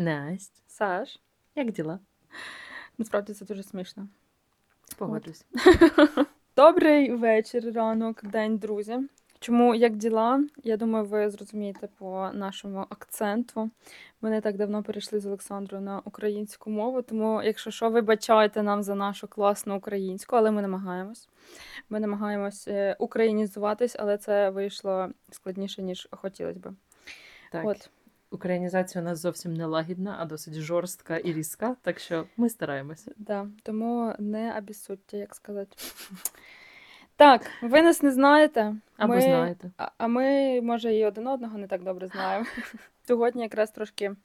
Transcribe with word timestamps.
Настя, 0.00 0.60
Саш, 0.66 1.20
як 1.54 1.72
діла? 1.72 1.98
насправді 2.98 3.32
це 3.32 3.44
дуже 3.44 3.62
смішно. 3.62 4.08
Погоджусь. 4.98 5.46
Добрий 6.56 7.14
вечір, 7.14 7.72
ранок, 7.74 8.24
день, 8.24 8.58
друзі. 8.58 8.98
Чому 9.40 9.74
як 9.74 9.96
діла? 9.96 10.44
Я 10.64 10.76
думаю, 10.76 11.04
ви 11.04 11.30
зрозумієте 11.30 11.88
по 11.98 12.30
нашому 12.34 12.86
акценту. 12.88 13.70
Ми 14.20 14.30
не 14.30 14.40
так 14.40 14.56
давно 14.56 14.82
перейшли 14.82 15.20
з 15.20 15.26
Олександрою 15.26 15.84
на 15.84 16.02
українську 16.04 16.70
мову, 16.70 17.02
тому, 17.02 17.42
якщо 17.42 17.70
що, 17.70 17.90
вибачайте 17.90 18.62
нам 18.62 18.82
за 18.82 18.94
нашу 18.94 19.28
класну 19.28 19.76
українську, 19.76 20.36
але 20.36 20.50
ми 20.50 20.62
намагаємось. 20.62 21.28
Ми 21.90 22.00
намагаємось 22.00 22.68
е, 22.68 22.96
українізуватись, 22.98 23.96
але 23.98 24.18
це 24.18 24.50
вийшло 24.50 25.08
складніше, 25.30 25.82
ніж 25.82 26.08
хотілося 26.10 26.60
би. 26.60 26.74
Так. 27.52 27.66
От. 27.66 27.90
Українізація 28.30 29.02
у 29.02 29.04
нас 29.04 29.18
зовсім 29.18 29.54
не 29.54 29.66
лагідна, 29.66 30.16
а 30.20 30.24
досить 30.24 30.54
жорстка 30.54 31.16
і 31.16 31.32
різка, 31.32 31.76
так 31.82 31.98
що 31.98 32.26
ми 32.36 32.48
стараємося. 32.48 33.12
Да, 33.16 33.46
тому 33.62 34.14
не 34.18 34.58
обіссудьте, 34.58 35.18
як 35.18 35.34
сказати. 35.34 35.76
Так, 37.16 37.42
ви 37.62 37.82
нас 37.82 38.02
не 38.02 38.10
знаєте. 38.10 38.74
Або 38.96 39.14
ми... 39.14 39.20
знаєте. 39.20 39.70
А, 39.76 39.88
а 39.98 40.06
ми, 40.06 40.60
може, 40.60 40.94
і 40.94 41.04
один 41.04 41.26
одного 41.26 41.58
не 41.58 41.66
так 41.66 41.82
добре 41.82 42.08
знаємо. 42.08 42.46
Сьогодні 43.06 43.42
якраз 43.42 43.70
трошки 43.70 44.16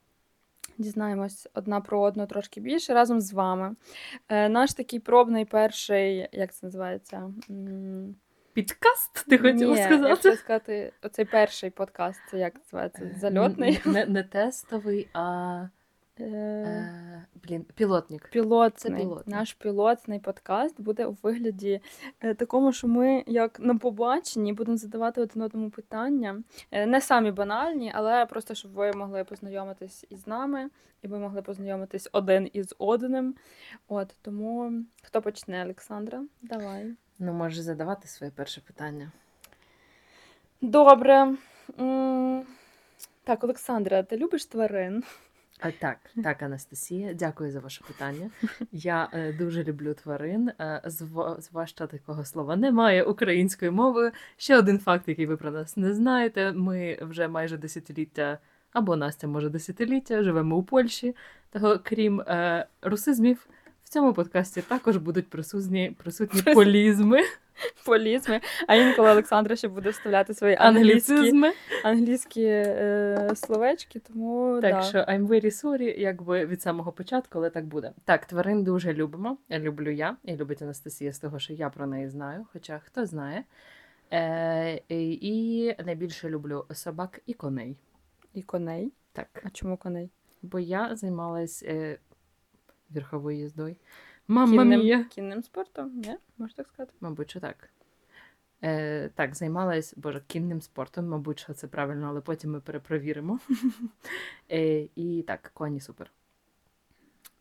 дізнаємось 0.78 1.48
одна 1.54 1.82
про 1.82 2.02
одну 2.02 2.28
трошки 2.28 2.62
більше 2.62 2.94
разом 2.94 3.22
з 3.22 3.34
вами. 3.34 3.76
Е, 4.30 4.50
наш 4.50 4.74
такий 4.74 5.00
пробний 5.00 5.46
перший, 5.46 6.30
як 6.32 6.54
це 6.54 6.66
називається? 6.66 7.34
М, 7.50 8.16
Підкаст, 8.56 9.26
ти 9.30 9.38
хотіла 9.38 9.76
ні, 9.76 9.84
сказати? 9.84 10.10
Я 10.10 10.16
хотіла 10.16 10.36
сказати, 10.36 10.94
оцей 11.02 11.26
перший 11.26 11.70
подкаст, 11.70 12.20
це 12.32 12.38
як 12.38 12.56
називається? 12.56 13.12
Зальотний. 13.18 13.82
Не, 13.86 14.06
не 14.06 14.24
тестовий, 14.24 15.08
а 15.14 15.68
Е, 16.20 16.24
е, 16.24 17.26
блін, 17.44 17.66
пілотник. 17.76 18.30
Пілотний. 18.30 18.72
Це 18.98 19.04
пілотний. 19.04 19.36
Наш 19.38 19.54
пілотний 19.54 20.20
подкаст 20.20 20.82
буде 20.82 21.06
у 21.06 21.18
вигляді 21.24 21.82
е, 22.22 22.34
такому, 22.34 22.74
що 22.74 22.88
ми, 22.88 23.24
як 23.28 23.60
на 23.60 23.76
побаченні, 23.78 24.54
будемо 24.54 24.78
задавати 24.78 25.22
один 25.22 25.42
одному 25.42 25.70
питання. 25.70 26.44
Е, 26.72 26.86
Не 26.86 27.02
самі 27.02 27.32
банальні, 27.32 27.92
але 27.96 28.26
просто 28.26 28.56
щоб 28.56 28.72
ви 28.72 28.92
могли 28.92 29.24
познайомитись 29.24 30.06
із 30.10 30.28
нами, 30.28 30.70
і 31.02 31.08
ви 31.08 31.20
могли 31.20 31.42
познайомитись 31.42 32.10
один 32.12 32.50
із 32.54 32.76
одним. 32.78 33.36
От 33.88 34.16
тому 34.22 34.72
хто 35.04 35.22
почне, 35.22 35.64
Олександра? 35.64 36.24
Давай. 36.42 36.94
Ну, 37.20 37.34
можеш 37.34 37.60
задавати 37.60 38.08
своє 38.08 38.32
перше 38.36 38.62
питання. 38.62 39.12
Добре. 40.62 41.34
М, 41.80 42.44
Так, 43.24 43.44
Олександра, 43.44 44.04
ти 44.04 44.18
любиш 44.18 44.46
тварин? 44.46 45.04
А, 45.60 45.72
так, 45.72 45.98
так, 46.24 46.44
Анастасія, 46.44 47.14
дякую 47.14 47.52
за 47.52 47.60
ваше 47.60 47.84
питання. 47.88 48.30
Я 48.72 49.10
е, 49.14 49.34
дуже 49.34 49.64
люблю 49.64 49.94
тварин. 49.94 50.50
Е, 50.60 50.82
зва- 50.86 51.42
зважте 51.42 51.88
такого 51.88 52.26
слова 52.26 52.56
немає 52.56 53.04
українською 53.04 53.72
мовою. 53.72 54.12
Ще 54.38 54.58
один 54.58 54.80
факт, 54.80 55.08
який 55.08 55.26
ви 55.26 55.38
про 55.38 55.52
нас 55.52 55.78
не 55.78 55.94
знаєте. 55.94 56.52
Ми 56.52 56.98
вже 57.02 57.28
майже 57.28 57.58
десятиліття, 57.58 58.38
або 58.74 58.96
Настя, 58.96 59.28
може, 59.28 59.50
десятиліття, 59.50 60.24
живемо 60.24 60.56
у 60.56 60.64
Польщі. 60.64 61.16
Того, 61.50 61.80
крім 61.84 62.22
е, 62.22 62.66
русизмів, 62.82 63.48
в 63.84 63.90
цьому 63.90 64.14
подкасті 64.14 64.62
також 64.62 64.98
будуть 64.98 65.30
присутні, 65.30 65.96
присутні 65.98 66.42
полізми, 66.42 67.20
Полізми. 67.86 68.42
А 68.68 68.76
інколи 68.76 69.12
Олександра 69.12 69.56
ще 69.56 69.68
буде 69.68 69.90
вставляти 69.90 70.34
свої 70.34 70.56
англійські, 70.56 71.34
англійські 71.84 72.44
е, 72.46 73.32
словечки, 73.36 74.00
тому 74.00 74.60
Так 74.62 74.74
да. 74.74 74.82
що 74.82 74.98
I'm 74.98 75.28
very 75.28 75.64
sorry, 75.64 76.00
якби 76.00 76.46
від 76.46 76.62
самого 76.62 76.92
початку, 76.92 77.38
але 77.38 77.50
так 77.50 77.66
буде. 77.66 77.92
Так, 78.06 78.26
тварин 78.26 78.64
дуже 78.64 78.94
любимо. 78.94 79.38
Люблю 79.52 79.92
я, 79.92 80.18
і 80.24 80.36
любить 80.36 80.62
Анастасія 80.62 81.14
з 81.14 81.20
того, 81.20 81.40
що 81.40 81.54
я 81.54 81.70
про 81.70 81.88
неї 81.88 82.10
знаю, 82.10 82.46
хоча 82.54 82.80
хто 82.86 83.06
знає. 83.06 83.44
Е, 84.14 84.82
і 84.90 85.76
найбільше 85.86 86.30
люблю 86.30 86.66
собак 86.72 87.20
і 87.26 87.34
коней. 87.34 87.78
І 88.34 88.42
коней. 88.42 88.92
Так, 89.14 89.44
А 89.46 89.50
чому 89.50 89.78
коней? 89.78 90.10
бо 90.42 90.60
я 90.60 90.96
займалась 90.96 91.64
е, 91.64 91.98
верховою 92.90 93.38
їздою. 93.38 93.76
Мамма 94.28 94.64
Кінним, 94.64 94.80
мія! 94.80 95.04
кінним 95.04 95.44
спортом? 95.44 95.92
Ні? 95.96 96.18
Можна 96.38 96.56
так 96.56 96.68
сказати? 96.68 96.94
Мабуть, 97.02 97.30
що 97.30 97.40
так. 97.40 97.70
Е, 98.64 99.10
так, 99.16 99.36
займалась 99.36 99.94
боже, 99.98 100.22
кінним 100.28 100.62
спортом, 100.62 101.08
мабуть, 101.08 101.40
що 101.40 101.54
це 101.54 101.68
правильно, 101.68 102.08
але 102.08 102.22
потім 102.22 102.52
ми 102.52 102.60
перепровіримо. 102.60 103.40
е, 104.52 104.88
і 104.96 105.24
так, 105.28 105.52
коні 105.54 105.80
супер. 105.80 106.12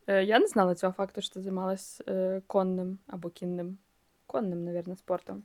Е, 0.07 0.25
я 0.25 0.39
не 0.39 0.47
знала 0.47 0.75
цього 0.75 0.93
факту, 0.93 1.21
що 1.21 1.35
ти 1.35 1.41
займалась 1.41 2.03
е, 2.09 2.43
конним 2.47 2.99
або 3.07 3.31
кінним. 3.31 3.79
Конним, 4.27 4.65
навірно, 4.65 4.97
спортом. 4.97 5.43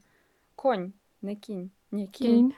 Конь, 0.56 0.94
не 1.22 1.36
кінь. 1.36 1.72
Ні, 1.92 2.08
кінь. 2.08 2.28
Кінь. 2.28 2.54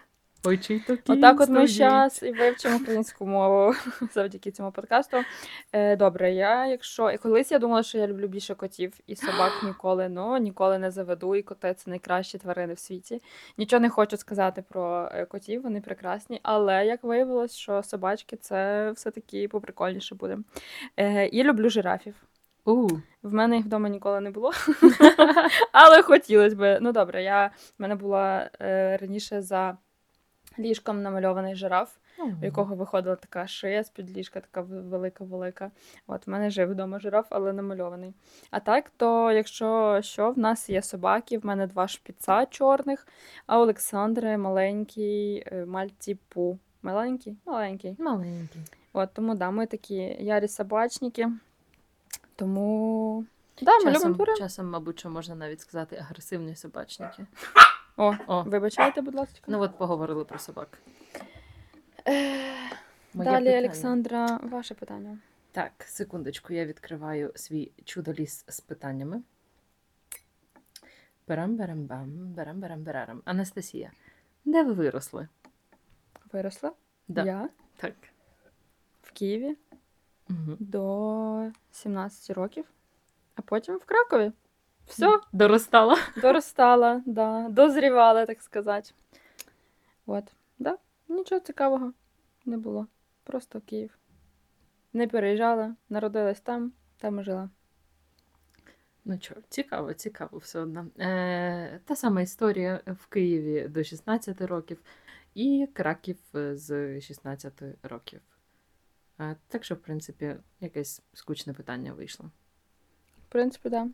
Отак 1.07 1.41
от 1.41 1.49
ми 1.49 1.67
зараз 1.67 2.23
і 2.23 2.31
вивчимо 2.31 2.77
українську 2.77 3.25
мову 3.25 3.73
завдяки 4.13 4.51
цьому 4.51 4.71
подкасту. 4.71 5.17
Е, 5.71 5.95
добре, 5.95 6.33
я 6.33 6.67
якщо 6.67 7.17
колись 7.21 7.51
я 7.51 7.59
думала, 7.59 7.83
що 7.83 7.97
я 7.97 8.07
люблю 8.07 8.27
більше 8.27 8.55
котів 8.55 8.93
і 9.07 9.15
собак 9.15 9.51
ніколи, 9.63 10.09
ну 10.09 10.37
ніколи 10.37 10.77
не 10.77 10.91
заведу, 10.91 11.35
і 11.35 11.41
коти 11.41 11.73
це 11.73 11.89
найкращі 11.89 12.37
тварини 12.37 12.73
в 12.73 12.79
світі. 12.79 13.21
Нічого 13.57 13.79
не 13.79 13.89
хочу 13.89 14.17
сказати 14.17 14.63
про 14.69 15.09
е, 15.13 15.25
котів, 15.25 15.61
вони 15.61 15.81
прекрасні, 15.81 16.39
але 16.43 16.85
як 16.85 17.03
виявилось, 17.03 17.55
що 17.55 17.83
собачки 17.83 18.37
це 18.37 18.91
все-таки 18.91 19.47
поприкольніше 19.47 20.15
буде. 20.15 20.37
Е, 20.97 21.27
і 21.27 21.43
люблю 21.43 21.69
жирафів. 21.69 22.15
У, 22.65 22.87
В 23.23 23.33
мене 23.33 23.55
їх 23.55 23.65
вдома 23.65 23.89
ніколи 23.89 24.21
не 24.21 24.31
було, 24.31 24.51
але 25.71 26.01
хотілося 26.01 26.55
б. 26.55 26.79
Ну 26.81 26.91
добре, 26.91 27.23
я 27.23 27.51
в 27.79 27.81
мене 27.81 27.95
була 27.95 28.49
е, 28.61 28.97
раніше 28.97 29.41
за 29.41 29.77
ліжком 30.59 31.01
намальований 31.01 31.55
жираф, 31.55 31.95
у 32.41 32.45
якого 32.45 32.75
виходила 32.75 33.15
така 33.15 33.47
шия 33.47 33.83
з-під 33.83 34.17
ліжка, 34.17 34.39
така 34.39 34.61
велика-велика. 34.61 35.71
От 36.07 36.27
в 36.27 36.29
мене 36.29 36.49
жив 36.49 36.71
вдома 36.71 36.99
жираф, 36.99 37.27
але 37.29 37.53
намальований. 37.53 38.13
А 38.51 38.59
так, 38.59 38.91
то 38.97 39.31
якщо 39.31 39.99
що, 40.03 40.31
в 40.31 40.39
нас 40.39 40.69
є 40.69 40.81
собаки, 40.81 41.37
в 41.37 41.45
мене 41.45 41.67
два 41.67 41.87
шпіца 41.87 42.45
чорних, 42.45 43.07
а 43.47 43.59
у 43.59 43.61
Олександри 43.61 44.37
маленький 44.37 45.43
е, 45.51 45.65
мальтіпу. 45.65 46.59
Маленький? 46.83 47.37
Маленький. 47.45 47.95
маленький. 47.99 48.61
От 48.93 49.09
тому 49.13 49.35
да, 49.35 49.51
ми 49.51 49.65
такі 49.65 49.95
ярі 50.19 50.47
собачники. 50.47 51.29
Тому. 52.35 53.25
Да, 53.61 53.71
ми 53.71 53.79
любимо 53.79 53.93
Часом, 53.93 54.15
тварин. 54.15 54.37
часом, 54.37 54.69
мабуть, 54.69 54.99
що 54.99 55.09
можна 55.09 55.35
навіть 55.35 55.61
сказати 55.61 55.95
агресивні 55.95 56.55
собачники. 56.55 57.25
О, 58.01 58.15
О, 58.27 58.43
вибачайте, 58.43 59.01
будь 59.01 59.13
ласка. 59.15 59.39
ну 59.47 59.59
от 59.61 59.77
поговорили 59.77 60.25
про 60.25 60.39
собак. 60.39 60.77
Е, 62.07 62.13
Моє 63.13 63.29
Далі, 63.29 63.43
питання. 63.45 63.57
Олександра, 63.59 64.37
ваше 64.43 64.73
питання. 64.73 65.17
Так, 65.51 65.71
секундочку, 65.85 66.53
я 66.53 66.65
відкриваю 66.65 67.31
свій 67.35 67.71
чудоліс 67.85 68.45
з 68.47 68.59
питаннями. 68.59 69.21
Берам-берам-бам, 71.27 72.33
берам-берам-берарам. 72.35 73.21
Анастасія, 73.25 73.91
де 74.45 74.63
ви 74.63 74.73
виросли? 74.73 75.27
Виросла? 76.33 76.71
Да. 77.07 77.23
Я 77.23 77.49
Так. 77.77 77.93
в 79.01 79.11
Києві 79.11 79.57
Угу. 80.29 80.57
до 80.59 81.51
17 81.71 82.29
років, 82.29 82.65
а 83.35 83.41
потім 83.41 83.75
в 83.77 83.85
Кракові. 83.85 84.31
Все, 84.87 85.19
Доростала. 85.33 85.97
доростала, 86.21 87.01
да, 87.05 87.49
дозрівала, 87.49 88.25
так 88.25 88.41
сказати. 88.41 88.91
От, 90.05 90.23
да, 90.59 90.77
нічого 91.07 91.41
цікавого 91.41 91.93
не 92.45 92.57
було. 92.57 92.87
Просто 93.23 93.61
Київ. 93.61 93.97
Не 94.93 95.07
переїжджала, 95.07 95.75
народилась 95.89 96.39
там, 96.41 96.71
там 96.97 97.19
і 97.19 97.23
жила. 97.23 97.49
Ну 99.05 99.17
що, 99.21 99.35
цікаво, 99.49 99.93
цікаво 99.93 100.37
все 100.37 100.59
одно. 100.59 100.87
Е, 100.99 101.79
та 101.85 101.95
сама 101.95 102.21
історія 102.21 102.81
в 102.87 103.07
Києві 103.07 103.67
до 103.67 103.83
16 103.83 104.41
років 104.41 104.81
і 105.35 105.67
Краків 105.73 106.17
е, 106.35 106.55
з 106.57 107.01
16 107.01 107.63
років. 107.83 108.21
Е, 109.19 109.35
так 109.47 109.63
що, 109.63 109.75
в 109.75 109.77
принципі, 109.77 110.35
якесь 110.59 111.01
скучне 111.13 111.53
питання 111.53 111.93
вийшло. 111.93 112.31
В 113.27 113.31
принципі, 113.31 113.69
так. 113.69 113.87
Да. 113.87 113.93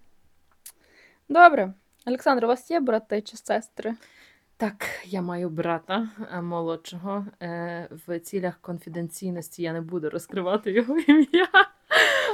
Добре. 1.29 1.73
Олександр, 2.05 2.45
у 2.45 2.47
вас 2.47 2.71
є 2.71 2.79
брати 2.79 3.21
чи 3.21 3.37
сестри? 3.37 3.95
Так, 4.57 4.85
я 5.05 5.21
маю 5.21 5.49
брата 5.49 6.09
е, 6.31 6.41
молодшого. 6.41 7.25
Е, 7.41 7.87
в 8.07 8.19
цілях 8.19 8.57
конфіденційності 8.61 9.63
я 9.63 9.73
не 9.73 9.81
буду 9.81 10.09
розкривати 10.09 10.71
його 10.71 10.99
ім'я. 11.07 11.47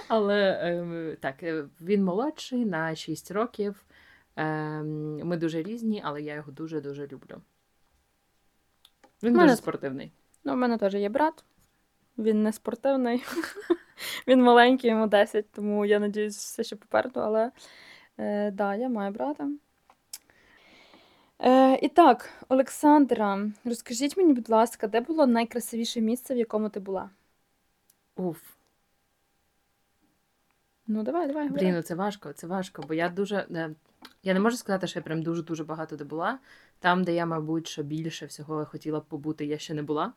Але 0.08 0.42
е, 0.42 1.18
так, 1.20 1.44
е, 1.44 1.66
він 1.82 2.04
молодший 2.04 2.66
на 2.66 2.96
6 2.96 3.32
років. 3.32 3.86
Е, 4.36 4.82
ми 5.24 5.38
дуже 5.38 5.64
різні, 5.64 6.02
але 6.06 6.22
я 6.22 6.34
його 6.34 6.52
дуже-дуже 6.52 7.08
люблю. 7.08 7.42
Він 9.24 9.34
Мене 9.34 9.44
дуже 9.44 9.56
спортивний. 9.56 10.12
Ну, 10.44 10.54
у 10.54 10.56
мене 10.56 10.78
теж 10.78 10.96
є 10.96 11.10
брат. 11.10 11.44
Він 12.18 12.44
не 12.44 12.54
спортивний. 12.54 13.24
Він 14.28 14.44
маленький, 14.44 14.90
йому 14.90 15.08
10, 15.08 15.52
тому 15.52 15.86
я 15.86 16.00
надіюсь, 16.00 16.38
все 16.38 16.64
ще 16.64 16.76
попереду, 16.76 17.20
але 17.20 17.52
е, 18.18 18.52
да, 18.52 18.76
я 18.76 18.90
маю 18.90 19.12
брата. 19.12 19.50
Е, 21.40 21.76
і 21.82 21.90
так, 21.90 22.30
Олександра, 22.50 23.50
розкажіть 23.66 24.18
мені, 24.18 24.34
будь 24.34 24.50
ласка, 24.50 24.88
де 24.88 25.02
було 25.02 25.28
найкрасивіше 25.28 26.02
місце, 26.02 26.34
в 26.34 26.38
якому 26.38 26.70
ти 26.70 26.80
була? 26.80 27.10
Уф. 28.16 28.42
Ну, 30.88 31.04
давай, 31.04 31.28
давай. 31.28 31.44
говори. 31.48 31.66
Блін, 31.66 31.76
ну 31.76 31.82
це 31.82 31.96
важко, 31.96 32.34
це 32.34 32.48
важко, 32.48 32.82
бо 32.88 32.94
я 32.94 33.10
дуже. 33.10 33.36
е, 33.52 33.76
Я 34.24 34.34
не 34.34 34.40
можу 34.40 34.58
сказати, 34.58 34.88
що 34.88 35.00
я 35.00 35.04
прям 35.04 35.24
дуже-дуже 35.24 35.64
багато 35.64 35.96
де 35.96 36.04
була. 36.04 36.40
Там, 36.80 37.04
де 37.04 37.14
я, 37.14 37.26
мабуть, 37.26 37.68
що 37.68 37.84
більше 37.84 38.26
всього 38.26 38.66
хотіла 38.66 39.00
б 39.00 39.06
побути, 39.06 39.46
я 39.46 39.58
ще 39.58 39.74
не 39.74 39.84
була. 39.84 40.14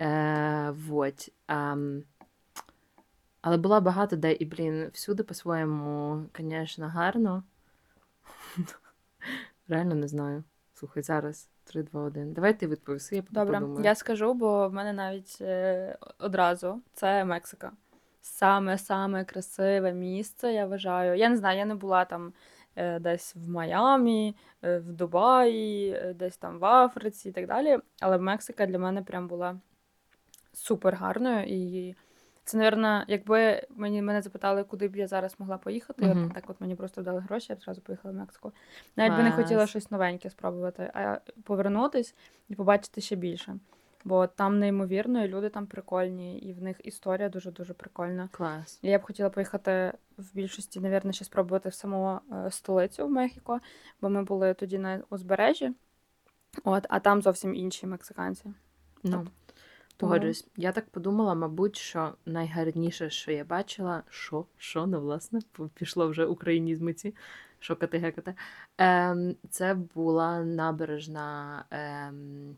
Е, 0.00 0.70
вот. 0.70 1.28
ам, 1.46 2.02
але 3.42 3.56
була 3.56 3.80
багато 3.80 4.16
де, 4.16 4.32
і, 4.32 4.44
блін, 4.44 4.90
всюди 4.92 5.22
по-своєму, 5.22 6.22
звісно, 6.38 6.88
гарно. 6.88 7.42
Реально 9.68 9.94
не 9.94 10.08
знаю. 10.08 10.44
Слухай, 10.74 11.02
зараз 11.02 11.48
3, 11.64 11.82
2, 11.82 12.02
1. 12.02 12.32
Давай 12.32 12.58
ти 12.58 12.66
відповіси, 12.66 13.16
я 13.16 13.22
Добре, 13.30 13.60
подумаю. 13.60 13.84
я 13.84 13.94
скажу, 13.94 14.34
бо 14.34 14.68
в 14.68 14.72
мене 14.72 14.92
навіть 14.92 15.38
е, 15.40 15.98
одразу 16.18 16.80
це 16.92 17.24
Мексика. 17.24 17.72
Саме-саме 18.22 19.24
красиве 19.24 19.92
місце, 19.92 20.52
я 20.52 20.66
вважаю. 20.66 21.18
Я 21.18 21.28
не 21.28 21.36
знаю, 21.36 21.58
я 21.58 21.64
не 21.64 21.74
була 21.74 22.04
там 22.04 22.32
е, 22.76 22.98
десь 22.98 23.36
в 23.36 23.48
Майамі, 23.48 24.36
е, 24.62 24.78
в 24.78 24.92
Дубаї, 24.92 25.90
е, 25.90 26.14
десь 26.14 26.36
там 26.36 26.58
в 26.58 26.64
Африці 26.64 27.28
і 27.28 27.32
так 27.32 27.46
далі. 27.46 27.78
Але 28.00 28.18
Мексика 28.18 28.66
для 28.66 28.78
мене 28.78 29.02
прям 29.02 29.28
була 29.28 29.56
супер 30.52 30.94
гарною. 30.94 31.44
І 31.46 31.94
це, 32.44 32.58
напевно, 32.58 33.04
якби 33.08 33.66
мені 33.70 34.02
мене 34.02 34.22
запитали, 34.22 34.64
куди 34.64 34.88
б 34.88 34.96
я 34.96 35.06
зараз 35.06 35.34
могла 35.38 35.58
поїхати, 35.58 36.10
от 36.10 36.34
так 36.34 36.44
от 36.46 36.60
мені 36.60 36.74
просто 36.74 37.02
дали 37.02 37.20
гроші, 37.20 37.46
я 37.48 37.56
б 37.56 37.62
зразу 37.62 37.80
поїхала 37.80 38.14
в 38.14 38.16
Мексику. 38.16 38.52
Навіть 38.96 39.16
би 39.16 39.22
не 39.22 39.32
хотіла 39.32 39.66
щось 39.66 39.90
новеньке 39.90 40.30
спробувати, 40.30 40.90
а 40.94 41.18
повернутись 41.44 42.14
і 42.48 42.54
побачити 42.54 43.00
ще 43.00 43.16
більше. 43.16 43.56
Бо 44.04 44.26
там 44.26 44.58
неймовірно, 44.58 45.24
і 45.24 45.28
люди 45.28 45.48
там 45.48 45.66
прикольні, 45.66 46.38
і 46.38 46.52
в 46.52 46.62
них 46.62 46.76
історія 46.84 47.28
дуже-дуже 47.28 47.74
прикольна. 47.74 48.28
Клас. 48.32 48.78
Я 48.82 48.98
б 48.98 49.02
хотіла 49.02 49.30
поїхати 49.30 49.92
в 50.18 50.34
більшості, 50.34 50.80
навірно, 50.80 51.12
ще 51.12 51.24
спробувати 51.24 51.68
в 51.68 51.74
саму 51.74 52.20
е, 52.32 52.50
столицю 52.50 53.06
в 53.06 53.10
Мехіко, 53.10 53.60
бо 54.00 54.08
ми 54.08 54.22
були 54.22 54.54
тоді 54.54 54.78
на 54.78 55.00
узбережжі, 55.10 55.72
от, 56.64 56.86
а 56.88 57.00
там 57.00 57.22
зовсім 57.22 57.54
інші 57.54 57.86
мексиканці. 57.86 58.44
Ну, 59.02 59.26
погоджуюсь. 59.96 60.46
Я 60.56 60.72
так 60.72 60.90
подумала, 60.90 61.34
мабуть, 61.34 61.76
що 61.76 62.14
найгарніше, 62.26 63.10
що 63.10 63.32
я 63.32 63.44
бачила, 63.44 64.02
що, 64.10 64.44
що, 64.56 64.86
ну, 64.86 65.00
власне, 65.00 65.40
пішло 65.74 66.08
вже 66.08 66.26
українізми 66.26 66.92
ці, 66.92 67.14
що 67.58 67.76
кати 67.76 67.98
гекати. 67.98 68.34
Ем, 68.78 69.36
це 69.50 69.74
була 69.74 70.44
набережна 70.44 71.64
ем, 71.70 72.56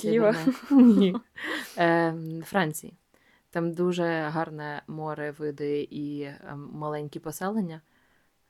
Києва? 0.00 0.34
Ні. 0.70 1.16
Ем, 1.76 2.42
Франції. 2.42 2.94
Там 3.50 3.72
дуже 3.72 4.04
гарне 4.04 4.82
море, 4.86 5.30
види 5.30 5.88
і 5.90 6.22
ем, 6.22 6.70
маленькі 6.72 7.20
поселення. 7.20 7.80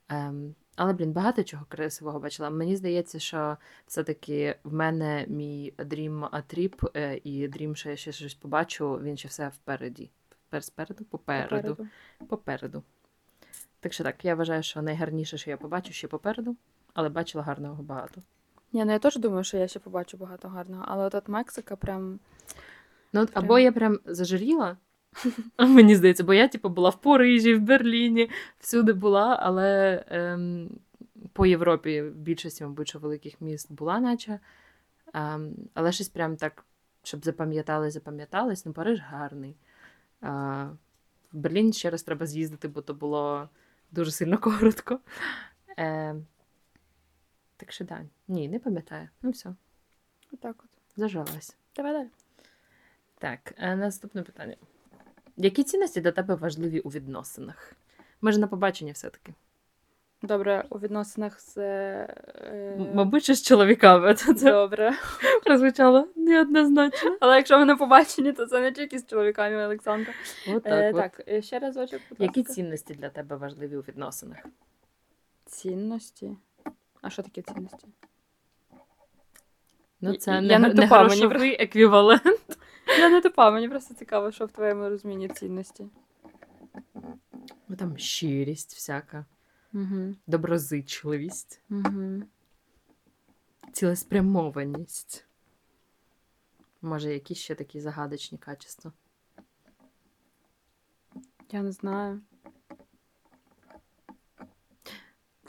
Ем, 0.08 0.54
але, 0.76 0.92
блін, 0.92 1.12
багато 1.12 1.44
чого 1.44 1.64
красивого 1.68 2.20
бачила. 2.20 2.50
Мені 2.50 2.76
здається, 2.76 3.18
що 3.18 3.56
все-таки 3.86 4.56
в 4.64 4.74
мене 4.74 5.24
мій 5.28 5.72
dream 5.78 6.26
trip 6.46 6.82
і 7.24 7.48
dream, 7.48 7.76
що 7.76 7.90
я 7.90 7.96
ще 7.96 8.12
щось 8.12 8.34
побачу, 8.34 9.00
він 9.02 9.16
ще 9.16 9.28
все 9.28 9.48
впереді. 9.48 10.10
Впер- 10.50 10.62
Спереду? 10.62 11.04
Попереду. 11.04 11.48
Попереду. 11.48 11.86
Попереду. 12.28 12.82
Так 13.80 13.92
що 13.92 14.04
так, 14.04 14.24
я 14.24 14.34
вважаю, 14.34 14.62
що 14.62 14.82
найгарніше, 14.82 15.38
що 15.38 15.50
я 15.50 15.56
побачу, 15.56 15.92
ще 15.92 16.08
попереду, 16.08 16.56
але 16.94 17.08
бачила 17.08 17.44
гарного 17.44 17.82
багато. 17.82 18.22
Ні, 18.72 18.84
ну 18.84 18.92
я 18.92 18.98
теж 18.98 19.16
думаю, 19.16 19.44
що 19.44 19.56
я 19.56 19.68
ще 19.68 19.78
побачу 19.78 20.16
багато 20.16 20.48
гарного, 20.48 20.84
але 20.88 21.04
от 21.04 21.14
от 21.14 21.28
Мексика 21.28 21.76
прям. 21.76 22.18
Ну, 23.12 23.20
от 23.22 23.30
Прям. 23.32 23.44
або 23.44 23.58
я 23.58 23.72
прям 23.72 23.98
зажиріла, 24.04 24.76
мені 25.58 25.96
здається, 25.96 26.24
бо 26.24 26.34
я, 26.34 26.48
типу, 26.48 26.68
була 26.68 26.90
в 26.90 27.00
Парижі, 27.00 27.54
в 27.54 27.60
Берліні, 27.60 28.30
всюди 28.58 28.92
була, 28.92 29.38
але 29.42 30.04
ем, 30.08 30.70
по 31.32 31.46
Європі 31.46 32.02
в 32.02 32.14
більшості, 32.14 32.64
мабуть, 32.64 32.88
що 32.88 32.98
великих 32.98 33.40
міст 33.40 33.72
була, 33.72 34.00
наче. 34.00 34.40
Ем, 35.14 35.54
але 35.74 35.92
щось 35.92 36.08
прям 36.08 36.36
так, 36.36 36.64
щоб 37.02 37.24
запам'ятали, 37.24 37.90
запам'яталось. 37.90 38.66
Ну, 38.66 38.72
Париж 38.72 39.00
гарний. 39.00 39.56
А, 40.20 40.64
в 41.32 41.36
Берлін 41.36 41.72
ще 41.72 41.90
раз 41.90 42.02
треба 42.02 42.26
з'їздити, 42.26 42.68
бо 42.68 42.80
то 42.80 42.94
було 42.94 43.48
дуже 43.90 44.10
сильно 44.10 44.38
коротко. 44.40 45.00
Ем, 45.76 46.26
так 47.56 47.72
що 47.72 47.84
да. 47.84 48.02
Ні, 48.28 48.48
не 48.48 48.58
пам'ятаю. 48.58 49.08
Ну 49.22 49.30
все, 49.30 49.54
Отак 50.32 50.56
от. 50.64 50.70
зажалась. 50.96 51.56
Давай 51.76 51.92
далі. 51.92 52.08
Так, 53.18 53.54
е, 53.58 53.76
наступне 53.76 54.22
питання. 54.22 54.56
Які 55.36 55.64
цінності 55.64 56.00
для 56.00 56.12
тебе 56.12 56.34
важливі 56.34 56.80
у 56.80 56.88
відносинах? 56.88 57.72
Ми 58.20 58.32
ж 58.32 58.40
на 58.40 58.46
побаченні 58.46 58.92
все-таки. 58.92 59.34
Добре, 60.22 60.64
у 60.70 60.78
відносинах 60.78 61.40
з. 61.40 61.56
е, 61.58 62.90
Мабуть, 62.94 63.22
що 63.24 63.34
з 63.34 63.42
чоловіками. 63.42 64.14
Це, 64.14 64.34
це 64.34 64.52
Добре. 64.52 64.92
прозвучало 65.44 66.08
неоднозначно. 66.16 67.16
Але 67.20 67.36
якщо 67.36 67.58
ми 67.58 67.64
не 67.64 67.76
побачені, 67.76 68.32
то 68.32 68.46
це 68.46 68.60
не 68.60 68.72
тільки 68.72 68.98
з 68.98 69.06
чоловіками, 69.06 69.64
Олександра. 69.64 70.12
От 70.48 70.66
Е, 70.66 70.92
так, 70.92 70.94
от. 70.94 71.00
так, 71.02 71.28
е, 71.28 71.42
ще 71.42 71.58
разочок, 71.58 72.00
будь 72.10 72.20
Які 72.20 72.40
ласка. 72.40 72.54
цінності 72.54 72.94
для 72.94 73.08
тебе 73.08 73.36
важливі 73.36 73.76
у 73.76 73.80
відносинах? 73.80 74.38
Цінності. 75.46 76.36
А 77.02 77.10
що 77.10 77.22
таке 77.22 77.42
цінності? 77.42 77.86
Ну, 80.00 80.10
Я- 80.12 80.16
це 80.18 80.30
я 80.30 80.40
не, 80.40 80.58
не 80.58 80.68
не 80.74 80.82
тупа, 80.82 81.02
мені 81.04 81.20
грошовий 81.20 81.56
еквівалент. 81.62 82.58
Я 82.86 83.10
не 83.10 83.20
тупа, 83.20 83.50
мені 83.50 83.68
просто 83.68 83.94
цікаво, 83.94 84.32
що 84.32 84.46
в 84.46 84.52
твоєму 84.52 84.88
розумінні 84.88 85.28
цінності. 85.28 85.86
Ну, 87.68 87.76
там 87.78 87.98
щирість 87.98 88.74
всяка, 88.74 89.24
Угу. 89.72 90.14
доброзичливість, 90.26 91.60
Угу. 91.70 92.22
цілеспрямованість. 93.72 95.26
Може, 96.82 97.12
якісь 97.12 97.38
ще 97.38 97.54
такі 97.54 97.80
загадочні 97.80 98.38
качества. 98.38 98.92
Я 101.52 101.62
не 101.62 101.72
знаю. 101.72 102.20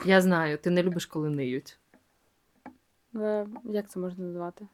Я 0.04 0.20
знаю, 0.22 0.58
ти 0.58 0.70
не 0.70 0.82
любиш, 0.82 1.06
коли 1.06 1.30
ниють. 1.30 1.78
Але 3.14 3.46
як 3.64 3.90
це 3.90 4.00
можна 4.00 4.24
назвати? 4.24 4.68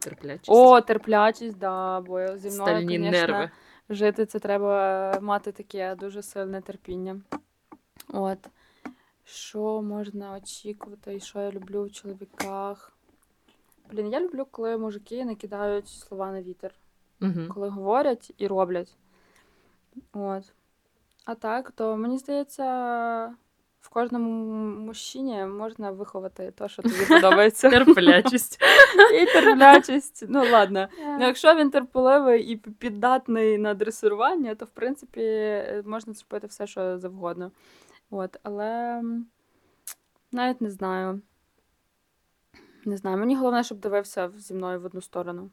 Терплячість. 0.00 0.48
О, 0.48 0.80
терплячість, 0.80 1.58
да, 1.58 2.00
бо 2.00 2.26
зі 2.36 2.48
мною, 2.48 2.50
Стальні 2.50 2.98
конечно, 2.98 3.10
нерви. 3.10 3.50
жити 3.88 4.26
це 4.26 4.38
треба 4.38 5.18
мати 5.20 5.52
таке 5.52 5.94
дуже 5.94 6.22
сильне 6.22 6.60
терпіння. 6.60 7.20
От. 8.08 8.38
Що 9.24 9.82
можна 9.82 10.32
очікувати, 10.32 11.14
і 11.14 11.20
що 11.20 11.40
я 11.40 11.50
люблю 11.50 11.84
в 11.84 11.92
чоловіках? 11.92 12.92
Блін, 13.92 14.08
я 14.12 14.20
люблю, 14.20 14.46
коли 14.50 14.78
мужики 14.78 15.24
не 15.24 15.34
кидають 15.34 15.88
слова 15.88 16.32
на 16.32 16.42
вітер. 16.42 16.74
Угу. 17.22 17.40
коли 17.54 17.68
говорять 17.68 18.32
і 18.38 18.46
роблять. 18.46 18.96
От. 20.12 20.52
А 21.24 21.34
так, 21.34 21.70
то 21.70 21.96
мені 21.96 22.18
здається, 22.18 23.34
в 23.80 23.88
кожному 23.88 24.30
мужчині 24.80 25.44
можна 25.44 25.90
виховати 25.90 26.50
те, 26.50 26.68
що 26.68 26.82
тобі 26.82 27.06
подобається. 27.08 27.70
Терплячість. 27.84 28.62
І 29.14 29.26
терплячість. 29.32 30.24
Ну 30.28 30.44
ладно. 30.52 30.88
Ну, 30.98 31.26
якщо 31.26 31.54
він 31.54 31.70
терпеливий 31.70 32.42
і 32.42 32.56
піддатний 32.56 33.58
на 33.58 33.74
дресирування, 33.74 34.54
то 34.54 34.64
в 34.64 34.70
принципі 34.70 35.62
можна 35.84 36.12
зробити 36.12 36.46
все, 36.46 36.66
що 36.66 36.98
завгодно. 36.98 37.50
От, 38.10 38.36
але 38.42 39.02
навіть 40.32 40.60
не 40.60 40.70
знаю. 40.70 41.20
Не 42.84 42.96
знаю. 42.96 43.16
Мені 43.16 43.36
головне, 43.36 43.64
щоб 43.64 43.78
дивився 43.78 44.30
зі 44.36 44.54
мною 44.54 44.80
в 44.80 44.84
одну 44.84 45.00
сторону. 45.00 45.50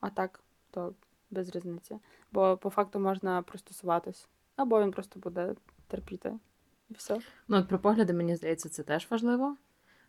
А 0.00 0.10
так, 0.10 0.40
то 0.70 0.94
без 1.30 1.56
різниці. 1.56 1.98
Бо 2.32 2.56
по 2.56 2.70
факту 2.70 2.98
можна 2.98 3.42
пристосуватись. 3.42 4.28
Або 4.56 4.82
він 4.82 4.90
просто 4.90 5.20
буде 5.20 5.54
терпіти. 5.88 6.38
Все. 6.96 7.20
Ну, 7.48 7.56
от 7.56 7.68
про 7.68 7.78
погляди, 7.78 8.12
мені 8.12 8.36
здається, 8.36 8.68
це 8.68 8.82
теж 8.82 9.06
важливо. 9.10 9.56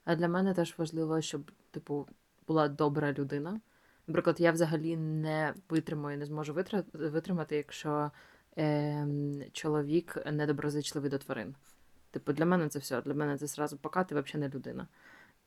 А 0.05 0.15
для 0.15 0.27
мене 0.27 0.53
теж 0.53 0.75
важливо, 0.77 1.21
щоб, 1.21 1.51
типу, 1.71 2.07
була 2.47 2.67
добра 2.67 3.13
людина. 3.13 3.61
Наприклад, 4.07 4.39
я 4.39 4.51
взагалі 4.51 4.97
не 4.97 5.53
витримаю, 5.69 6.17
не 6.17 6.25
зможу 6.25 6.53
витримати, 6.93 7.55
якщо 7.55 8.11
ем, 8.55 9.43
чоловік 9.51 10.17
недоброзичливий 10.31 11.09
до 11.09 11.17
тварин. 11.17 11.55
Типу, 12.11 12.33
для 12.33 12.45
мене 12.45 12.69
це 12.69 12.79
все. 12.79 13.01
Для 13.01 13.13
мене 13.13 13.37
це 13.37 13.47
зразу 13.47 13.77
пока 13.77 14.03
ти 14.03 14.15
взагалі 14.15 14.41
не 14.47 14.55
людина. 14.55 14.87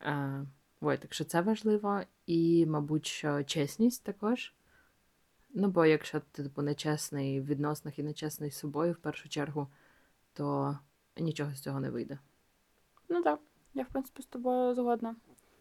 Е, 0.02 0.47
ой, 0.81 0.99
так 0.99 1.14
що 1.14 1.25
це 1.25 1.40
важливо. 1.40 2.00
І, 2.26 2.66
мабуть, 2.66 3.07
що 3.07 3.45
чесність 3.45 4.05
також. 4.05 4.55
Ну, 5.55 5.69
бо 5.69 5.87
якщо 5.87 6.21
ти 6.21 6.43
типу, 6.43 6.62
нечесний 6.62 7.40
в 7.40 7.47
відносинах 7.47 7.99
і 7.99 8.02
нечесний 8.02 8.50
з 8.50 8.59
собою 8.59 8.93
в 8.93 8.97
першу 8.97 9.28
чергу, 9.28 9.69
то 10.33 10.78
нічого 11.17 11.51
з 11.51 11.61
цього 11.61 11.81
не 11.81 11.91
вийде. 11.91 12.19
Ну 13.09 13.23
так, 13.23 13.41
я 13.75 13.83
в 13.83 13.87
принципі 13.87 14.23
з 14.23 14.27
тобою 14.27 14.75
згодна. 14.75 15.17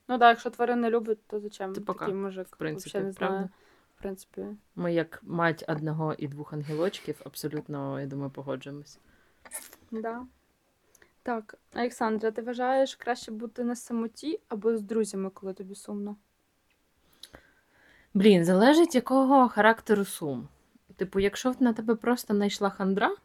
Ну 0.07 0.19
так, 0.19 0.29
якщо 0.29 0.49
тварин 0.49 0.81
не 0.81 0.89
любить, 0.89 1.27
то 1.27 1.39
зачем 1.39 1.73
Ти 1.73 1.81
пока, 1.81 1.99
такий 1.99 2.13
мужик? 2.21 2.47
в 2.51 2.57
принципі, 2.57 2.97
не 2.97 3.13
правда? 3.13 3.35
знаю. 3.35 3.49
В 3.97 3.99
принципі. 4.01 4.45
Ми, 4.75 4.93
як 4.93 5.19
мать 5.23 5.65
одного 5.67 6.13
і 6.17 6.27
двох 6.27 6.53
ангелочків, 6.53 7.21
абсолютно, 7.25 7.99
я 8.01 8.05
думаю, 8.07 8.29
погоджуємось. 8.31 8.99
Да. 9.91 10.25
Так, 11.23 11.55
Олександра, 11.75 12.31
ти 12.31 12.41
вважаєш 12.41 12.95
краще 12.95 13.31
бути 13.31 13.63
на 13.63 13.75
самоті 13.75 14.39
або 14.47 14.77
з 14.77 14.81
друзями, 14.81 15.29
коли 15.29 15.53
тобі 15.53 15.75
сумно? 15.75 16.15
Блін, 18.13 18.45
залежить 18.45 18.95
якого 18.95 19.49
характеру 19.49 20.05
сум. 20.05 20.47
Типу, 20.95 21.19
якщо 21.19 21.53
на 21.59 21.73
тебе 21.73 21.95
просто 21.95 22.33
знайшла 22.33 22.69
хандра, 22.69 23.15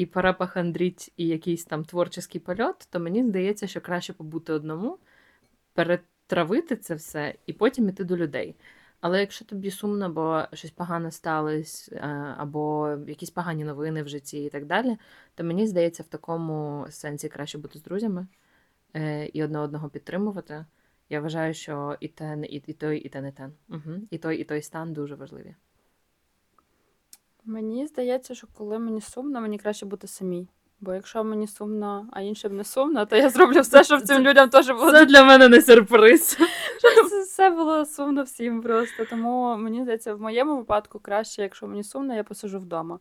і 0.00 0.06
пора 0.06 0.32
похандріть, 0.32 1.12
і 1.16 1.28
якийсь 1.28 1.64
там 1.64 1.84
творчий 1.84 2.40
польот, 2.40 2.88
то 2.90 3.00
мені 3.00 3.24
здається, 3.24 3.66
що 3.66 3.80
краще 3.80 4.12
побути 4.12 4.52
одному, 4.52 4.98
перетравити 5.74 6.76
це 6.76 6.94
все 6.94 7.34
і 7.46 7.52
потім 7.52 7.88
іти 7.88 8.04
до 8.04 8.16
людей. 8.16 8.56
Але 9.00 9.20
якщо 9.20 9.44
тобі 9.44 9.70
сумно, 9.70 10.10
бо 10.10 10.42
щось 10.52 10.70
погане 10.70 11.10
сталося, 11.10 11.96
е, 11.96 12.34
або 12.38 12.96
якісь 13.08 13.30
погані 13.30 13.64
новини 13.64 14.02
в 14.02 14.08
житті 14.08 14.44
і 14.44 14.48
так 14.50 14.66
далі, 14.66 14.96
то 15.34 15.44
мені 15.44 15.66
здається, 15.66 16.02
в 16.02 16.08
такому 16.08 16.86
сенсі 16.90 17.28
краще 17.28 17.58
бути 17.58 17.78
з 17.78 17.82
друзями 17.82 18.26
е, 18.94 19.26
і 19.26 19.44
одне 19.44 19.58
одного 19.58 19.88
підтримувати. 19.88 20.64
Я 21.10 21.20
вважаю, 21.20 21.54
що 21.54 21.96
і 22.00 22.08
те, 22.08 22.38
і, 22.50 22.72
той, 22.72 22.98
і 22.98 23.08
те 23.08 23.20
не 23.20 23.32
те. 23.32 23.50
І 24.10 24.18
той, 24.18 24.36
і 24.36 24.44
той 24.44 24.62
стан 24.62 24.92
дуже 24.92 25.14
важливі. 25.14 25.54
Мені 27.50 27.86
здається, 27.86 28.34
що 28.34 28.46
коли 28.54 28.78
мені 28.78 29.00
сумно, 29.00 29.40
мені 29.40 29.58
краще 29.58 29.86
бути 29.86 30.06
самій. 30.06 30.48
Бо 30.80 30.94
якщо 30.94 31.24
мені 31.24 31.46
сумно, 31.46 32.08
а 32.12 32.20
іншим 32.20 32.56
не 32.56 32.64
сумно, 32.64 33.06
то 33.06 33.16
я 33.16 33.30
зроблю 33.30 33.60
все, 33.60 33.84
щоб 33.84 34.02
цим 34.02 34.22
людям 34.22 34.48
теж 34.48 34.70
було 34.70 34.90
Це 34.90 35.06
для 35.06 35.24
мене 35.24 35.48
не 35.48 35.62
сюрприз. 35.62 36.32
щоб 36.78 37.10
це 37.10 37.22
все 37.22 37.50
було 37.50 37.86
сумно 37.86 38.22
всім 38.22 38.62
просто. 38.62 39.04
Тому 39.04 39.56
мені 39.56 39.82
здається, 39.82 40.14
в 40.14 40.20
моєму 40.20 40.56
випадку 40.56 40.98
краще, 40.98 41.42
якщо 41.42 41.66
мені 41.66 41.84
сумно, 41.84 42.14
я 42.14 42.24
посижу 42.24 42.58
вдома. 42.58 42.98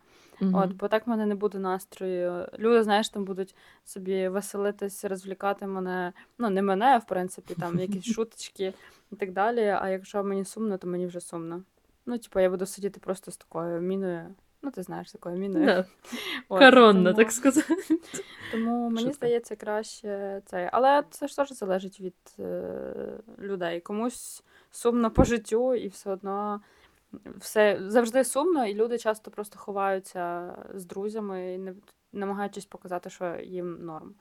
От, 0.53 0.74
бо 0.74 0.88
так 0.88 1.08
в 1.08 1.10
мене 1.10 1.25
не 1.25 1.36
буде 1.36 1.60
настрою. 1.60 2.48
Люди, 2.60 2.84
знаєш, 2.84 3.10
там 3.10 3.25
будуть 3.25 3.56
собі 3.86 4.27
веселитись, 4.27 5.06
розвлікати 5.06 5.68
мене. 5.68 6.13
Ну, 6.38 6.50
не 6.50 6.62
мене, 6.62 6.86
а 6.86 6.98
в 6.98 7.06
принципі, 7.08 7.56
там 7.60 7.79
якісь 7.79 8.06
шуточки 8.13 8.74
і 9.12 9.15
так 9.15 9.32
далі. 9.32 9.77
А 9.82 9.89
якщо 9.89 10.24
мені 10.24 10.46
сумно, 10.46 10.77
то 10.77 10.88
мені 10.88 11.08
вже 11.08 11.20
сумно. 11.22 11.63
Ну, 12.10 12.18
типу, 12.18 12.39
я 12.39 12.50
буду 12.50 12.66
сидіти 12.66 13.00
просто 13.00 13.32
з 13.32 13.38
такою 13.38 13.82
міною. 13.82 14.36
Ну, 14.62 14.72
ти 14.72 14.84
знаєш, 14.84 15.12
такою 15.12 15.38
міною. 15.38 15.66
Да. 15.66 15.86
От, 16.50 16.60
Коронна, 16.60 17.13
тому- 17.13 17.24
так 17.24 17.32
сказати. 17.32 17.75
Тому 18.51 18.89
мені 18.89 19.00
Шутка. 19.00 19.13
здається 19.13 19.56
краще 19.56 20.42
це. 20.46 20.70
Але 20.74 21.04
це 21.10 21.28
ж 21.28 21.36
теж 21.36 21.50
залежить 21.50 22.00
від 22.00 22.16
е, 22.39 22.94
людей. 23.39 23.80
Комусь 23.82 24.44
сумно 24.72 25.12
по 25.12 25.24
життю, 25.24 25.75
і 25.75 25.88
все 25.88 26.12
одно 26.12 26.62
все 27.38 27.80
завжди 27.88 28.24
сумно, 28.24 28.66
і 28.66 28.74
люди 28.74 28.98
часто 28.98 29.32
просто 29.32 29.60
ховаються 29.60 30.54
з 30.74 30.86
друзями 30.86 31.54
і 31.54 31.58
не 31.58 31.74
намагаючись 32.13 32.66
показати, 32.66 33.10
що 33.10 33.36
їм 33.36 33.86
норм. 33.86 34.13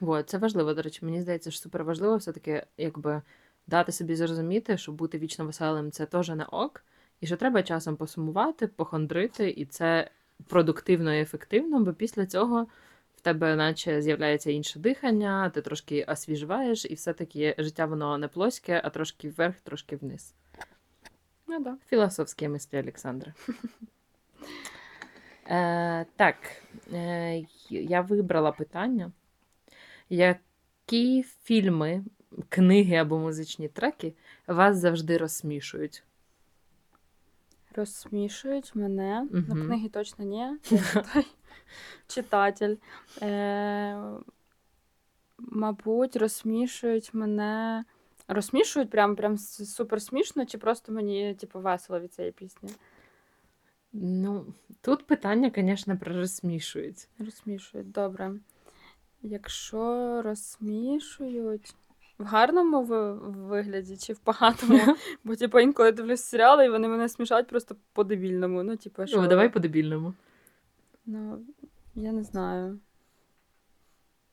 Вот, 0.00 0.30
це 0.30 0.38
важливо, 0.38 0.74
до 0.74 0.82
речі. 0.82 1.04
Мені 1.04 1.22
здається, 1.22 1.50
що 1.50 1.60
супер 1.60 1.84
важливо 1.84 2.16
все-таки, 2.16 2.66
якби 2.76 3.22
дати 3.66 3.92
собі 3.92 4.16
зрозуміти, 4.16 4.78
що 4.78 4.92
бути 4.92 5.18
вічно 5.18 5.44
веселим 5.46 5.90
це 5.90 6.06
теж 6.06 6.28
не 6.28 6.44
ок, 6.44 6.84
і 7.20 7.26
що 7.26 7.36
треба 7.36 7.62
часом 7.62 7.96
посумувати, 7.96 8.66
похондрити, 8.66 9.50
і 9.50 9.64
це 9.64 10.10
продуктивно 10.46 11.14
і 11.14 11.20
ефективно, 11.20 11.80
бо 11.80 11.92
після 11.92 12.26
цього 12.26 12.66
в 13.16 13.20
тебе 13.20 13.56
наче 13.56 14.02
з'являється 14.02 14.50
інше 14.50 14.78
дихання, 14.78 15.50
ти 15.50 15.60
трошки 15.60 16.04
освіжаєш, 16.04 16.84
і 16.84 16.94
все-таки 16.94 17.54
життя 17.58 17.86
воно 17.86 18.18
не 18.18 18.28
плоське, 18.28 18.80
а 18.84 18.90
трошки 18.90 19.28
вверх, 19.28 19.54
трошки 19.62 19.96
вниз. 19.96 20.34
Ну 21.46 21.60
да. 21.60 21.76
Філософські 21.88 22.48
мислі 22.48 22.80
Олександра. 22.80 23.34
Е, 25.48 26.06
так, 26.16 26.36
е, 26.92 27.42
я 27.70 28.00
вибрала 28.00 28.52
питання. 28.52 29.12
Які 30.10 31.24
фільми, 31.42 32.04
книги 32.48 32.96
або 32.96 33.18
музичні 33.18 33.68
треки 33.68 34.14
вас 34.46 34.76
завжди 34.76 35.18
розсмішують? 35.18 36.02
Розсмішують 37.76 38.74
мене. 38.74 39.28
Ну, 39.30 39.66
книги 39.66 39.88
точно 39.88 40.24
ні. 40.24 40.36
Я 40.70 40.78
читай- 40.78 41.26
читатель. 42.06 42.76
Е, 43.22 44.02
мабуть, 45.38 46.16
розсмішують 46.16 47.14
мене. 47.14 47.84
Розсмішують 48.28 48.90
прям, 48.90 49.16
прям 49.16 49.38
супер 49.38 50.02
смішно, 50.02 50.46
чи 50.46 50.58
просто 50.58 50.92
мені, 50.92 51.34
типу, 51.34 51.60
весело 51.60 52.00
від 52.00 52.14
цієї 52.14 52.32
пісні? 52.32 52.70
Ну, 53.92 54.46
тут 54.80 55.06
питання, 55.06 55.52
звісно, 55.56 55.98
про 55.98 56.14
розсмішують. 56.14 57.08
Розсмішують, 57.18 57.90
добре. 57.90 58.32
Якщо 59.22 60.22
розсмішують. 60.22 61.74
В 62.18 62.24
гарному 62.24 62.82
вигляді 63.48 63.96
чи 63.96 64.12
в 64.12 64.18
поганому? 64.18 64.96
Бо, 65.24 65.36
типу, 65.36 65.60
інколи 65.60 65.92
дивлюсь 65.92 66.22
серіали, 66.22 66.66
і 66.66 66.68
вони 66.68 66.88
мене 66.88 67.08
смішають 67.08 67.46
просто 67.46 67.76
по-дебільному. 67.92 68.62
Ну, 68.62 68.76
типу, 68.76 69.06
що... 69.06 69.20
О, 69.20 69.26
давай 69.26 69.48
по-дебільному. 69.48 70.14
Ну, 71.06 71.44
я 71.94 72.12
не 72.12 72.22
знаю. 72.22 72.78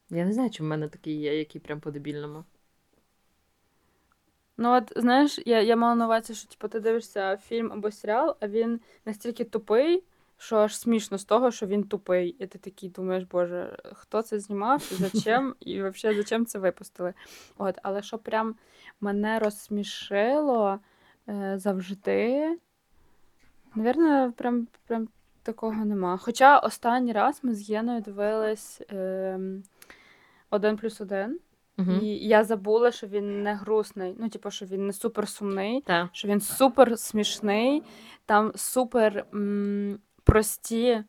Я 0.10 0.26
не 0.26 0.34
знаю, 0.34 0.50
чи 0.50 0.64
в 0.64 0.66
мене 0.66 0.88
такий 0.88 1.20
є, 1.20 1.38
який 1.38 1.62
прям 1.62 1.80
по-дебільному. 1.80 2.44
Ну, 4.58 4.74
от 4.74 4.94
знаєш, 4.96 5.40
я, 5.46 5.62
я 5.62 5.76
мала 5.76 5.96
на 5.96 6.06
увазі, 6.06 6.34
що 6.34 6.48
типу, 6.50 6.68
ти 6.68 6.80
дивишся 6.80 7.38
фільм 7.38 7.72
або 7.72 7.92
серіал, 7.92 8.36
а 8.40 8.48
він 8.48 8.80
настільки 9.06 9.44
тупий, 9.44 10.04
що 10.44 10.58
аж 10.58 10.78
смішно 10.78 11.18
з 11.18 11.26
того, 11.26 11.52
що 11.52 11.66
він 11.66 11.84
тупий. 11.84 12.30
І 12.30 12.48
ти 12.48 12.60
такий 12.60 12.90
думаєш, 12.90 13.24
боже, 13.24 13.78
хто 13.94 14.22
це 14.22 14.40
знімав, 14.40 14.84
зачем, 14.92 15.56
і 15.60 15.84
взагалі 15.84 16.18
зачем 16.18 16.46
це 16.46 16.60
випустили. 16.60 17.14
От, 17.58 17.76
але 17.84 18.02
що 18.02 18.18
прям 18.18 18.56
мене 19.02 19.40
розсмішило 19.40 20.80
е, 21.30 21.54
завжди. 21.58 22.58
Навірно, 23.76 24.34
прям, 24.38 24.68
прям 24.88 25.08
такого 25.44 25.86
нема. 25.86 26.18
Хоча 26.18 26.60
останній 26.60 27.14
раз 27.14 27.40
ми 27.44 27.56
з 27.56 27.70
Єною 27.70 28.02
дивились 28.02 28.82
е, 28.92 29.40
один 30.50 30.78
плюс 30.78 31.02
один. 31.02 31.40
Угу. 31.78 31.92
І 31.92 32.08
я 32.08 32.44
забула, 32.44 32.92
що 32.92 33.08
він 33.08 33.44
не 33.44 33.56
грустний. 33.56 34.16
Ну, 34.20 34.30
типу, 34.30 34.52
що 34.52 34.66
він 34.66 34.88
не 34.88 34.94
супер 34.94 35.28
сумний, 35.28 35.82
Так. 35.82 36.10
що 36.12 36.28
він 36.28 36.42
супер 36.42 37.00
смішний, 37.00 37.84
там 38.26 38.52
супер 38.56 39.26
м, 39.34 40.00
прості 40.38 41.04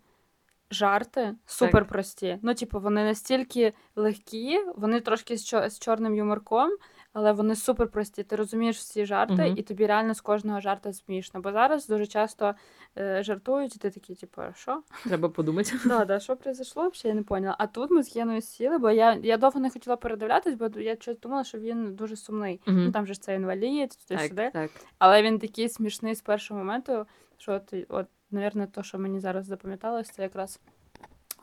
жарти, 0.71 1.35
супер 1.47 1.85
прості. 1.85 2.39
Ну, 2.43 2.55
типу, 2.55 2.81
вони 2.81 3.05
настільки 3.05 3.73
легкі, 3.97 4.61
вони 4.77 5.01
трошки 5.01 5.37
з, 5.37 5.45
чо- 5.55 5.71
з 5.71 5.79
чорним 5.79 6.15
юморком, 6.15 6.71
але 7.13 7.33
вони 7.33 7.57
супер 7.57 7.89
прості. 7.89 8.23
Ти 8.23 8.37
розумієш 8.37 8.77
всі 8.77 9.07
жарти, 9.07 9.33
Мгм. 9.35 9.55
і 9.57 9.63
тобі 9.63 9.87
реально 9.87 10.15
з 10.15 10.21
кожного 10.21 10.61
жарта 10.61 10.93
смішно. 10.93 11.41
Бо 11.41 11.53
зараз 11.53 11.87
дуже 11.89 12.07
часто 12.07 12.55
е, 12.99 13.23
жартують, 13.23 13.77
і 13.77 13.79
ти 13.79 13.91
такий, 13.91 14.17
типу, 14.17 14.43
що? 14.57 14.83
Треба 15.05 15.29
подумати. 15.29 15.73
Да, 15.85 16.05
да, 16.05 16.21
що 16.21 16.37
произошло, 16.37 16.89
взагалі 16.89 17.09
я 17.09 17.15
не 17.15 17.23
поняла. 17.23 17.57
А 17.59 17.67
тут 17.67 17.91
ми 17.91 18.03
з 18.03 18.17
Єною 18.17 18.41
сіли, 18.43 18.79
бо 18.79 18.91
я, 18.91 19.19
я 19.23 19.37
довго 19.37 19.61
не 19.61 19.71
хотіла 19.71 19.97
передивлятись, 19.97 20.55
бо 20.55 20.69
я 20.81 20.97
щось 20.97 21.19
думала, 21.21 21.45
що 21.45 21.59
він 21.59 21.95
дуже 21.95 22.17
сумний. 22.17 22.61
Ну 22.67 22.73
Мгм. 22.83 22.93
там 22.93 23.07
же 23.07 23.15
ж 23.15 23.21
це 23.23 23.35
інвалід, 23.35 23.91
туди 23.91 24.21
Так, 24.21 24.29
сюди. 24.29 24.51
так. 24.53 24.71
Але 24.99 25.23
він 25.23 25.39
такий 25.39 25.69
смішний 25.69 26.15
з 26.15 26.21
першого 26.21 26.61
моменту, 26.61 27.07
що 27.39 27.53
от, 27.53 27.75
от 27.89 28.07
навірно, 28.35 28.67
то, 28.67 28.83
що 28.83 28.99
мені 28.99 29.21
зараз 29.21 29.47
запам'яталось, 29.47 30.11
це 30.11 30.23
якраз 30.23 30.61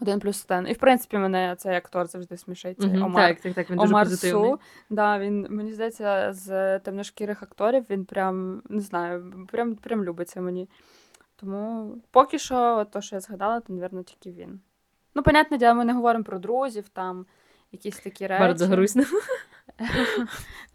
один 0.01 0.19
плюс 0.19 0.45
один. 0.49 0.67
І 0.67 0.73
в 0.73 0.77
принципі, 0.77 1.17
мене 1.17 1.55
цей 1.57 1.75
актор 1.75 2.07
завжди 2.07 2.37
смішить. 2.37 2.79
Цей 2.79 2.89
Мгм. 2.89 3.03
Омар. 3.03 3.27
Так, 3.27 3.41
так, 3.41 3.53
так, 3.53 3.69
він 3.69 3.77
дуже 3.77 3.89
Омар 3.89 4.05
позитивний. 4.05 4.51
Су, 4.51 4.59
да, 4.89 5.19
він, 5.19 5.47
мені 5.49 5.73
здається, 5.73 6.33
з 6.33 6.79
темношкірих 6.79 7.43
акторів 7.43 7.85
він 7.89 8.05
прям, 8.05 8.61
не 8.69 8.81
знаю, 8.81 9.33
прям, 9.51 9.75
прям 9.75 10.03
любиться 10.03 10.41
мені. 10.41 10.69
Тому 11.35 11.95
поки 12.11 12.39
що, 12.39 12.77
от 12.77 12.91
то, 12.91 13.01
що 13.01 13.15
я 13.15 13.19
згадала, 13.19 13.59
то, 13.59 13.73
мабуть, 13.73 14.05
тільки 14.05 14.41
він. 14.41 14.59
Ну, 15.15 15.23
понятне 15.23 15.57
діло, 15.57 15.75
ми 15.75 15.85
не 15.85 15.93
говоримо 15.93 16.23
про 16.23 16.39
друзів, 16.39 16.89
там 16.89 17.25
якісь 17.71 17.99
такі 17.99 18.27
речі. 18.27 18.43
Bardzo 18.43 18.67
грустно. 18.67 19.03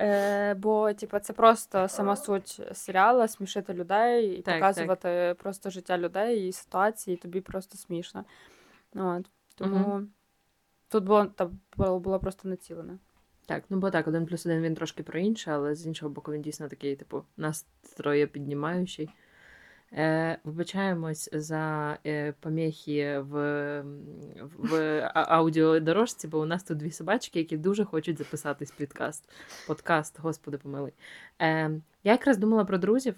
Е, 0.00 0.54
бо, 0.58 0.92
типу, 0.92 1.18
це 1.18 1.32
просто 1.32 1.88
сама 1.88 2.16
суть 2.16 2.60
серіалу 2.72 3.28
смішити 3.28 3.74
людей 3.74 4.38
і 4.38 4.42
Так, 4.42 4.60
показувати 4.60 5.36
просто 5.38 5.70
життя 5.70 5.98
людей 5.98 6.48
і 6.48 6.52
ситуації, 6.52 7.14
і 7.14 7.20
тобі 7.20 7.40
просто 7.40 7.78
смішно. 7.78 8.24
От. 8.94 9.30
Тому 9.54 10.02
тут 10.88 11.04
було, 11.04 11.26
та, 11.26 11.50
було, 11.76 11.98
було 11.98 12.20
просто 12.20 12.48
націлене. 12.48 12.98
Так, 13.46 13.64
ну 13.68 13.76
бо 13.76 13.90
так, 13.90 14.08
один 14.08 14.26
плюс 14.26 14.46
один 14.46 14.62
він 14.62 14.74
трошки 14.74 15.02
про 15.02 15.18
інше, 15.18 15.50
але 15.50 15.74
з 15.74 15.86
іншого 15.86 16.10
боку, 16.12 16.32
він 16.32 16.42
дійсно 16.42 16.68
такий, 16.68 16.96
типу, 16.96 17.24
настрої 17.36 18.26
піднімаючий. 18.26 19.06
Е, 19.06 19.25
вибачаємось 20.44 21.28
за 21.32 21.98
е, 22.06 22.34
поміхи 22.40 23.18
в, 23.18 23.82
в 24.42 25.00
аудіодорожці, 25.14 26.28
бо 26.28 26.40
у 26.40 26.46
нас 26.46 26.62
тут 26.62 26.78
дві 26.78 26.90
собачки, 26.90 27.38
які 27.38 27.56
дуже 27.56 27.84
хочуть 27.84 28.18
записатись 28.18 28.70
підкаст. 28.70 29.28
Подкаст, 29.66 30.20
господи 30.20 30.58
помилуй. 30.58 30.92
Е, 31.40 31.70
я 32.04 32.12
якраз 32.12 32.38
думала 32.38 32.64
про 32.64 32.78
друзів, 32.78 33.14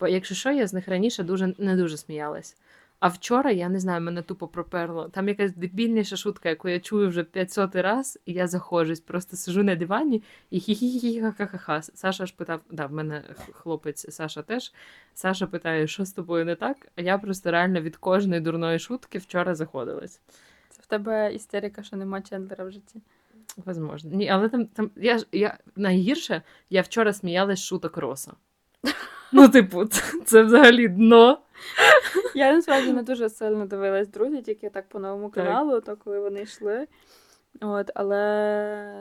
бо 0.00 0.08
якщо 0.08 0.34
що, 0.34 0.50
я 0.50 0.66
з 0.66 0.72
них 0.72 0.88
раніше 0.88 1.22
дуже 1.22 1.54
не 1.58 1.76
дуже 1.76 1.96
сміялась. 1.96 2.56
А 3.00 3.08
вчора, 3.08 3.50
я 3.50 3.68
не 3.68 3.80
знаю, 3.80 4.00
мене 4.00 4.22
тупо 4.22 4.48
проперло. 4.48 5.08
Там 5.08 5.28
якась 5.28 5.52
дебільніша 5.52 6.16
шутка, 6.16 6.48
яку 6.48 6.68
я 6.68 6.80
чую 6.80 7.08
вже 7.08 7.24
500 7.24 7.76
раз, 7.76 8.18
і 8.26 8.32
я 8.32 8.46
заходжусь, 8.46 9.00
просто 9.00 9.36
сижу 9.36 9.62
на 9.62 9.74
дивані 9.74 10.22
і 10.50 10.58
хі-хі-хі-ха-ха-ха. 10.58 11.82
Саша 11.82 12.26
ж 12.26 12.34
питав, 12.36 12.60
да, 12.70 12.86
в 12.86 12.92
мене 12.92 13.22
хлопець 13.52 14.14
Саша 14.14 14.42
теж. 14.42 14.72
Саша 15.14 15.46
питає, 15.46 15.86
що 15.86 16.04
з 16.04 16.12
тобою 16.12 16.44
не 16.44 16.54
так? 16.54 16.76
А 16.96 17.00
я 17.00 17.18
просто 17.18 17.50
реально 17.50 17.80
від 17.80 17.96
кожної 17.96 18.40
дурної 18.40 18.78
шутки 18.78 19.18
вчора 19.18 19.54
заходилась. 19.54 20.20
Це 20.68 20.82
в 20.82 20.86
тебе 20.86 21.34
істерика, 21.34 21.82
що 21.82 21.96
нема 21.96 22.22
Чендлера 22.22 22.64
в 22.64 22.70
житті. 22.70 23.00
Возможно. 23.56 24.10
Ні, 24.14 24.28
але 24.28 24.48
там, 24.48 24.66
там 24.66 24.90
я 24.96 25.18
ж 25.18 25.26
я 25.32 25.58
найгірше, 25.76 26.42
я 26.70 26.82
вчора 26.82 27.12
сміялась 27.12 27.64
шуток 27.64 27.96
Роса. 27.96 28.32
Ну, 29.32 29.48
типу, 29.48 29.84
це, 29.84 30.02
це 30.24 30.42
взагалі 30.42 30.88
дно. 30.88 31.38
Я 32.34 32.52
насправді 32.52 32.92
не 32.92 33.02
дуже 33.02 33.28
сильно 33.28 33.66
дивилась 33.66 34.08
друзі, 34.08 34.42
тільки 34.42 34.70
так 34.70 34.88
по 34.88 34.98
новому 34.98 35.30
каналу, 35.30 35.80
то 35.80 35.96
коли 35.96 36.20
вони 36.20 36.42
йшли. 36.42 36.86
От, 37.60 37.90
але 37.94 38.92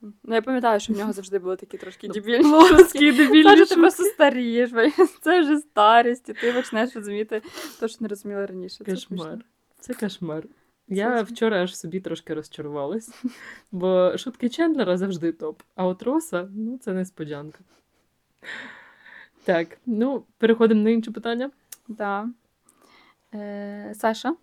ну, 0.00 0.34
я 0.34 0.42
пам'ятаю, 0.42 0.80
що 0.80 0.92
в 0.92 0.96
нього 0.96 1.12
завжди 1.12 1.38
були 1.38 1.56
такі 1.56 1.78
трошки 1.78 2.08
дебільні 2.08 2.68
шутки. 2.68 3.12
Дебільні 3.12 3.42
Саша, 3.42 3.64
ти 3.64 3.76
просто 3.80 4.04
старієш, 4.04 4.70
це 5.20 5.40
вже 5.40 5.58
старість, 5.58 6.28
і 6.28 6.32
ти 6.32 6.52
почнеш 6.52 6.96
розуміти 6.96 7.42
те, 7.80 7.88
що 7.88 7.98
не 8.00 8.08
розуміла 8.08 8.46
раніше. 8.46 8.84
Це 8.84 8.92
Кошмар. 8.92 9.38
Це 9.80 9.94
кошмар. 9.94 10.44
Я 10.88 11.16
Це- 11.16 11.22
вчора 11.22 11.62
аж 11.62 11.76
собі 11.76 12.00
трошки 12.00 12.34
розчарувалась, 12.34 13.10
бо 13.72 14.18
шутки 14.18 14.48
Чендлера 14.48 14.96
завжди 14.96 15.32
топ. 15.32 15.62
А 15.74 15.86
от 15.86 16.02
Роса, 16.02 16.48
ну, 16.54 16.78
це 16.78 16.92
несподянка. 16.92 17.58
Так, 19.44 19.78
ну, 19.86 20.24
переходимо 20.38 20.82
на 20.82 20.90
інше 20.90 21.10
питання. 21.10 21.50
Да. 21.88 22.28
Е, 23.34 23.92
Саша, 23.94 24.34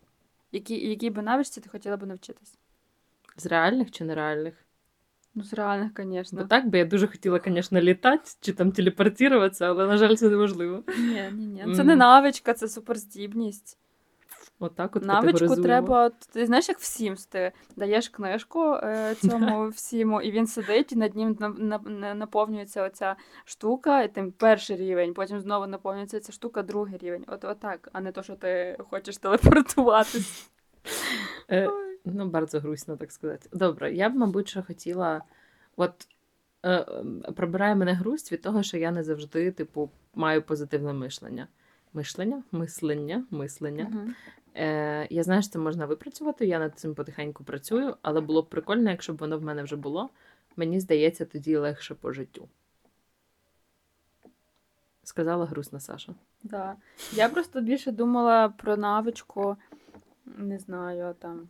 які, 0.52 0.90
якій 0.90 1.10
би 1.10 1.22
навичці 1.22 1.62
ти 1.62 1.70
хотіла 1.70 1.98
б 1.98 2.08
навчитись? 2.08 2.58
З 3.38 3.46
реальних 3.46 3.92
чи 3.92 4.04
нереальних? 4.04 4.54
Ну, 5.36 5.44
з 5.44 5.54
реальних, 5.54 5.92
Бо 5.98 6.04
звісно. 6.04 6.46
так 6.46 6.68
би 6.68 6.78
я 6.78 6.86
дуже 6.86 7.08
хотіла, 7.08 7.42
звісно, 7.46 7.82
літати 7.82 8.30
чи 8.40 8.54
там 8.54 8.72
телепортуватися, 8.72 9.66
але, 9.66 9.88
на 9.88 9.98
жаль, 9.98 10.16
це 10.16 10.30
неможливо. 10.30 10.84
Ні, 10.98 11.30
ні, 11.34 11.46
ні. 11.66 11.76
Це 11.76 11.84
не 11.84 11.96
навичка, 11.96 12.54
це 12.54 12.68
суперздібність. 12.68 13.78
Отак 14.60 14.96
от 14.96 15.06
Навичку 15.06 15.56
треба, 15.64 16.10
ти 16.10 16.46
знаєш, 16.46 16.70
як 16.70 16.80
в 16.80 16.82
Sims, 16.84 17.28
ти 17.30 17.52
даєш 17.76 18.10
книжку 18.10 18.74
е, 18.74 19.16
цьому 19.30 19.70
всіму, 19.70 20.22
і 20.22 20.32
він 20.32 20.48
сидить, 20.48 20.92
і 20.92 20.96
над 20.96 21.16
ним 21.16 21.38
на, 21.40 21.50
на, 21.50 21.78
на- 21.78 22.14
наповнюється 22.14 22.84
оця 22.84 23.16
штука, 23.46 24.02
і 24.04 24.14
тим 24.14 24.32
перший 24.32 24.78
рівень, 24.78 25.14
потім 25.14 25.40
знову 25.40 25.68
наповнюється 25.68 26.20
ця 26.20 26.32
штука, 26.32 26.64
другий 26.64 26.98
рівень. 26.98 27.24
От 27.28 27.44
отак, 27.44 27.90
а 27.94 28.02
не 28.02 28.12
то, 28.12 28.24
що 28.24 28.36
ти 28.36 28.78
хочеш 28.90 29.18
телепортуватись. 29.18 30.50
Е, 31.52 31.70
ну, 32.06 32.26
bardzo 32.30 32.60
грустно, 32.60 32.98
так 32.98 33.12
сказати. 33.12 33.50
Добре, 33.54 33.94
я 33.94 34.10
б, 34.10 34.16
мабуть, 34.16 34.50
що 34.50 34.64
хотіла. 34.64 35.22
От 35.76 36.08
е, 36.66 36.86
пробирає 37.36 37.76
мене 37.76 37.94
грусть 37.94 38.32
від 38.32 38.42
того, 38.42 38.64
що 38.64 38.78
я 38.78 38.92
не 38.92 39.04
завжди, 39.04 39.52
типу, 39.52 39.90
маю 40.16 40.42
позитивне 40.42 40.94
мишлення. 40.94 41.48
Мишлення? 41.94 42.44
Мислення, 42.52 43.24
мислення. 43.32 43.84
Мгм. 43.84 44.16
Е, 44.56 45.08
я 45.10 45.24
знаю, 45.24 45.42
що 45.42 45.52
це 45.52 45.60
можна 45.60 45.86
випрацювати, 45.86 46.48
я 46.48 46.60
над 46.60 46.80
цим 46.80 46.96
потихеньку 46.96 47.44
працюю, 47.44 47.96
але 48.02 48.22
було 48.22 48.42
б 48.42 48.50
прикольно, 48.50 48.90
якщо 48.90 49.14
б 49.14 49.18
воно 49.18 49.38
в 49.38 49.44
мене 49.44 49.64
вже 49.64 49.76
було. 49.76 50.10
Мені 50.56 50.80
здається, 50.80 51.26
тоді 51.26 51.58
легше 51.58 51.96
по 51.96 52.14
життю. 52.14 52.48
Сказала 55.04 55.46
грустна 55.46 55.80
Саша. 55.80 56.14
Да. 56.44 56.76
Я 57.14 57.30
просто 57.30 57.62
більше 57.62 57.92
думала 57.92 58.50
про 58.50 58.78
навичку, 58.78 59.58
не 60.26 60.60
знаю, 60.60 61.16
там. 61.20 61.48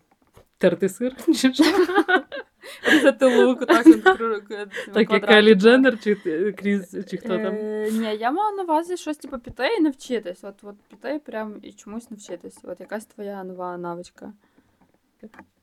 Терти 0.57 0.89
сир? 0.89 1.15
Різати 2.83 3.25
лук, 3.25 3.59
так, 3.65 3.85
Так 3.85 4.95
як 4.95 5.07
квадратиками. 5.07 5.55
Дженнер, 5.55 5.99
чи 5.99 6.15
Кріс, 6.57 6.91
чи 7.09 7.17
хто 7.17 7.27
там? 7.27 7.55
Е, 7.55 7.89
ні, 7.91 8.15
я 8.15 8.31
мала 8.31 8.51
на 8.51 8.63
увазі 8.63 8.97
щось 8.97 9.17
типу 9.17 9.39
піти 9.39 9.67
і 9.79 9.81
навчитись. 9.81 10.43
От, 10.43 10.55
от 10.63 10.75
піти 10.89 11.21
прям 11.25 11.59
і 11.61 11.73
чомусь 11.73 12.11
навчитись. 12.11 12.59
От 12.63 12.79
якась 12.79 13.05
твоя 13.05 13.43
нова 13.43 13.77
навичка. 13.77 14.33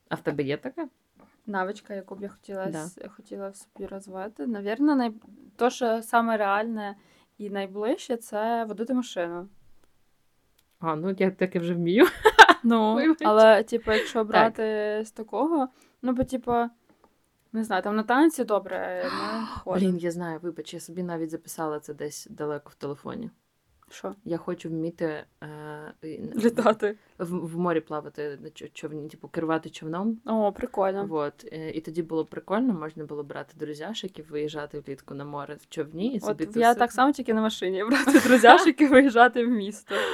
А 0.08 0.14
в 0.14 0.20
тебе 0.20 0.42
є 0.42 0.56
таке? 0.56 0.88
Навичка, 1.46 1.94
яку 1.94 2.14
б 2.14 2.22
я 2.22 2.28
хотіла, 2.28 2.66
Да. 2.66 2.78
с- 2.84 3.08
хотіла 3.16 3.48
в 3.48 3.56
собі 3.56 3.86
розвити. 3.86 4.46
Навірно, 4.46 4.96
най... 4.96 5.12
то, 5.56 5.70
що 5.70 6.02
саме 6.02 6.36
реальне 6.36 6.96
і 7.38 7.50
найближче, 7.50 8.16
це 8.16 8.64
водити 8.64 8.94
машину. 8.94 9.48
А, 10.80 10.96
ну 10.96 11.14
я 11.18 11.30
таке 11.30 11.58
вже 11.58 11.74
вмію. 11.74 12.06
Ну, 12.62 12.98
але, 13.24 13.62
типу, 13.62 13.92
якщо 13.92 14.24
брати 14.24 15.02
з 15.06 15.10
такого, 15.10 15.68
ну, 16.02 16.12
бо, 16.12 16.24
типу, 16.24 16.52
не 17.56 17.64
знаю, 17.64 17.82
там 17.82 17.96
на 17.96 18.02
танці 18.02 18.44
добре, 18.44 19.04
ходимо. 19.64 19.86
Блін, 19.92 19.98
я 19.98 20.10
знаю, 20.10 20.38
вибач, 20.42 20.74
я 20.74 20.80
собі 20.80 21.02
навіть 21.02 21.30
записала 21.30 21.80
це 21.80 21.94
десь 21.94 22.26
далеко 22.30 22.70
в 22.70 22.74
телефоні. 22.74 23.30
Що? 23.90 24.14
Я 24.24 24.36
хочу 24.38 24.68
вміти 24.68 25.24
е, 25.42 25.92
Літати. 26.36 26.98
в, 27.18 27.36
в 27.46 27.58
морі 27.58 27.80
плавати 27.80 28.38
на 28.42 28.48
чо- 28.50 28.68
човні, 28.68 29.08
типу 29.08 29.28
керувати 29.28 29.70
човном. 29.70 30.18
О, 30.26 30.52
прикольно. 30.52 31.06
Вот. 31.06 31.44
е, 31.52 31.70
І 31.70 31.80
тоді 31.80 32.02
було 32.02 32.24
прикольно, 32.24 32.72
можна 32.74 33.04
було 33.04 33.22
брати 33.22 33.54
друзяшиків, 33.56 34.26
виїжджати 34.30 34.80
влітку 34.80 35.14
на 35.14 35.24
море 35.24 35.54
в 35.60 35.68
човні 35.68 36.14
і 36.14 36.20
собі 36.20 36.32
От 36.32 36.40
я 36.40 36.46
тусити. 36.68 36.78
так 36.78 36.92
само 36.92 37.12
тільки 37.12 37.34
на 37.34 37.40
машині 37.40 37.84
брати 37.84 38.20
друзяшики, 38.28 38.88
виїжджати 38.88 39.46
в 39.46 39.48
місто. 39.50 39.94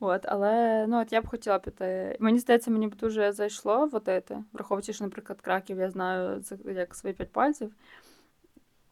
От, 0.00 0.22
але 0.24 0.86
ну 0.86 1.00
от 1.00 1.12
я 1.12 1.20
б 1.22 1.26
хотіла 1.26 1.58
піти. 1.58 2.16
Мені 2.20 2.38
здається, 2.38 2.70
мені 2.70 2.88
б 2.88 2.96
дуже 2.96 3.32
зайшло 3.32 3.86
водити, 3.86 4.44
враховуючи, 4.52 4.92
що, 4.92 5.04
наприклад, 5.04 5.40
краків 5.40 5.78
я 5.78 5.90
знаю 5.90 6.42
як 6.64 6.94
свої 6.94 7.14
п'ять 7.14 7.32
пальців. 7.32 7.74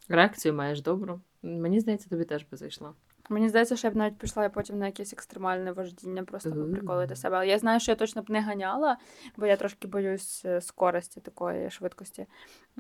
Реакцію 0.09 0.55
маєш 0.55 0.81
добру. 0.81 1.21
Мені 1.43 1.81
здається, 1.81 2.09
тобі 2.09 2.25
теж 2.25 2.45
би 2.51 2.57
зайшло. 2.57 2.95
Мені 3.29 3.49
здається, 3.49 3.77
що 3.77 3.87
я 3.87 3.91
б 3.95 3.97
навіть 3.97 4.19
пішла 4.19 4.49
потім 4.49 4.79
на 4.79 4.87
якесь 4.87 5.13
екстремальне 5.13 5.73
вождіння, 5.73 6.25
просто 6.25 6.51
Мгм. 6.51 6.73
приколу 6.73 7.17
себе. 7.17 7.37
Але 7.37 7.47
я 7.47 7.59
знаю, 7.59 7.81
що 7.81 7.93
я 7.93 7.97
точно 7.97 8.23
б 8.23 8.31
не 8.31 8.41
ганяла, 8.41 8.97
бо 9.37 9.47
я 9.47 9.57
трошки 9.57 9.89
боюсь 9.89 10.43
е, 10.45 10.61
скорості 10.61 11.21
такої 11.21 11.71
швидкості. 11.71 12.27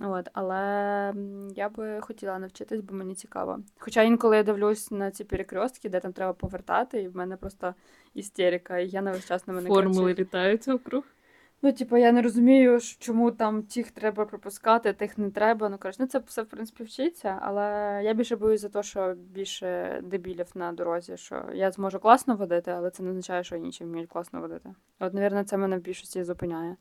От, 0.02 0.28
але 0.32 1.14
я 1.56 1.68
би 1.68 2.00
хотіла 2.00 2.38
навчитись, 2.38 2.80
бо 2.80 2.94
мені 2.94 3.14
цікаво. 3.14 3.58
Хоча 3.78 4.02
інколи 4.02 4.36
я 4.36 4.42
дивлюсь 4.42 4.90
на 4.90 5.10
ці 5.10 5.24
перекрестки, 5.24 5.88
де 5.88 6.00
там 6.00 6.12
треба 6.12 6.32
повертати, 6.32 7.02
і 7.02 7.08
в 7.08 7.16
мене 7.16 7.36
просто 7.36 7.74
істерика, 8.14 8.78
і 8.78 8.88
я 8.88 9.02
на 9.02 9.10
весь 9.12 9.26
час 9.26 9.46
на 9.46 9.54
мене 9.54 9.68
Формули 9.68 10.04
кричить. 10.14 10.18
літають 10.18 10.68
округ. 10.68 11.04
Ну, 11.62 11.72
типу, 11.72 11.96
я 11.96 12.12
не 12.12 12.22
розумію, 12.22 12.78
чому 12.98 13.30
там 13.30 13.62
тих 13.62 13.90
треба 13.90 14.24
пропускати, 14.24 14.92
тих 14.92 15.18
не 15.18 15.30
треба. 15.30 15.68
Ну, 15.68 15.78
коротше, 15.78 15.98
ну 16.02 16.06
це 16.06 16.18
все, 16.18 16.42
в 16.42 16.46
принципі, 16.46 16.84
вчиться, 16.84 17.38
але 17.42 17.62
я 18.04 18.14
більше 18.14 18.36
боюсь 18.36 18.60
за 18.60 18.68
те, 18.68 18.82
що 18.82 19.14
більше 19.14 20.00
дебілів 20.04 20.46
на 20.54 20.72
дорозі, 20.72 21.16
що 21.16 21.44
я 21.54 21.70
зможу 21.70 21.98
класно 21.98 22.36
водити, 22.36 22.70
але 22.70 22.90
це 22.90 23.02
не 23.02 23.10
означає, 23.10 23.44
що 23.44 23.56
інші 23.56 23.84
вміють 23.84 24.10
класно 24.10 24.40
водити. 24.40 24.74
От, 25.00 25.14
мабуть, 25.14 25.48
це 25.48 25.56
мене 25.56 25.78
в 25.78 25.80
більшості 25.80 26.24
зупиняє. 26.24 26.76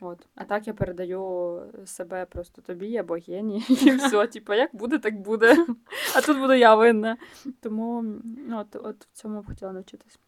От. 0.00 0.26
А 0.34 0.44
так 0.44 0.66
я 0.66 0.74
передаю 0.74 1.62
себе 1.84 2.26
просто 2.26 2.62
тобі 2.62 2.96
або 2.96 3.14
гені, 3.14 3.64
і 3.68 3.90
все, 3.90 4.26
типу, 4.32 4.54
як 4.54 4.76
буде, 4.76 4.98
так 4.98 5.20
буде. 5.20 5.66
А 6.16 6.20
тут 6.20 6.38
буду 6.38 6.52
я 6.52 6.74
винна. 6.74 7.16
Тому 7.60 8.02
ну, 8.48 8.58
от, 8.58 8.76
от 8.76 9.04
в 9.04 9.12
цьому 9.12 9.40
б 9.40 9.46
хотіла 9.46 9.72
навчитись. 9.72 10.18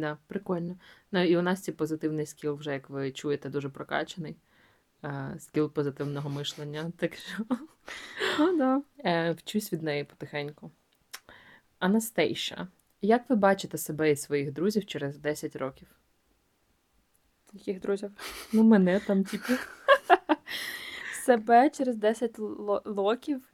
Да, 0.00 0.18
прикольно. 0.26 0.76
Ну 1.12 1.22
і 1.24 1.36
у 1.36 1.42
нас 1.42 1.60
ці 1.60 1.72
позитивний 1.72 2.26
скіл, 2.26 2.54
вже 2.54 2.72
як 2.72 2.90
ви 2.90 3.12
чуєте, 3.12 3.48
дуже 3.48 3.68
прокачаний. 3.68 4.36
Е, 5.04 5.34
Скіл 5.38 5.70
позитивного 5.72 6.30
мишлення. 6.30 6.92
Так 6.96 7.14
що 7.14 7.44
Ну, 8.38 8.56
да. 8.58 8.82
е, 9.04 9.32
вчусь 9.32 9.72
від 9.72 9.82
неї 9.82 10.04
потихеньку. 10.04 10.70
Анастейша, 11.78 12.68
як 13.02 13.30
ви 13.30 13.36
бачите 13.36 13.78
себе 13.78 14.10
і 14.10 14.16
своїх 14.16 14.52
друзів 14.52 14.86
через 14.86 15.18
10 15.18 15.56
років? 15.56 15.88
Яких 17.52 17.80
друзів? 17.80 18.10
Ну, 18.52 18.62
мене 18.62 19.00
там, 19.00 19.24
типу. 19.24 19.52
себе 21.24 21.70
через 21.70 21.96
10 21.96 22.38
ло- 22.38 22.82
років. 22.96 23.51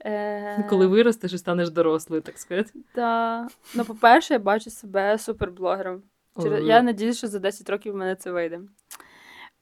Е, 0.00 0.62
Коли 0.68 0.86
виростеш 0.86 1.32
і 1.32 1.38
станеш 1.38 1.70
дорослою, 1.70 2.22
так 2.22 2.38
сказати. 2.38 2.70
та... 2.94 3.48
Ну, 3.74 3.84
по-перше, 3.84 4.34
я 4.34 4.40
бачу 4.40 4.70
себе 4.70 5.18
суперблогером. 5.18 6.02
Через... 6.42 6.64
Я 6.64 6.82
надіюсь, 6.82 7.18
що 7.18 7.28
за 7.28 7.38
10 7.38 7.70
років 7.70 7.92
в 7.92 7.96
мене 7.96 8.16
це 8.16 8.30
вийде. 8.32 8.60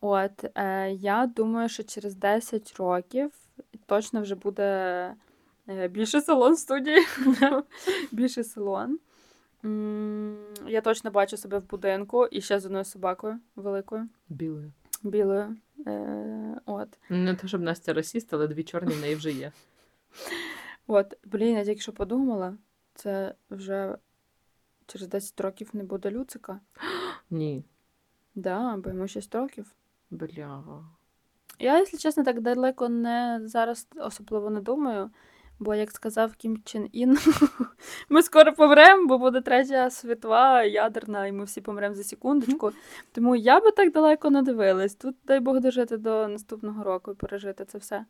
От, 0.00 0.44
е, 0.54 0.90
я 0.92 1.26
думаю, 1.36 1.68
що 1.68 1.82
через 1.82 2.14
10 2.14 2.74
років 2.78 3.30
точно 3.86 4.22
вже 4.22 4.34
буде 4.34 4.64
е, 5.68 5.88
більше 5.88 6.20
салон 6.20 6.56
студії. 6.56 6.98
більше 8.12 8.44
салон. 8.44 8.98
Я 10.66 10.80
точно 10.84 11.10
бачу 11.10 11.36
себе 11.36 11.58
в 11.58 11.68
будинку 11.68 12.26
і 12.26 12.40
ще 12.40 12.60
з 12.60 12.66
одною 12.66 12.84
собакою 12.84 13.38
великою, 13.56 14.08
Білою. 14.28 14.72
білою. 15.02 15.56
Е, 15.86 16.60
от. 16.66 16.88
Не 17.08 17.34
те, 17.34 17.48
щоб 17.48 17.62
Настя 17.62 17.92
расіст, 17.92 18.34
але 18.34 18.46
дві 18.46 18.64
чорні 18.64 18.94
в 18.94 19.00
неї 19.00 19.14
вже 19.14 19.32
є. 19.32 19.52
От, 20.86 21.14
блін, 21.24 21.56
я 21.56 21.64
тільки 21.64 21.80
що 21.80 21.92
подумала, 21.92 22.56
це 22.94 23.34
вже 23.50 23.98
через 24.86 25.08
10 25.08 25.40
років 25.40 25.70
не 25.72 25.84
буде 25.84 26.10
Люцика. 26.10 26.60
Ні. 27.30 27.64
Да, 28.34 28.76
бо 28.76 28.90
йому 28.90 29.08
6 29.08 29.34
років. 29.34 29.74
Бляга. 30.10 30.84
Я, 31.58 31.78
якщо 31.78 31.98
чесно, 31.98 32.24
так 32.24 32.40
далеко 32.40 32.88
не 32.88 33.40
зараз 33.44 33.88
особливо 33.96 34.50
не 34.50 34.60
думаю. 34.60 35.10
Бо, 35.58 35.74
як 35.74 35.90
сказав 35.90 36.34
Кім 36.34 36.62
Чен 36.64 36.88
Ін, 36.92 37.18
ми 38.08 38.22
скоро 38.22 38.52
помремо, 38.52 39.06
бо 39.06 39.18
буде 39.18 39.40
третя 39.40 39.90
світова 39.90 40.62
ядерна, 40.62 41.26
і 41.26 41.32
ми 41.32 41.44
всі 41.44 41.60
помремо 41.60 41.94
за 41.94 42.04
секундочку. 42.04 42.72
Тому 43.12 43.36
я 43.36 43.60
би 43.60 43.70
так 43.70 43.92
далеко 43.92 44.30
не 44.30 44.42
дивилась. 44.42 44.94
Тут 44.94 45.16
дай 45.24 45.40
Бог 45.40 45.60
дожити 45.60 45.96
до 45.96 46.28
наступного 46.28 46.84
року 46.84 47.12
і 47.12 47.14
пережити 47.14 47.64
це 47.64 47.78
все. 47.78 48.04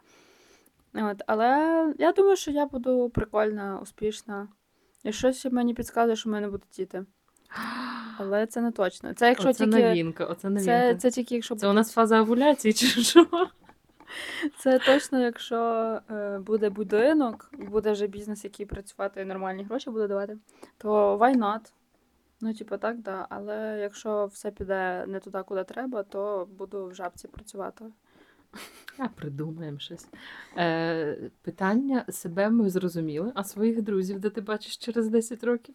От, 0.94 1.22
але 1.26 1.94
я 1.98 2.12
думаю, 2.12 2.36
що 2.36 2.50
я 2.50 2.66
буду 2.66 3.10
прикольна, 3.10 3.78
успішна. 3.82 4.48
І 5.04 5.12
щось 5.12 5.44
мені 5.44 5.74
підказує, 5.74 6.16
що 6.16 6.30
в 6.30 6.32
мене 6.32 6.48
будуть 6.48 6.68
діти. 6.76 7.04
Але 8.18 8.46
це 8.46 8.60
не 8.60 8.70
точно. 8.70 9.14
Це 9.14 9.28
якщо 9.28 9.48
оце 9.48 9.64
тільки. 9.64 9.82
новинка, 9.82 10.24
оце 10.24 10.48
новинка. 10.48 10.64
Це, 10.64 10.94
Це, 10.94 11.00
це 11.00 11.10
тільки 11.10 11.34
якщо 11.34 11.54
у 11.62 11.72
нас 11.72 11.92
фаза 11.92 12.20
овуляції 12.20 12.74
чи 12.74 12.86
що? 13.02 13.26
Це 14.58 14.78
точно, 14.78 15.20
якщо 15.20 15.56
е, 16.10 16.38
буде 16.38 16.70
будинок, 16.70 17.50
буде 17.52 17.92
вже 17.92 18.06
бізнес, 18.06 18.44
який 18.44 18.66
працювати 18.66 19.22
і 19.22 19.24
нормальні 19.24 19.64
гроші 19.64 19.90
буде 19.90 20.06
давати, 20.06 20.38
то 20.78 21.16
why 21.16 21.36
not? 21.36 21.72
Ну, 22.40 22.54
типу, 22.54 22.76
так, 22.76 23.00
да. 23.00 23.26
Але 23.30 23.78
якщо 23.80 24.26
все 24.26 24.50
піде 24.50 25.04
не 25.08 25.20
туди, 25.20 25.42
куди 25.46 25.64
треба, 25.64 26.02
то 26.02 26.48
буду 26.58 26.86
в 26.86 26.94
жабці 26.94 27.28
працювати. 27.28 27.84
А, 28.98 29.08
придумаємо 29.08 29.78
щось. 29.78 30.06
Е, 30.56 31.30
питання 31.42 32.04
себе 32.08 32.50
ми 32.50 32.70
зрозуміли, 32.70 33.32
а 33.34 33.44
своїх 33.44 33.82
друзів, 33.82 34.20
де 34.20 34.30
ти 34.30 34.40
бачиш 34.40 34.76
через 34.76 35.08
10 35.08 35.44
років? 35.44 35.74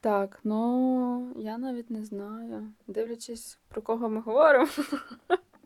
Так, 0.00 0.40
ну 0.44 1.32
я 1.36 1.58
навіть 1.58 1.90
не 1.90 2.04
знаю. 2.04 2.72
Дивлячись, 2.86 3.58
про 3.68 3.82
кого 3.82 4.08
ми 4.08 4.20
говоримо. 4.20 4.68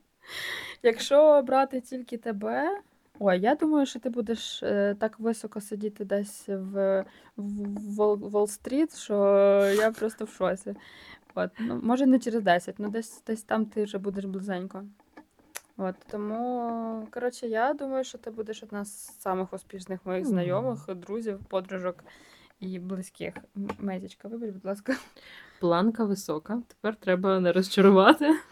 Якщо 0.82 1.42
брати 1.42 1.80
тільки 1.80 2.18
тебе. 2.18 2.80
Ой, 3.18 3.40
я 3.40 3.54
думаю, 3.54 3.86
що 3.86 4.00
ти 4.00 4.10
будеш 4.10 4.62
е, 4.62 4.96
так 5.00 5.20
високо 5.20 5.60
сидіти 5.60 6.04
десь 6.04 6.48
в, 6.48 7.04
Волл-стріт, 7.36 8.96
що 8.96 9.14
я 9.76 9.90
просто 9.90 10.24
в 10.24 10.28
шоці. 10.28 10.74
От, 11.34 11.50
ну, 11.60 11.80
може 11.82 12.06
не 12.06 12.18
через 12.18 12.42
10, 12.42 12.74
ну 12.78 12.90
десь, 12.90 13.22
десь 13.26 13.42
там 13.42 13.66
ти 13.66 13.84
вже 13.84 13.98
будеш 13.98 14.24
близенько. 14.24 14.84
От, 15.76 15.94
тому, 16.10 17.08
коротше, 17.10 17.46
я 17.46 17.74
думаю, 17.74 18.04
що 18.04 18.18
ти 18.18 18.30
будеш 18.30 18.62
одна 18.62 18.84
з 18.84 19.20
самих 19.20 19.52
успішних 19.52 20.00
моїх 20.04 20.26
знайомих, 20.26 20.94
друзів, 20.94 21.40
подружок 21.48 22.04
і 22.60 22.78
близьких. 22.78 23.34
Мезічка, 23.78 24.28
вибач, 24.28 24.50
будь 24.50 24.64
ласка. 24.64 24.96
Планка 25.60 26.04
висока, 26.04 26.62
тепер 26.68 26.96
треба 26.96 27.40
не 27.40 27.52
розчарувати. 27.52 28.34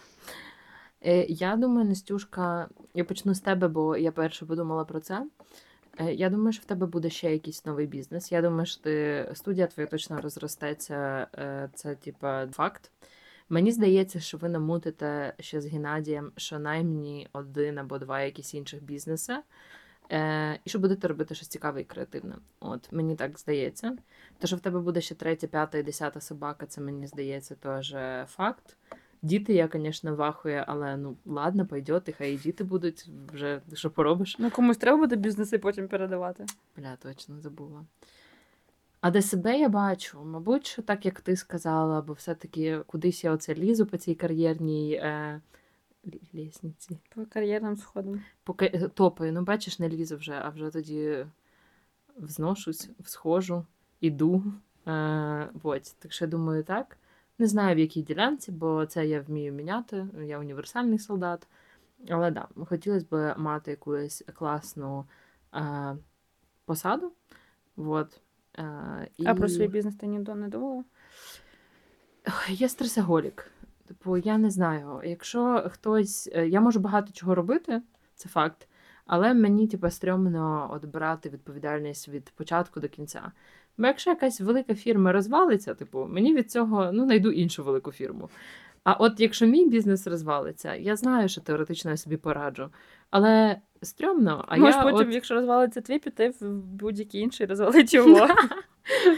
Е, 1.04 1.24
я 1.28 1.56
думаю, 1.56 1.88
Настюшка, 1.88 2.68
я 2.94 3.04
почну 3.04 3.34
з 3.34 3.40
тебе, 3.40 3.68
бо 3.68 3.96
я 3.96 4.12
перше 4.12 4.46
подумала 4.46 4.84
про 4.84 5.00
це. 5.00 5.26
Е, 5.98 6.14
я 6.14 6.30
думаю, 6.30 6.52
що 6.52 6.62
в 6.62 6.64
тебе 6.64 6.86
буде 6.86 7.10
ще 7.10 7.32
якийсь 7.32 7.66
новий 7.66 7.86
бізнес. 7.86 8.32
Я 8.32 8.42
думаю, 8.42 8.66
що 8.66 8.82
ти 8.82 9.28
студія 9.34 9.66
твоя 9.66 9.86
точно 9.86 10.20
розростеться. 10.20 11.26
Е, 11.34 11.70
це, 11.74 11.94
типа, 11.94 12.46
факт. 12.46 12.90
Мені 13.52 13.72
здається, 13.72 14.20
що 14.20 14.38
ви 14.38 14.48
намутите 14.48 15.34
ще 15.40 15.60
з 15.60 15.66
Геннадієм 15.66 16.32
щонаймні 16.36 17.28
один 17.32 17.78
або 17.78 17.98
два 17.98 18.20
якісь 18.20 18.54
інших 18.54 18.82
бізнеси. 18.82 19.38
Е, 20.12 20.58
і 20.64 20.70
що 20.70 20.78
будете 20.78 21.08
робити 21.08 21.34
щось 21.34 21.48
цікаве 21.48 21.80
і 21.80 21.84
креативне. 21.84 22.36
От 22.60 22.92
мені 22.92 23.16
так 23.16 23.38
здається. 23.38 23.96
Те, 24.38 24.46
що 24.46 24.56
в 24.56 24.60
тебе 24.60 24.80
буде 24.80 25.00
ще 25.00 25.14
третя, 25.14 25.46
п'ята 25.46 25.78
і 25.78 25.82
десята 25.82 26.20
собака, 26.20 26.66
це 26.66 26.80
мені 26.80 27.06
здається 27.06 27.54
теж 27.54 27.94
факт. 28.26 28.76
Діти, 29.22 29.54
я, 29.54 29.68
звісно, 29.72 30.14
вахує, 30.14 30.64
але 30.68 30.96
ну 30.96 31.16
ладно, 31.26 31.66
пойдет, 31.66 32.08
і 32.08 32.12
хай 32.12 32.34
і 32.34 32.36
діти 32.36 32.64
будуть 32.64 33.10
вже 33.32 33.60
що 33.74 33.90
поробиш. 33.90 34.36
Ну, 34.38 34.50
комусь 34.50 34.76
треба 34.76 34.98
буде 34.98 35.16
бізнеси 35.16 35.58
потім 35.58 35.88
передавати. 35.88 36.46
Бля, 36.76 36.96
точно 36.96 37.40
забула. 37.40 37.84
А 39.02 39.10
де 39.10 39.22
себе 39.22 39.58
я 39.58 39.68
бачу, 39.68 40.24
мабуть, 40.24 40.66
що 40.66 40.82
так, 40.82 41.06
як 41.06 41.20
ти 41.20 41.36
сказала, 41.36 42.02
бо 42.02 42.12
все-таки 42.12 42.78
кудись 42.86 43.24
я 43.24 43.32
оце 43.32 43.54
лізу 43.54 43.86
по 43.86 43.96
цій 43.96 44.14
кар'єрній 44.14 44.92
е, 44.94 45.40
лісниці. 46.34 46.98
По 47.14 47.26
кар'єрним 47.26 47.76
сходам. 47.76 48.20
Поки 48.44 48.66
е, 48.74 48.88
топаю, 48.88 49.32
ну 49.32 49.42
бачиш, 49.42 49.78
не 49.78 49.88
лізу 49.88 50.16
вже, 50.16 50.32
а 50.32 50.48
вже 50.48 50.70
тоді 50.70 51.26
взношусь, 52.16 52.90
всхожу, 53.00 53.66
іду. 54.00 54.44
Е, 54.86 55.48
от. 55.62 55.94
Так 55.98 56.12
що 56.12 56.24
я 56.24 56.30
думаю, 56.30 56.64
так. 56.64 56.98
Не 57.38 57.46
знаю, 57.46 57.76
в 57.76 57.78
якій 57.78 58.02
ділянці, 58.02 58.52
бо 58.52 58.86
це 58.86 59.06
я 59.06 59.20
вмію 59.20 59.52
міняти, 59.52 60.06
я 60.24 60.38
універсальний 60.38 60.98
солдат. 60.98 61.46
Але 62.08 62.30
да, 62.30 62.48
хотілося 62.66 63.06
б 63.10 63.34
мати 63.38 63.70
якусь 63.70 64.24
класну 64.34 65.06
е, 65.54 65.96
посаду. 66.64 67.12
Вот. 67.76 68.21
Е, 68.58 69.08
і... 69.16 69.26
А 69.26 69.34
про 69.34 69.48
свій 69.48 69.68
бізнес 69.68 69.96
ти 69.96 70.06
ні 70.06 70.18
до 70.18 70.34
не 70.34 70.48
думала? 70.48 70.84
Я 72.48 72.68
стресоголік. 72.68 73.50
Типу, 73.86 74.16
я 74.16 74.38
не 74.38 74.50
знаю. 74.50 75.00
Якщо 75.04 75.68
хтось. 75.72 76.30
е, 76.32 76.48
Я 76.48 76.60
можу 76.60 76.80
багато 76.80 77.12
чого 77.12 77.34
робити, 77.34 77.82
це 78.14 78.28
факт. 78.28 78.68
Але 79.06 79.34
мені, 79.34 79.68
типу, 79.68 79.90
стрьомно 79.90 80.70
от 80.72 80.84
брати 80.84 81.28
відповідальність 81.28 82.08
від 82.08 82.30
початку 82.30 82.80
до 82.80 82.88
кінця. 82.88 83.32
Бо 83.78 83.86
якщо 83.86 84.10
якась 84.10 84.40
велика 84.40 84.74
фірма 84.74 85.12
розвалиться, 85.12 85.74
типу, 85.74 86.06
мені 86.06 86.34
від 86.34 86.50
цього 86.50 86.92
ну, 86.92 87.04
знайду 87.04 87.30
іншу 87.30 87.64
велику 87.64 87.92
фірму. 87.92 88.30
А 88.84 88.92
от 88.92 89.20
якщо 89.20 89.46
мій 89.46 89.68
бізнес 89.68 90.06
розвалиться, 90.06 90.74
я 90.74 90.96
знаю, 90.96 91.28
що 91.28 91.40
теоретично 91.40 91.90
я 91.90 91.96
собі 91.96 92.16
пораджу. 92.16 92.70
Але 93.10 93.56
стрьомно, 93.82 94.44
а 94.48 94.56
Можеш 94.56 94.76
я 94.76 94.82
потім, 94.82 95.08
от, 95.08 95.14
якщо 95.14 95.34
розвалиться 95.34 95.80
твій, 95.80 95.98
піти 95.98 96.32
в 96.40 96.48
будь-який 96.50 97.20
інший 97.20 97.46
розвалить 97.46 97.94
його. 97.94 98.28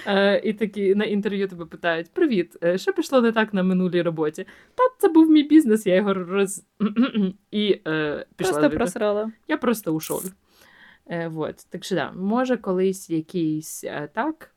Е, 0.07 0.41
і 0.45 0.53
такі 0.53 0.95
на 0.95 1.05
інтерв'ю 1.05 1.49
тебе 1.49 1.67
питають: 1.67 2.11
Привіт, 2.11 2.57
е, 2.65 2.79
що 2.79 2.93
пішло 2.93 3.21
не 3.21 3.33
так 3.33 3.55
на 3.55 3.63
минулій 3.63 4.03
роботі? 4.03 4.47
Та 4.75 4.83
це 4.99 5.09
був 5.09 5.31
мій 5.31 5.43
бізнес, 5.43 5.87
я 5.87 5.95
його 5.95 6.15
роз 6.15 6.65
і 7.51 7.81
е, 7.87 8.27
пішла. 8.37 8.59
Просто 8.59 8.77
просрала. 8.77 9.33
Я 9.49 9.57
просто 9.57 9.93
ушов. 9.93 10.25
Е, 11.07 11.29
вот. 11.29 11.57
Так 11.71 11.85
що 11.85 11.95
да, 11.95 12.13
може 12.13 12.57
колись 12.57 13.11
якийсь 13.11 13.85
е, 13.85 14.09
так 14.13 14.51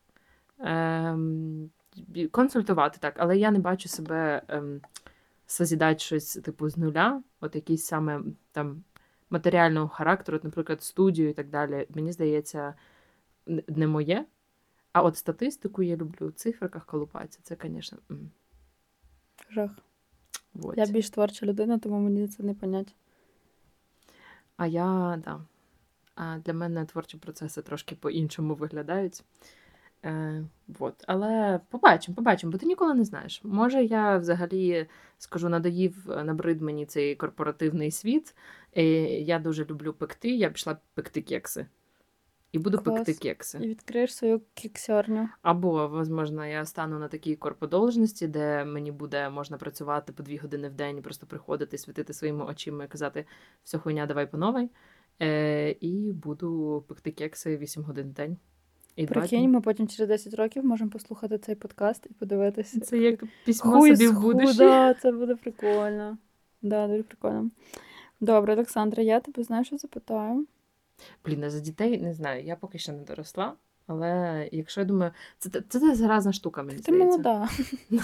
ем, 0.60 1.70
консультувати 2.30 2.98
так, 3.00 3.14
але 3.16 3.38
я 3.38 3.50
не 3.50 3.58
бачу 3.58 3.88
себе 3.88 4.42
ем, 4.48 4.80
созідати 5.48 5.98
щось 5.98 6.34
типу 6.34 6.68
з 6.68 6.76
нуля, 6.76 7.22
от 7.40 7.54
якийсь 7.54 7.84
саме 7.84 8.22
там 8.52 8.84
матеріального 9.30 9.88
характеру, 9.88 10.36
от, 10.36 10.44
наприклад, 10.44 10.82
студію 10.82 11.28
і 11.28 11.32
так 11.32 11.48
далі. 11.48 11.86
Мені 11.94 12.12
здається, 12.12 12.74
не 13.68 13.86
моє. 13.86 14.26
А 14.92 15.02
от 15.02 15.16
статистику 15.16 15.82
я 15.82 15.96
люблю, 15.96 16.28
в 16.28 16.32
цифрах 16.32 16.86
колупатися, 16.86 17.40
це, 17.42 17.56
звісно. 17.62 17.98
Жах. 19.50 19.70
Вот. 20.54 20.78
Я 20.78 20.86
більш 20.86 21.10
творча 21.10 21.46
людина, 21.46 21.78
тому 21.78 21.98
мені 21.98 22.28
це 22.28 22.42
не 22.42 22.54
понять. 22.54 22.94
А 24.56 24.66
я, 24.66 25.20
да. 25.24 25.40
А 26.14 26.38
для 26.38 26.52
мене 26.52 26.84
творчі 26.84 27.16
процеси 27.16 27.62
трошки 27.62 27.94
по-іншому 27.94 28.54
виглядають. 28.54 29.24
Е, 30.04 30.44
вот. 30.68 30.94
Але 31.06 31.60
побачимо, 31.70 32.14
побачимо, 32.14 32.52
бо 32.52 32.58
ти 32.58 32.66
ніколи 32.66 32.94
не 32.94 33.04
знаєш. 33.04 33.40
Може, 33.44 33.84
я 33.84 34.18
взагалі 34.18 34.86
скажу, 35.18 35.48
надоїв 35.48 36.10
е, 36.10 36.24
набрид 36.24 36.60
мені 36.60 36.86
цей 36.86 37.16
корпоративний 37.16 37.90
світ. 37.90 38.34
І 38.72 38.84
я 39.24 39.38
дуже 39.38 39.64
люблю 39.64 39.92
пекти. 39.92 40.30
Я 40.30 40.50
пішла 40.50 40.76
пекти 40.94 41.22
кекси. 41.22 41.66
І 42.52 42.58
буду 42.58 42.78
Клас. 42.78 42.96
пекти 42.96 43.14
кекси. 43.14 43.58
І 43.62 43.68
відкриєш 43.68 44.14
свою 44.14 44.40
кіксерню. 44.54 45.28
Або, 45.42 46.04
можливо, 46.10 46.44
я 46.44 46.64
стану 46.64 46.98
на 46.98 47.08
такій 47.08 47.36
корподолжності, 47.36 48.26
де 48.26 48.64
мені 48.64 48.92
буде 48.92 49.30
можна 49.30 49.56
працювати 49.56 50.12
по 50.12 50.22
дві 50.22 50.36
години 50.36 50.68
в 50.68 50.74
день, 50.74 50.98
і 50.98 51.00
просто 51.00 51.26
приходити, 51.26 51.78
світити 51.78 52.12
своїми 52.12 52.44
очима 52.44 52.84
і 52.84 52.88
казати 52.88 53.24
все 53.64 53.78
хуйня, 53.78 54.06
давай 54.06 54.30
по 54.30 54.38
новій. 54.38 54.70
Е, 55.22 55.70
і 55.70 56.12
буду 56.12 56.84
пекти 56.88 57.10
кекси 57.10 57.56
8 57.56 57.82
годин 57.82 58.08
в 58.08 58.12
день. 58.12 58.36
І 58.98 59.06
Прикинь, 59.06 59.38
дні. 59.38 59.48
ми 59.48 59.60
потім 59.60 59.88
через 59.88 60.08
10 60.08 60.34
років 60.34 60.64
можемо 60.64 60.90
послухати 60.90 61.38
цей 61.38 61.54
подкаст 61.54 62.06
і 62.10 62.12
подивитися. 62.14 62.80
Це 62.80 62.98
як 62.98 63.24
письмо 63.44 63.72
Хуй 63.72 63.96
собі 63.96 64.08
в 64.08 64.20
будущее. 64.20 64.94
це 65.02 65.12
буде 65.12 65.34
прикольно. 65.34 66.18
Да, 66.62 66.88
дуже 66.88 67.02
прикольно. 67.02 67.50
Добре, 68.20 68.52
Олександра, 68.54 69.02
я 69.02 69.20
тебе 69.20 69.42
знаю, 69.42 69.64
що 69.64 69.76
запитаю. 69.76 70.46
Блін, 71.24 71.44
а 71.44 71.50
за 71.50 71.60
дітей 71.60 72.00
не 72.00 72.14
знаю. 72.14 72.44
Я 72.44 72.56
поки 72.56 72.78
що 72.78 72.92
не 72.92 73.02
доросла. 73.02 73.52
Але 73.86 74.48
якщо 74.52 74.80
я 74.80 74.84
думаю, 74.84 75.12
це, 75.38 75.50
це, 75.50 75.60
це 75.68 75.94
заразна 75.94 76.32
штука, 76.32 76.62
мені 76.62 76.76
Ти 76.78 76.82
здається. 76.82 77.06
молода. 77.06 77.48
Ну, 77.90 78.00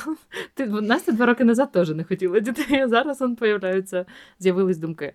ти, 0.54 0.66
Настя 0.66 1.12
два 1.12 1.26
роки 1.26 1.44
назад 1.44 1.72
теж 1.72 1.90
не 1.90 2.04
хотіла 2.04 2.40
дітей, 2.40 2.80
а 2.80 2.88
зараз 2.88 3.22
он 3.22 3.36
появляються, 3.36 4.06
з'явились 4.38 4.78
думки. 4.78 5.12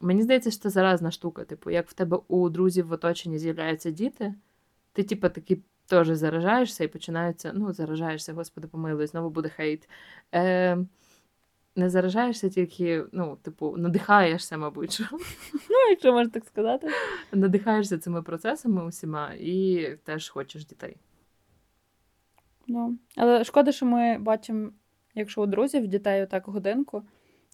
Мені 0.00 0.22
здається, 0.22 0.50
що 0.50 0.60
це 0.60 0.70
заразна 0.70 1.10
штука. 1.10 1.44
Типу, 1.44 1.70
як 1.70 1.88
в 1.88 1.92
тебе 1.92 2.18
у 2.28 2.48
друзів 2.48 2.86
в 2.86 2.92
оточенні 2.92 3.38
з'являються 3.38 3.90
діти, 3.90 4.34
ти, 4.96 5.02
типу, 5.02 5.28
таки 5.28 5.58
теж 5.86 6.08
заражаєшся 6.08 6.84
і 6.84 6.88
починаються, 6.88 7.52
ну, 7.54 7.72
заражаєшся, 7.72 8.32
господи, 8.32 8.68
помилуй, 8.68 9.06
знову 9.06 9.30
буде 9.30 9.48
хейт. 9.48 9.88
Е, 10.34 10.78
не 11.76 11.90
заражаєшся 11.90 12.48
тільки, 12.48 13.04
ну, 13.12 13.36
типу, 13.42 13.76
надихаєшся, 13.76 14.58
мабуть. 14.58 15.00
Ну, 15.70 15.90
якщо 15.90 16.12
можна 16.12 16.30
так 16.30 16.44
сказати. 16.44 16.88
Надихаєшся 17.32 17.98
цими 17.98 18.22
процесами 18.22 18.84
усіма 18.84 19.32
і 19.40 19.88
теж 20.04 20.28
хочеш 20.28 20.66
дітей. 20.66 20.96
Ну, 22.66 22.98
але 23.16 23.44
шкода, 23.44 23.72
що 23.72 23.86
ми 23.86 24.18
бачимо, 24.18 24.70
якщо 25.14 25.42
у 25.42 25.46
друзів 25.46 25.86
дітей 25.86 26.22
отак 26.22 26.46
годинку, 26.46 27.02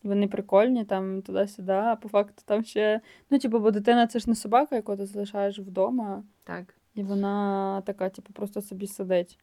вони 0.03 0.29
прикольні, 0.29 0.85
там 0.85 1.23
туди-сюди, 1.23 1.73
а 1.73 1.97
по 1.97 2.09
факту 2.09 2.43
там 2.45 2.65
ще. 2.65 3.01
Ну, 3.31 3.39
типу, 3.39 3.59
бо 3.59 3.71
дитина 3.71 4.07
це 4.07 4.19
ж 4.19 4.31
не 4.31 4.35
собака, 4.35 4.77
яку 4.77 4.97
ти 4.97 5.07
залишаєш 5.07 5.59
вдома, 5.59 6.25
Так. 6.45 6.75
І 6.95 7.03
вона 7.03 7.81
така, 7.81 8.09
типу, 8.09 8.33
просто 8.33 8.63
собі 8.63 8.87
сидить. 8.87 9.39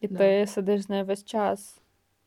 І 0.00 0.08
Да. 0.08 0.18
ти 0.18 0.46
сидиш 0.46 0.80
з 0.82 0.88
нею 0.88 1.04
весь 1.04 1.24
час. 1.24 1.80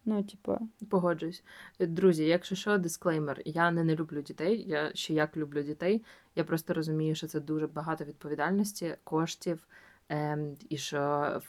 Ну, 0.05 0.23
типу, 0.23 0.57
Погоджуюсь. 0.89 1.43
Е, 1.79 1.87
Друзі, 1.87 2.25
якщо 2.25 2.55
що, 2.55 2.77
дисклеймер, 2.77 3.41
я 3.45 3.71
не, 3.71 3.83
не 3.83 3.95
люблю 3.95 4.21
дітей, 4.21 4.65
я 4.67 4.91
ще 4.93 5.13
як 5.13 5.37
люблю 5.37 5.63
дітей. 5.63 6.03
Я 6.35 6.43
просто 6.43 6.73
розумію, 6.73 7.15
що 7.15 7.27
це 7.27 7.39
дуже 7.39 7.67
багато 7.67 8.03
відповідальності, 8.03 8.95
коштів, 9.03 9.67
ем, 10.09 10.55
і 10.69 10.77
що 10.77 10.99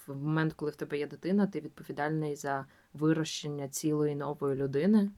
в 0.07 0.15
момент, 0.17 0.53
коли 0.53 0.71
в 0.71 0.77
тебе 0.77 0.99
є 0.99 1.07
дитина, 1.07 1.47
ти 1.47 1.61
відповідальний 1.61 2.37
за 2.37 2.67
вирощення 2.93 3.69
цілої 3.69 4.17
нової 4.17 4.57
людини. 4.57 5.11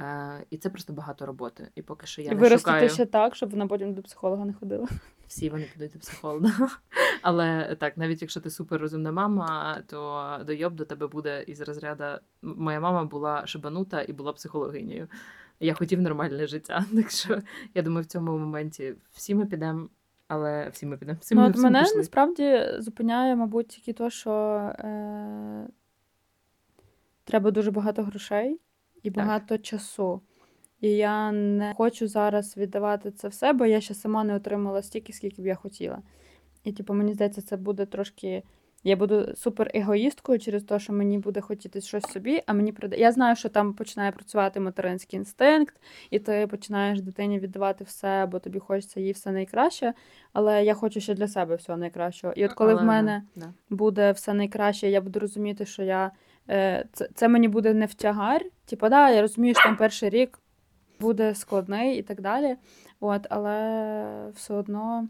Е, 0.00 0.44
і 0.50 0.56
це 0.56 0.70
просто 0.70 0.92
багато 0.92 1.26
роботи. 1.26 1.68
І 1.74 1.82
поки 1.82 2.06
що 2.06 2.22
я 2.22 2.30
і 2.30 2.34
не 2.34 2.40
виростити 2.40 2.70
шукаю. 2.72 2.90
ще 2.90 3.06
так, 3.06 3.36
щоб 3.36 3.50
вона 3.50 3.66
потім 3.66 3.94
до 3.94 4.02
психолога 4.02 4.44
не 4.44 4.52
ходила. 4.52 4.88
Всі 5.28 5.48
вони 5.50 5.68
підуть 5.72 5.92
до 5.92 5.98
психолога. 5.98 6.68
Але 7.22 7.76
так, 7.78 7.96
навіть 7.96 8.22
якщо 8.22 8.40
ти 8.40 8.50
суперрозумна 8.50 9.12
мама, 9.12 9.82
то 9.86 10.24
дойоб 10.46 10.74
до 10.74 10.84
тебе 10.84 11.06
буде 11.06 11.44
із 11.46 11.60
розряду. 11.60 12.04
Моя 12.42 12.80
мама 12.80 13.04
була 13.04 13.46
шибанута 13.46 14.02
і 14.02 14.12
була 14.12 14.32
психологинею. 14.32 15.08
Я 15.60 15.74
хотів 15.74 16.00
нормальне 16.00 16.46
життя. 16.46 16.84
Так 16.94 17.10
що 17.10 17.38
я 17.74 17.82
думаю, 17.82 18.02
в 18.02 18.06
цьому 18.06 18.38
моменті 18.38 18.94
всі 19.12 19.34
ми 19.34 19.46
підемо, 19.46 19.88
але 20.28 20.68
всі 20.68 20.86
ми 20.86 20.96
підемо. 20.96 21.18
Всі 21.20 21.34
Ну, 21.34 21.40
ми, 21.40 21.48
от 21.48 21.54
всі 21.54 21.62
мене 21.64 21.82
пішли. 21.82 21.96
насправді 21.96 22.66
зупиняє, 22.78 23.36
мабуть, 23.36 23.68
тільки 23.68 23.92
то, 23.92 24.10
що 24.10 24.32
е, 24.78 25.68
треба 27.24 27.50
дуже 27.50 27.70
багато 27.70 28.02
грошей 28.02 28.60
і 29.02 29.10
багато 29.10 29.58
часу. 29.58 30.20
І 30.80 30.90
я 30.90 31.32
не 31.32 31.74
хочу 31.76 32.08
зараз 32.08 32.56
віддавати 32.56 33.10
це 33.10 33.28
все, 33.28 33.52
бо 33.52 33.66
я 33.66 33.80
ще 33.80 33.94
сама 33.94 34.24
не 34.24 34.34
отримала 34.34 34.82
стільки, 34.82 35.12
скільки 35.12 35.42
б 35.42 35.46
я 35.46 35.54
хотіла. 35.54 35.98
І, 36.64 36.72
типу, 36.72 36.94
мені 36.94 37.14
здається, 37.14 37.42
це 37.42 37.56
буде 37.56 37.86
трошки. 37.86 38.42
Я 38.84 38.96
буду 38.96 39.34
супер 39.36 39.70
егоїсткою 39.74 40.38
через 40.38 40.62
те, 40.62 40.78
що 40.78 40.92
мені 40.92 41.18
буде 41.18 41.40
хотіти 41.40 41.80
щось 41.80 42.04
собі, 42.04 42.42
а 42.46 42.52
мені 42.52 42.72
прида... 42.72 42.96
Я 42.96 43.12
знаю, 43.12 43.36
що 43.36 43.48
там 43.48 43.74
починає 43.74 44.12
працювати 44.12 44.60
материнський 44.60 45.18
інстинкт, 45.18 45.76
і 46.10 46.18
ти 46.18 46.46
починаєш 46.46 47.00
дитині 47.00 47.38
віддавати 47.38 47.84
все, 47.84 48.26
бо 48.26 48.38
тобі 48.38 48.58
хочеться 48.58 49.00
їй 49.00 49.12
все 49.12 49.32
найкраще. 49.32 49.94
Але 50.32 50.64
я 50.64 50.74
хочу 50.74 51.00
ще 51.00 51.14
для 51.14 51.28
себе 51.28 51.56
всього 51.56 51.78
найкращого. 51.78 52.32
І 52.36 52.44
от 52.44 52.52
коли 52.52 52.72
Але, 52.72 52.82
в 52.82 52.84
мене 52.84 53.22
да. 53.36 53.52
буде 53.70 54.12
все 54.12 54.34
найкраще, 54.34 54.90
я 54.90 55.00
буду 55.00 55.20
розуміти, 55.20 55.66
що 55.66 55.82
я 55.82 56.10
е, 56.50 56.86
це, 56.92 57.08
це 57.14 57.28
мені 57.28 57.48
буде 57.48 57.74
не 57.74 57.86
втягар. 57.86 58.44
Типу, 58.66 58.88
да, 58.88 59.10
я 59.10 59.20
розумію, 59.20 59.54
що 59.54 59.62
там 59.62 59.76
перший 59.76 60.10
рік 60.10 60.38
буде 61.00 61.34
складний 61.34 61.98
і 61.98 62.02
так 62.02 62.20
далі. 62.20 62.56
От, 63.00 63.26
але 63.30 64.30
все 64.34 64.54
одно 64.54 65.08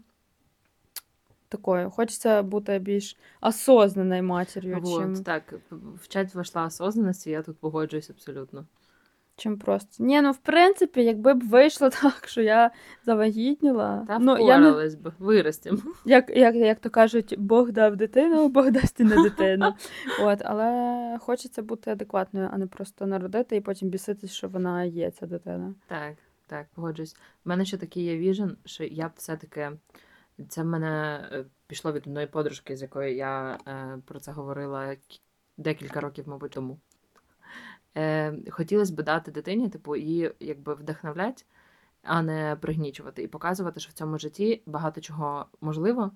такою. 1.49 1.89
Хочеться 1.89 2.43
бути 2.43 2.79
більш 2.79 3.17
осознаною 3.41 4.23
матір'ю, 4.23 4.75
чим, 4.75 5.23
так, 5.23 5.53
вчать 6.01 6.35
вийшла 6.35 6.65
осознаності, 6.65 7.29
я 7.29 7.41
тут 7.41 7.57
погоджуюсь 7.57 8.09
абсолютно. 8.09 8.65
Чим 9.37 9.57
просто. 9.57 10.03
Ні, 10.03 10.21
ну 10.21 10.31
в 10.31 10.37
принципі, 10.37 11.03
якби 11.03 11.33
б 11.33 11.43
вийшло 11.43 11.89
так, 12.01 12.27
що 12.27 12.41
я 12.41 12.71
завагітніла. 13.05 14.05
Та 14.07 14.19
ну, 14.19 14.37
я 14.47 14.57
не, 14.57 14.71
би, 14.71 15.11
виростім. 15.19 15.81
як, 16.05 16.29
як, 16.37 16.55
як 16.55 16.79
то 16.79 16.89
кажуть, 16.89 17.35
Бог 17.37 17.71
дав 17.71 17.95
дитину, 17.95 18.49
Бог 18.49 18.71
дасть 18.71 18.99
і 18.99 19.03
на 19.03 19.23
дитину. 19.23 19.73
От, 20.21 20.41
але 20.45 21.17
хочеться 21.21 21.61
бути 21.61 21.91
адекватною, 21.91 22.49
а 22.53 22.57
не 22.57 22.67
просто 22.67 23.05
народити 23.05 23.55
і 23.55 23.61
потім 23.61 23.89
біситись, 23.89 24.31
що 24.31 24.47
вона 24.47 24.83
є, 24.83 25.11
ця 25.11 25.25
дитина. 25.25 25.75
Так, 25.87 26.13
так, 26.47 26.67
погоджуюсь. 26.75 27.15
У 27.45 27.49
мене 27.49 27.65
ще 27.65 27.77
такий 27.77 28.03
є 28.03 28.17
віжен, 28.17 28.57
що 28.65 28.83
я 28.83 29.07
б 29.07 29.11
все-таки. 29.15 29.71
Це 30.49 30.61
в 30.61 30.65
мене 30.65 31.23
е, 31.31 31.45
пішло 31.67 31.91
від 31.91 32.07
одної 32.07 32.27
подружки, 32.27 32.77
з 32.77 32.81
якою 32.81 33.15
я 33.15 33.57
е, 33.67 33.97
про 34.05 34.19
це 34.19 34.31
говорила 34.31 34.95
декілька 35.57 35.99
років, 35.99 36.27
мабуть, 36.27 36.51
тому. 36.51 36.79
Е, 37.97 38.37
хотілося 38.49 38.93
б 38.93 39.03
дати 39.03 39.31
дитині, 39.31 39.69
типу, 39.69 39.95
її 39.95 40.31
якби 40.39 40.73
вдохновляти, 40.73 41.43
а 42.03 42.21
не 42.21 42.57
пригнічувати, 42.61 43.23
і 43.23 43.27
показувати, 43.27 43.79
що 43.79 43.89
в 43.89 43.93
цьому 43.93 44.19
житті 44.19 44.61
багато 44.65 45.01
чого 45.01 45.45
можливо, 45.61 46.11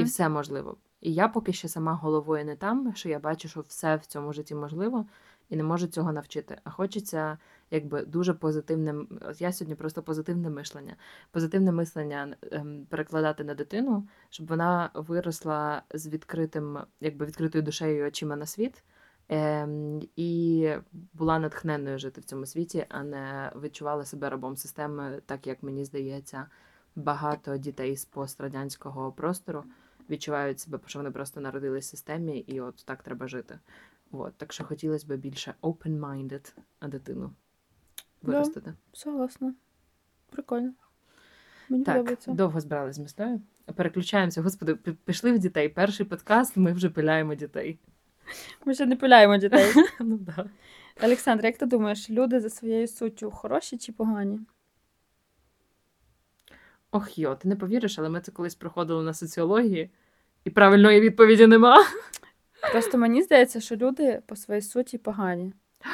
і 0.00 0.02
все 0.02 0.28
можливо. 0.28 0.76
І 1.00 1.14
я 1.14 1.28
поки 1.28 1.52
що 1.52 1.68
сама 1.68 1.94
головою 1.94 2.44
не 2.44 2.56
там, 2.56 2.94
що 2.94 3.08
я 3.08 3.18
бачу, 3.18 3.48
що 3.48 3.60
все 3.60 3.96
в 3.96 4.06
цьому 4.06 4.32
житті 4.32 4.54
можливо, 4.54 5.06
і 5.48 5.56
не 5.56 5.62
можу 5.62 5.86
цього 5.86 6.12
навчити. 6.12 6.58
А 6.64 6.70
хочеться 6.70 7.38
якби 7.70 8.04
дуже 8.04 8.34
позитивним. 8.34 9.08
От 9.28 9.40
я 9.40 9.52
сьогодні 9.52 9.74
просто 9.74 10.02
позитивне 10.02 10.50
мишлення. 10.50 10.96
Позитивне 11.30 11.72
мислення 11.72 12.36
ем, 12.52 12.86
перекладати 12.90 13.44
на 13.44 13.54
дитину, 13.54 14.08
щоб 14.30 14.46
вона 14.46 14.90
виросла 14.94 15.82
з 15.94 16.08
відкритим, 16.08 16.78
якби 17.00 17.26
відкритою 17.26 17.64
душею 17.64 17.98
і 17.98 18.08
очима 18.08 18.36
на 18.36 18.46
світ. 18.46 18.82
Ем, 19.28 20.00
і 20.16 20.70
була 21.12 21.38
натхненною 21.38 21.98
жити 21.98 22.20
в 22.20 22.24
цьому 22.24 22.46
світі, 22.46 22.86
а 22.88 23.02
не 23.02 23.52
відчувала 23.62 24.04
себе 24.04 24.30
рабом 24.30 24.56
системи, 24.56 25.22
так 25.26 25.46
як 25.46 25.62
мені 25.62 25.84
здається, 25.84 26.46
багато 26.96 27.56
дітей 27.56 27.96
з 27.96 28.04
пострадянського 28.04 29.12
простору 29.12 29.64
відчувають 30.10 30.60
себе, 30.60 30.78
що 30.86 30.98
вони 30.98 31.10
просто 31.10 31.40
народились 31.40 31.86
в 31.86 31.90
системі, 31.90 32.38
і 32.38 32.60
от 32.60 32.84
так 32.84 33.02
треба 33.02 33.28
жити. 33.28 33.58
От, 34.10 34.34
так 34.36 34.52
що 34.52 34.64
хотілося 34.64 35.06
б 35.06 35.16
більше 35.16 35.54
open-minded 35.62 36.54
дитину 36.82 37.32
Да. 38.22 38.32
виростити. 38.32 38.74
Согласна. 38.92 39.54
Прикольно. 40.30 40.72
Мені 41.68 41.84
Так, 41.84 41.94
подобається. 41.94 42.32
довго 42.32 42.60
збирались 42.60 42.96
з 42.96 42.98
містою. 42.98 43.40
Переключаємося. 43.74 44.42
Господи, 44.42 44.74
пішли 44.74 45.32
в 45.32 45.38
дітей. 45.38 45.68
Перший 45.68 46.06
подкаст, 46.06 46.56
ми 46.56 46.72
вже 46.72 46.90
пиляємо 46.90 47.34
дітей. 47.34 47.78
Ми 48.64 48.74
ще 48.74 48.86
не 48.86 48.96
пиляємо 48.96 49.36
дітей. 49.36 49.72
ну, 50.00 50.16
да. 50.16 50.50
Олександр, 51.02 51.44
як 51.44 51.56
ти 51.56 51.66
думаєш, 51.66 52.10
люди 52.10 52.40
за 52.40 52.50
своєю 52.50 52.88
суттю 52.88 53.30
хороші 53.30 53.78
чи 53.78 53.92
погані? 53.92 54.40
Ох 56.90 57.18
йо, 57.18 57.34
ти 57.34 57.48
не 57.48 57.56
повіриш, 57.56 57.98
але 57.98 58.08
ми 58.08 58.20
це 58.20 58.32
колись 58.32 58.54
проходили 58.54 59.02
на 59.02 59.14
соціології, 59.14 59.90
і 60.44 60.50
правильної 60.50 61.00
відповіді 61.00 61.46
нема. 61.46 61.86
Просто 62.72 62.98
мені 62.98 63.22
здається, 63.22 63.60
що 63.60 63.76
люди 63.76 64.22
по 64.26 64.36
своїй 64.36 64.62
суті 64.62 64.98
погані. 64.98 65.52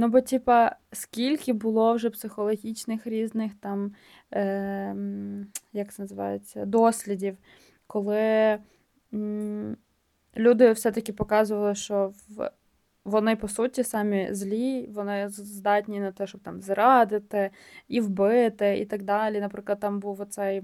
Ну, 0.00 0.08
бо, 0.08 0.20
типа, 0.20 0.76
скільки 0.92 1.52
було 1.52 1.94
вже 1.94 2.10
психологічних 2.10 3.06
різних 3.06 3.52
там, 3.60 3.94
е, 4.34 4.96
як 5.72 5.92
це 5.92 6.02
називається, 6.02 6.64
дослідів, 6.64 7.36
коли 7.86 8.58
м, 9.14 9.76
люди 10.38 10.72
все-таки 10.72 11.12
показували, 11.12 11.74
що 11.74 12.12
в, 12.28 12.50
вони 13.04 13.36
по 13.36 13.48
суті 13.48 13.84
самі 13.84 14.28
злі, 14.30 14.86
вони 14.94 15.28
здатні 15.28 16.00
на 16.00 16.12
те, 16.12 16.26
щоб 16.26 16.40
там 16.40 16.60
зрадити 16.60 17.50
і 17.88 18.00
вбити, 18.00 18.78
і 18.78 18.84
так 18.84 19.02
далі. 19.02 19.40
Наприклад, 19.40 19.80
там 19.80 20.00
був 20.00 20.20
оцей 20.20 20.62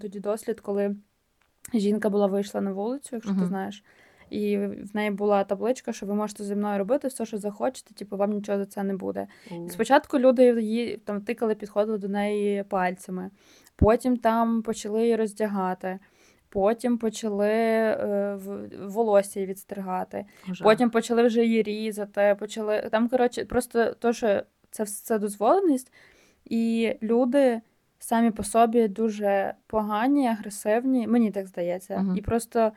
тоді 0.00 0.20
дослід, 0.20 0.60
коли 0.60 0.96
жінка 1.74 2.10
була 2.10 2.26
вийшла 2.26 2.60
на 2.60 2.72
вулицю, 2.72 3.16
якщо 3.16 3.34
ти 3.34 3.46
знаєш. 3.46 3.84
І 4.30 4.56
в 4.56 4.90
неї 4.94 5.10
була 5.10 5.44
табличка, 5.44 5.92
що 5.92 6.06
ви 6.06 6.14
можете 6.14 6.44
зі 6.44 6.54
мною 6.54 6.78
робити 6.78 7.08
все, 7.08 7.26
що 7.26 7.38
захочете, 7.38 7.94
типу, 7.94 8.16
вам 8.16 8.32
нічого 8.32 8.58
за 8.58 8.66
це 8.66 8.82
не 8.82 8.94
буде. 8.94 9.26
І 9.66 9.70
спочатку 9.70 10.18
люди 10.18 10.62
її 10.62 10.96
там 10.96 11.20
тикали, 11.20 11.54
підходили 11.54 11.98
до 11.98 12.08
неї 12.08 12.62
пальцями, 12.62 13.30
потім 13.76 14.16
там 14.16 14.62
почали 14.62 15.02
її 15.02 15.16
роздягати, 15.16 15.98
потім 16.52 16.98
почали 16.98 17.48
е, 17.48 18.38
волосся 18.86 19.46
відстригати, 19.46 20.24
Ужас. 20.44 20.60
потім 20.60 20.90
почали 20.90 21.22
вже 21.22 21.44
її 21.44 21.62
різати, 21.62 22.36
почали. 22.38 22.88
Там, 22.90 23.08
коротше, 23.08 23.44
просто 23.44 23.94
то, 23.98 24.12
що 24.12 24.42
це 24.70 24.82
все 24.82 25.18
дозволеність, 25.18 25.92
і 26.44 26.92
люди 27.02 27.60
самі 27.98 28.30
по 28.30 28.44
собі 28.44 28.88
дуже 28.88 29.54
погані, 29.66 30.28
агресивні. 30.28 31.06
Мені 31.06 31.30
так 31.30 31.46
здається. 31.46 32.04
угу. 32.06 32.16
І 32.16 32.20
просто 32.20 32.72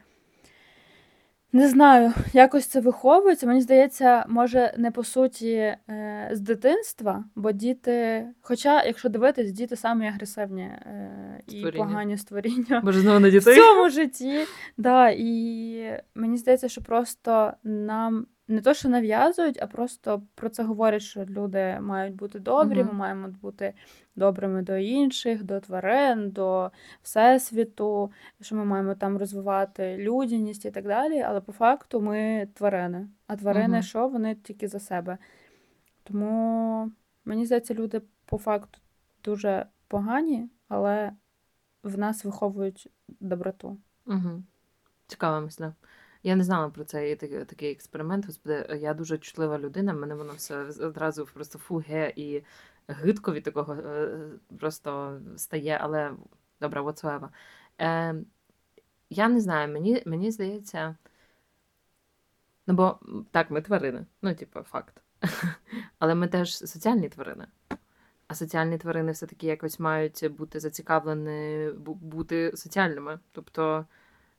не 1.56 1.70
знаю, 1.70 2.14
якось 2.34 2.66
це 2.66 2.80
виховується. 2.80 3.48
Мені 3.48 3.62
здається, 3.62 4.26
може, 4.28 4.74
не 4.78 4.92
по 4.92 5.04
суті 5.04 5.52
е, 5.54 6.30
з 6.32 6.40
дитинства, 6.40 7.24
бо 7.36 7.52
діти, 7.52 8.28
хоча, 8.42 8.84
якщо 8.84 9.10
дивитись, 9.10 9.52
діти 9.52 9.76
самі 9.76 10.08
агресивні 10.08 10.62
е, 10.62 11.42
і 11.48 11.58
Створіння. 11.58 11.86
погані 11.86 12.18
створіння 12.18 12.82
Може, 12.84 13.00
знову 13.00 13.20
на 13.20 13.30
в 13.30 13.42
цьому 13.42 13.90
житті. 13.90 14.46
Да, 14.78 15.10
і 15.10 16.02
мені 16.16 16.38
здається, 16.38 16.70
що 16.70 16.82
просто 16.82 17.54
нам 17.64 18.26
не 18.48 18.62
то, 18.62 18.74
що 18.74 18.90
нав'язують, 18.90 19.62
а 19.62 19.68
просто 19.68 20.22
про 20.36 20.50
це 20.50 20.64
говорять, 20.64 21.02
що 21.02 21.26
люди 21.26 21.80
мають 21.82 22.16
бути 22.16 22.40
добрі, 22.40 22.80
Мгм. 22.80 22.88
ми 22.88 22.94
маємо 22.94 23.28
бути 23.28 23.74
добрими 24.16 24.62
до 24.62 24.78
інших, 24.78 25.44
до 25.44 25.60
тварин, 25.60 26.32
до 26.32 26.72
всесвіту, 27.02 28.12
що 28.42 28.56
ми 28.56 28.66
маємо 28.66 28.96
там 28.96 29.18
розвивати 29.18 29.98
людяність 29.98 30.66
і 30.66 30.72
так 30.72 30.88
далі. 30.88 31.22
Але 31.22 31.42
по 31.42 31.52
факту 31.52 32.02
ми 32.02 32.48
тварини. 32.54 33.08
А 33.28 33.36
тварини, 33.36 33.68
Мгм. 33.78 33.84
що 33.84 34.08
вони 34.08 34.36
тільки 34.36 34.68
за 34.68 34.80
себе. 34.80 35.18
Тому 36.04 36.92
мені 37.26 37.46
здається, 37.46 37.74
люди 37.74 38.02
по 38.26 38.38
факту 38.38 38.80
дуже 39.24 39.66
погані, 39.88 40.50
але 40.68 41.12
в 41.84 41.98
нас 41.98 42.26
виховують 42.26 42.90
доброту. 43.20 43.78
Угу. 44.08 44.44
Цікава 45.08 45.40
мисля. 45.40 45.74
Я 46.26 46.36
не 46.36 46.44
знала 46.44 46.70
про 46.70 46.84
цей 46.84 47.16
такий, 47.16 47.72
експеримент. 47.72 48.26
Господи, 48.26 48.80
я 48.82 48.94
дуже 48.94 49.18
чутлива 49.18 49.60
людина, 49.60 49.94
мене 49.94 50.16
воно 50.16 50.34
все 50.34 50.58
одразу 50.80 51.26
просто 51.26 51.60
фуге 51.60 52.14
і 52.16 52.44
гидко 52.88 53.34
від 53.34 53.44
такого 53.44 53.74
е, 53.74 54.30
просто 54.60 55.22
стає, 55.38 55.78
але 55.82 56.12
добре, 56.62 56.82
whatsoever. 56.82 57.30
Е, 57.82 58.16
я 59.10 59.30
не 59.30 59.42
знаю, 59.42 59.74
мені, 59.74 60.04
мені 60.06 60.32
здається. 60.32 60.96
Ну, 62.68 62.74
бо 62.74 63.00
так, 63.32 63.52
ми 63.52 63.62
тварини, 63.62 64.06
ну, 64.22 64.36
типу, 64.36 64.62
факт. 64.62 65.02
Але 66.00 66.16
ми 66.16 66.28
теж 66.28 66.58
соціальні 66.58 67.10
тварини. 67.10 67.48
А 68.28 68.36
соціальні 68.36 68.78
тварини 68.78 69.12
все-таки 69.12 69.48
якось 69.48 69.80
мають 69.80 70.32
бути 70.32 70.60
зацікавлені 70.60 71.70
бути 71.86 72.58
соціальними. 72.58 73.20
Тобто, 73.32 73.86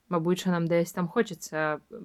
мабуть, 0.08 0.38
що 0.38 0.50
нам 0.50 0.66
десь 0.66 0.92
там 0.92 1.08
хочеться 1.08 1.74
е, 1.74 1.96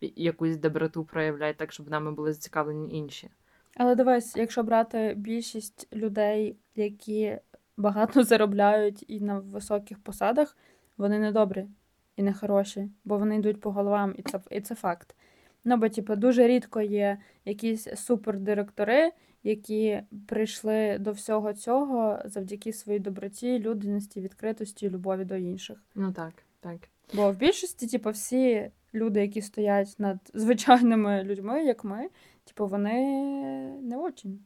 якусь 0.00 0.56
доброту 0.56 1.04
проявляти, 1.04 1.58
так, 1.58 1.72
щоб 1.72 1.90
нами 1.90 2.12
були 2.12 2.32
зацікавлені 2.32 2.98
інші. 2.98 3.30
Але 3.76 3.94
дивись, 3.94 4.36
якщо 4.36 4.62
брати 4.62 5.14
більшість 5.16 5.88
людей, 5.92 6.56
які 6.74 7.38
багато 7.76 8.24
заробляють 8.24 9.04
і 9.08 9.20
на 9.20 9.38
високих 9.38 9.98
посадах, 9.98 10.56
вони 10.96 11.18
не 11.18 11.32
добрі 11.32 11.66
і 12.16 12.22
не 12.22 12.34
хороші, 12.34 12.90
бо 13.04 13.18
вони 13.18 13.36
йдуть 13.36 13.60
по 13.60 13.72
головам, 13.72 14.14
і 14.18 14.22
це, 14.22 14.40
і 14.50 14.60
це 14.60 14.74
факт. 14.74 15.14
Ну, 15.64 15.76
бо, 15.76 15.88
типу, 15.88 16.16
дуже 16.16 16.46
рідко 16.46 16.80
є 16.80 17.18
якісь 17.44 17.88
супердиректори, 17.96 19.12
які 19.42 20.02
прийшли 20.26 20.98
до 20.98 21.12
всього 21.12 21.52
цього 21.52 22.18
завдяки 22.24 22.72
своїй 22.72 22.98
доброті, 22.98 23.58
людяності, 23.58 24.20
відкритості, 24.20 24.90
любові 24.90 25.24
до 25.24 25.36
інших. 25.36 25.82
Ну 25.94 26.12
так, 26.12 26.32
так. 26.60 26.78
Бо 27.14 27.32
в 27.32 27.36
більшості, 27.36 27.86
типу, 27.86 28.10
всі 28.10 28.70
люди, 28.94 29.20
які 29.20 29.42
стоять 29.42 29.94
над 29.98 30.18
звичайними 30.34 31.24
людьми, 31.24 31.64
як 31.64 31.84
ми, 31.84 32.08
типу, 32.44 32.66
вони 32.66 32.92
не 33.82 33.96
очень. 33.96 34.40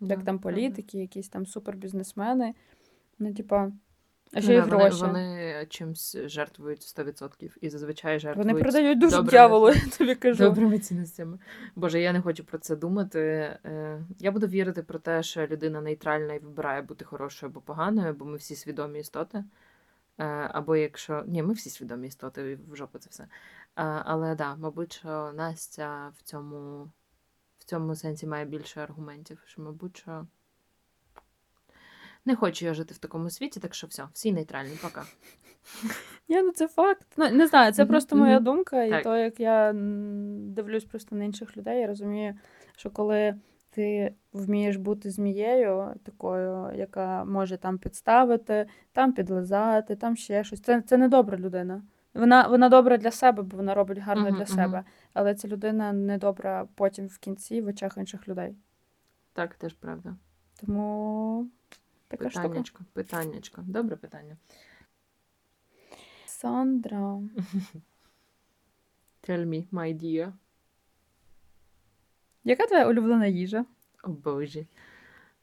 Як 0.00 0.18
Да, 0.18 0.24
там 0.24 0.38
політики, 0.38 0.98
якісь 0.98 1.28
там 1.28 1.46
супербізнесмени. 1.46 2.54
Ну, 3.18 3.34
типа, 3.34 3.72
а 4.32 4.36
Ну 4.36 4.42
ще 4.42 4.54
й 4.54 4.56
да, 4.56 4.62
вони, 4.62 4.76
гроші. 4.76 5.00
Вони, 5.00 5.12
вони 5.12 5.66
чимсь 5.68 6.16
жертвують 6.24 6.80
100% 6.80 7.56
і 7.60 7.70
зазвичай 7.70 8.18
жертвують. 8.18 8.48
Вони 8.48 8.62
продають 8.62 8.98
дуже 8.98 9.16
добрими- 9.16 9.30
дьяволу, 9.30 9.68
я 9.68 9.80
тобі 9.98 10.14
кажу. 10.14 10.44
Добрими 10.44 10.78
цінностями. 10.78 11.38
Боже, 11.76 12.00
я 12.00 12.12
не 12.12 12.20
хочу 12.20 12.44
про 12.44 12.58
це 12.58 12.76
думати. 12.76 13.20
Е, 13.64 14.02
Я 14.18 14.32
буду 14.32 14.46
вірити 14.46 14.82
про 14.82 14.98
те, 14.98 15.22
що 15.22 15.46
людина 15.46 15.80
нейтральна 15.80 16.34
і 16.34 16.38
вибирає 16.38 16.82
бути 16.82 17.04
хорошою 17.04 17.50
або 17.52 17.60
поганою, 17.60 18.14
бо 18.14 18.24
ми 18.24 18.36
всі 18.36 18.56
свідомі 18.56 19.00
істоти. 19.00 19.44
Е, 20.18 20.24
Або 20.52 20.76
якщо. 20.76 21.24
Ні, 21.26 21.42
ми 21.42 21.54
всі 21.54 21.70
свідомі 21.70 22.08
істоти, 22.08 22.58
в 22.68 22.76
жопу 22.76 22.98
це 22.98 23.10
все. 23.10 23.22
Е, 23.22 23.28
Але 24.04 24.34
да, 24.34 24.56
мабуть, 24.56 24.92
що 24.92 25.32
Настя 25.34 26.12
в 26.18 26.22
цьому, 26.22 26.90
в 27.58 27.64
цьому 27.64 27.96
сенсі 27.96 28.26
має 28.26 28.44
більше 28.44 28.80
аргументів, 28.80 29.42
що, 29.46 29.62
мабуть, 29.62 29.96
що. 29.96 30.26
Не 32.24 32.36
хочу 32.36 32.64
я 32.64 32.74
жити 32.74 32.94
в 32.94 32.98
такому 32.98 33.30
світі, 33.30 33.60
так 33.60 33.74
що 33.74 33.86
все, 33.86 34.08
всі 34.12 34.32
нейтральні, 34.32 34.78
пока. 34.82 35.04
Ні, 36.28 36.42
ну 36.42 36.52
це 36.52 36.68
факт. 36.68 37.06
Ну, 37.16 37.30
не 37.30 37.46
знаю, 37.46 37.72
це 37.72 37.86
просто 37.86 38.16
моя 38.16 38.40
думка, 38.40 38.84
і 38.84 38.90
Так. 38.90 39.02
то, 39.02 39.16
як 39.16 39.40
я 39.40 39.72
дивлюсь 40.36 40.84
просто 40.84 41.16
на 41.16 41.24
інших 41.24 41.56
людей, 41.56 41.80
я 41.80 41.86
розумію, 41.86 42.34
що 42.76 42.90
коли 42.90 43.34
ти 43.72 44.14
вмієш 44.32 44.76
бути 44.76 45.10
змією, 45.10 45.94
такою, 46.02 46.72
яка 46.76 47.24
може 47.24 47.56
там 47.56 47.78
підставити, 47.78 48.66
там 48.92 49.12
підлизати, 49.12 49.96
там 49.96 50.16
ще 50.16 50.44
щось. 50.44 50.60
Це, 50.60 50.80
це 50.82 50.96
не 50.96 51.08
добра 51.08 51.38
людина. 51.38 51.82
Вона, 52.14 52.48
вона 52.48 52.68
добра 52.68 52.96
для 52.96 53.10
себе, 53.10 53.42
бо 53.42 53.56
вона 53.56 53.74
робить 53.74 53.98
гарно 53.98 54.22
Мгм, 54.22 54.32
для 54.34 54.44
мгм. 54.44 54.54
себе. 54.54 54.84
Але 55.12 55.34
ця 55.34 55.48
людина 55.48 55.92
не 55.92 56.18
добра 56.18 56.68
потім 56.74 57.06
в 57.06 57.18
кінці 57.18 57.60
в 57.60 57.66
очах 57.66 57.96
інших 57.96 58.28
людей. 58.28 58.56
Так, 59.32 59.54
теж 59.54 59.74
правда. 59.74 60.16
Тому 60.60 61.48
така 62.08 62.30
штука. 62.30 62.48
Питаннячко, 62.48 62.84
питаннячко. 62.92 63.62
Добре 63.66 63.96
питання. 63.96 64.36
Сандра. 66.26 66.98
Tell 69.28 69.46
me, 69.46 69.66
my 69.72 70.02
dear. 70.02 70.32
Яка 72.44 72.66
твоя 72.66 72.88
улюблена 72.88 73.26
їжа? 73.26 73.64
О 74.04 74.08
боже. 74.08 74.66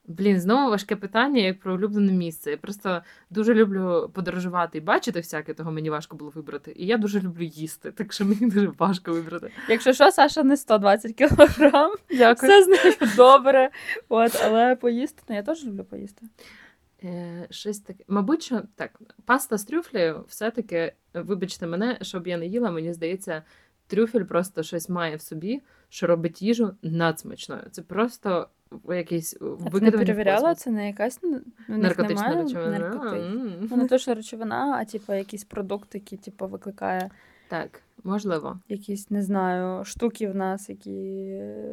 Блін, 0.09 0.39
знову 0.39 0.69
важке 0.69 0.95
питання, 0.95 1.41
як 1.41 1.59
про 1.59 1.73
улюблене 1.73 2.12
місце. 2.12 2.51
Я 2.51 2.57
просто 2.57 3.01
дуже 3.29 3.53
люблю 3.53 4.12
подорожувати 4.13 4.77
і 4.77 4.81
бачити 4.81 5.19
всяке, 5.19 5.53
того 5.53 5.71
мені 5.71 5.89
важко 5.89 6.17
було 6.17 6.31
вибрати. 6.35 6.73
І 6.75 6.85
я 6.85 6.97
дуже 6.97 7.21
люблю 7.21 7.43
їсти, 7.43 7.91
так 7.91 8.13
що 8.13 8.25
мені 8.25 8.51
дуже 8.51 8.67
важко 8.77 9.13
вибрати. 9.13 9.51
Якщо 9.67 9.93
що, 9.93 10.12
Саша 10.12 10.43
не 10.43 10.57
120 10.57 11.15
кілограм. 11.15 11.91
Дякую. 12.09 12.51
Все 12.51 12.63
з 12.63 12.67
нею 12.67 12.95
добре. 13.15 13.69
От, 14.09 14.41
але 14.45 14.75
поїсти, 14.75 15.23
ну 15.29 15.35
я 15.35 15.43
теж 15.43 15.65
люблю 15.65 15.83
поїсти. 15.83 16.25
Е, 17.03 17.47
щось 17.49 17.79
таке. 17.79 18.03
Мабуть, 18.07 18.43
що 18.43 18.62
так, 18.75 18.99
паста 19.25 19.57
з 19.57 19.63
трюфлею, 19.63 20.25
все-таки, 20.27 20.93
вибачте 21.13 21.67
мене, 21.67 21.97
щоб 22.01 22.27
я 22.27 22.38
не 22.38 22.45
їла, 22.45 22.71
мені 22.71 22.93
здається, 22.93 23.43
трюфель 23.88 24.23
просто 24.23 24.63
щось 24.63 24.89
має 24.89 25.15
в 25.15 25.21
собі, 25.21 25.62
що 25.89 26.08
робить 26.08 26.41
їжу 26.41 26.71
надсмачною. 26.82 27.62
Це 27.71 27.82
просто 27.82 28.47
якийсь 28.89 29.38
А 29.65 29.69
ти 29.69 29.82
не 29.82 29.91
перевіряла, 29.91 30.56
це 30.56 30.71
не 30.71 30.88
якась 30.88 31.19
ну, 31.23 31.30
них 31.32 31.43
наркотична 31.67 32.28
немає 32.28 32.43
речовина. 32.43 32.80
наркоти- 32.80 33.67
Ну, 33.71 33.78
не 33.78 33.88
то, 33.88 33.97
що 33.97 34.13
речовина, 34.13 34.78
а 34.82 34.86
типу 34.86 35.13
якийсь 35.13 35.43
продукт, 35.43 35.95
який 35.95 36.17
типу, 36.17 36.47
викликає 36.47 37.10
Так, 37.47 37.82
можливо. 38.04 38.60
якісь, 38.69 39.10
не 39.12 39.23
знаю, 39.23 39.86
штуки 39.86 40.28
в 40.28 40.36
нас, 40.36 40.69
які 40.69 40.91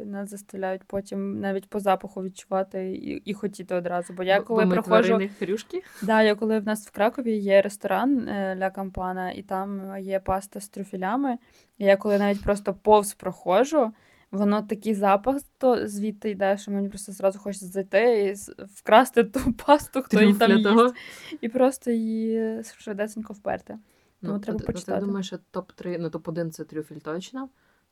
нас 0.05 0.29
заставляють 0.29 0.81
потім 0.87 1.39
навіть 1.39 1.69
по 1.69 1.79
запаху 1.79 2.23
відчувати 2.23 2.91
і, 2.91 3.21
і 3.25 3.33
хотіти 3.33 3.75
одразу. 3.75 4.13
Бо 4.13 4.23
я 4.23 4.41
коли 4.41 4.63
бо 4.63 4.69
ми 4.69 4.75
проходжу. 4.75 5.19
хрюшки. 5.39 5.83
Да, 6.01 6.21
я 6.21 6.35
коли 6.35 6.59
в 6.59 6.65
нас 6.65 6.87
в 6.87 6.91
Кракові 6.91 7.37
є 7.37 7.61
ресторан 7.61 8.27
е, 8.27 8.55
Ля 8.59 8.69
Кампана, 8.69 9.31
і 9.31 9.41
там 9.41 9.97
є 9.99 10.19
паста 10.19 10.59
з 10.59 10.69
трюфелями. 10.69 11.37
І 11.77 11.85
я 11.85 11.97
коли 11.97 12.19
навіть 12.19 12.43
просто 12.43 12.73
повз 12.73 13.13
проходжу, 13.13 13.91
воно 14.31 14.61
такий 14.61 14.93
запах 14.93 15.37
то 15.57 15.87
звідти 15.87 16.29
йде, 16.29 16.57
що 16.57 16.71
мені 16.71 16.89
просто 16.89 17.11
зразу 17.11 17.39
хочеться 17.39 17.67
зайти 17.67 18.25
і 18.25 18.33
вкрасти 18.65 19.23
ту 19.23 19.53
пасту, 19.65 20.01
хто 20.01 20.21
її 20.21 20.33
там 20.33 20.51
їсть, 20.57 20.95
і 21.41 21.49
просто 21.49 21.91
її 21.91 22.63
швидесенько 22.63 23.33
вперти. 23.33 23.77
Тому 24.21 24.39
треба 24.39 24.55
от- 24.55 24.61
от 24.61 24.67
почитати. 24.67 24.91
Я 24.99 25.05
думаю, 25.05 25.23
що 25.23 25.37
топ-3, 25.53 25.97
ну 25.99 26.09
топ-1 26.09 26.49
це 26.49 26.63
трюфель 26.63 26.95
точно. 26.95 27.49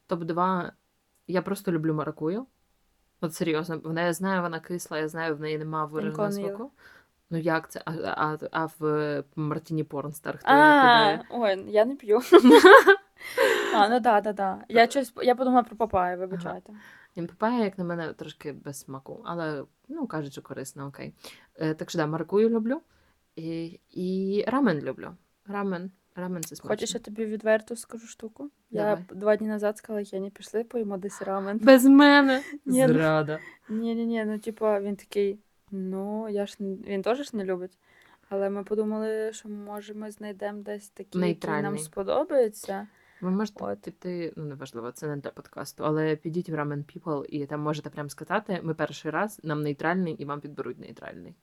Топ-2 0.09 0.71
я 1.27 1.41
просто 1.41 1.71
люблю 1.71 1.93
маракую. 1.93 2.45
От 3.21 3.33
серйозно, 3.33 3.81
вона 3.83 4.01
я 4.01 4.13
знаю, 4.13 4.41
вона 4.41 4.59
кисла, 4.59 4.97
я 4.99 5.07
знаю, 5.07 5.35
в 5.35 5.39
неї 5.39 5.57
ніколи 5.57 5.85
вираженого 5.85 6.31
смаку. 6.31 6.71
Ну 7.29 7.37
як 7.37 7.71
це? 7.71 7.81
А, 7.85 7.91
а, 7.91 8.37
а 8.51 8.67
в 8.79 9.23
Мартіні 9.35 9.83
Порнстар 9.83 10.37
хто 10.37 10.51
її 10.51 10.61
кидає? 10.61 11.23
Ой, 11.29 11.71
я 11.71 11.85
не 11.85 11.95
п'ю. 11.95 12.21
А, 13.75 13.89
ну 13.89 13.99
да, 13.99 14.21
да, 14.21 14.33
да. 14.33 14.65
Я 14.69 14.87
щось 14.89 15.13
я 15.23 15.35
подумала 15.35 15.63
про 15.63 15.75
папаю, 15.75 16.17
вибачайте. 16.19 16.73
Ні, 17.15 17.27
Папая, 17.27 17.63
як 17.63 17.77
на 17.77 17.83
мене, 17.83 18.13
трошки 18.13 18.51
без 18.53 18.79
смаку, 18.79 19.21
але 19.25 19.63
ну 19.87 20.07
кажуть, 20.07 20.31
що 20.31 20.41
корисно, 20.41 20.87
окей. 20.87 21.13
Е, 21.55 21.73
так 21.73 21.89
що 21.89 21.99
да, 21.99 22.07
маракую 22.07 22.49
люблю. 22.49 22.81
І, 23.35 23.79
і 23.91 24.43
рамен 24.47 24.79
люблю. 24.79 25.15
Рамен. 25.47 25.91
Рамен 26.15 26.43
це 26.43 26.55
смачно. 26.55 26.69
Хочеш, 26.69 26.93
я 26.93 26.99
тобі 26.99 27.25
відверто 27.25 27.75
скажу 27.75 28.07
штуку? 28.07 28.49
Давай. 28.71 29.05
Я 29.09 29.15
два 29.15 29.35
дні 29.35 29.47
назад 29.47 29.77
сказала, 29.77 30.05
Єні, 30.11 30.29
пішли 30.29 30.63
поїмо 30.63 30.97
десь 30.97 31.21
рамен. 31.21 31.59
Без 31.63 31.85
мене. 31.85 32.43
Ні, 32.65 32.87
Зрада. 32.87 33.39
Ні, 33.69 33.95
ні, 33.95 34.05
ні, 34.05 34.25
ну 34.25 34.39
типа 34.39 34.79
він 34.81 34.95
такий, 34.95 35.39
ну 35.71 36.29
я 36.29 36.45
ж 36.45 36.55
не- 36.59 36.75
він 36.75 37.01
теж 37.01 37.29
ж 37.29 37.37
не 37.37 37.43
любить. 37.43 37.77
Але 38.29 38.49
ми 38.49 38.63
подумали, 38.63 39.33
що 39.33 39.49
може 39.49 39.93
ми 39.93 40.11
знайдемо 40.11 40.61
десь 40.61 40.89
такі, 40.89 41.19
які 41.19 41.47
нам 41.47 41.77
сподобаються. 41.77 42.87
Ви 43.21 43.31
можете 43.31 43.65
От. 43.65 43.81
піти, 43.81 44.33
ну 44.35 44.45
неважливо, 44.45 44.91
це 44.91 45.07
не 45.07 45.17
для 45.17 45.29
подкасту, 45.29 45.83
але 45.85 46.15
підіть 46.15 46.49
в 46.49 46.53
Ramen 46.53 46.83
People 46.83 47.25
і 47.25 47.45
там 47.45 47.61
можете 47.61 47.89
прям 47.89 48.09
сказати: 48.09 48.59
ми 48.63 48.73
перший 48.73 49.11
раз, 49.11 49.41
нам 49.43 49.63
нейтральний, 49.63 50.13
і 50.13 50.25
вам 50.25 50.41
підберуть 50.41 50.79
нейтральний. 50.79 51.35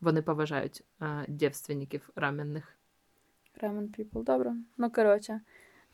Вони 0.00 0.22
поважають 0.22 0.84
а, 0.98 1.24
дівственників 1.28 2.10
раменних. 2.16 2.76
Ramen 3.62 3.98
People, 3.98 4.24
добре. 4.24 4.54
Ну, 4.76 4.90
коротше, 4.90 5.40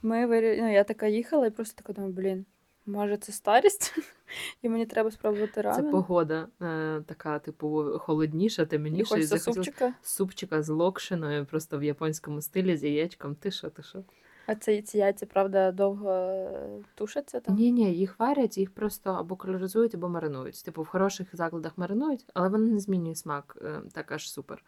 ми 0.02 0.26
вирі... 0.26 0.62
ну, 0.62 0.72
я 0.72 0.84
така 0.84 1.06
їхала 1.06 1.46
і 1.46 1.50
просто 1.50 1.82
така 1.82 1.92
думаю, 1.92 2.12
блін, 2.12 2.46
може 2.86 3.16
це 3.16 3.32
старість? 3.32 3.94
і 4.62 4.68
мені 4.68 4.86
треба 4.86 5.10
спробувати 5.10 5.62
Це 5.62 5.82
погода 5.82 6.48
е, 6.62 7.02
така, 7.06 7.38
типу, 7.38 7.98
холодніша, 7.98 8.62
І 8.62 8.66
темніша, 8.66 9.16
і 9.16 9.22
захотілося 9.22 9.52
супчика. 9.52 9.94
супчика 10.02 10.62
з 10.62 10.68
локшиною, 10.68 11.46
просто 11.46 11.78
в 11.78 11.84
японському 11.84 12.42
стилі 12.42 12.76
з 12.76 12.84
яєчком. 12.84 13.34
Ти 13.34 13.50
що, 13.50 13.70
ти 13.70 13.82
що? 13.82 14.04
А 14.48 14.54
ці, 14.54 14.82
ці 14.82 14.98
яйця, 14.98 15.26
правда, 15.26 15.72
довго 15.72 16.10
е, 16.10 16.84
тушаться 16.94 17.40
там? 17.40 17.54
Ні, 17.54 17.72
ні, 17.72 17.94
їх 17.94 18.18
варять, 18.18 18.58
їх 18.58 18.70
просто 18.70 19.10
або 19.10 19.36
колоризують, 19.36 19.94
або 19.94 20.08
маринують. 20.08 20.64
Типу, 20.64 20.82
в 20.82 20.86
хороших 20.86 21.36
закладах 21.36 21.78
маринують, 21.78 22.24
але 22.34 22.48
вони 22.48 22.70
не 22.70 22.80
змінюють 22.80 23.18
смак 23.18 23.58
е, 23.62 23.80
так 23.92 24.12
аж 24.12 24.30
супер. 24.30 24.64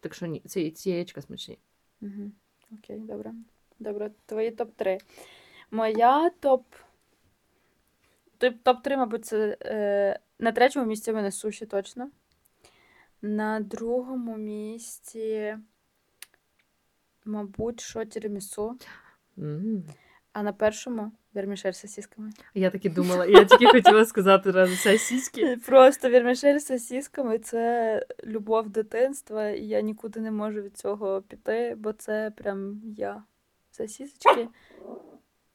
Так 0.00 0.14
що 0.14 0.26
ні, 0.26 0.40
ці, 0.40 0.70
ці 0.70 0.90
яєчка 0.90 1.22
смачні. 1.22 1.58
Угу. 2.02 2.30
Окей, 2.72 2.98
добре. 2.98 3.32
Добре, 3.78 4.10
твої 4.26 4.50
топ-3. 4.50 4.98
Моя 5.70 6.30
топ. 6.30 6.64
Топ- 8.40 8.62
Топ-3, 8.64 8.96
мабуть, 8.96 9.24
це 9.24 9.56
е, 9.62 10.20
на 10.38 10.52
третьому 10.52 10.86
місці 10.86 11.12
в 11.12 11.14
мене 11.14 11.32
суші 11.32 11.66
точно. 11.66 12.10
На 13.22 13.60
другому 13.60 14.36
місці, 14.36 15.56
мабуть, 17.24 17.80
що 17.80 18.04
тірамісу. 18.04 18.78
А 20.32 20.42
на 20.42 20.52
першому 20.52 21.12
вермішель 21.34 21.72
з 21.72 21.78
сосісками. 21.78 22.30
Я 22.54 22.70
так 22.70 22.84
і 22.84 22.88
думала, 22.88 23.26
я 23.26 23.44
тільки 23.44 23.66
хотіла 23.66 24.04
сказати 24.04 24.50
разом 24.50 24.76
сосиски. 24.76 25.56
Просто 25.66 26.10
вермішель 26.10 26.58
з 26.58 26.66
сосісками 26.66 27.38
це 27.38 28.06
любов 28.24 28.68
дитинства, 28.68 29.48
і 29.48 29.64
я 29.64 29.80
нікуди 29.80 30.20
не 30.20 30.30
можу 30.30 30.62
від 30.62 30.76
цього 30.76 31.22
піти, 31.22 31.74
бо 31.78 31.92
це 31.92 32.32
прям 32.36 32.80
я. 32.96 33.22
Сосісочки 33.72 34.48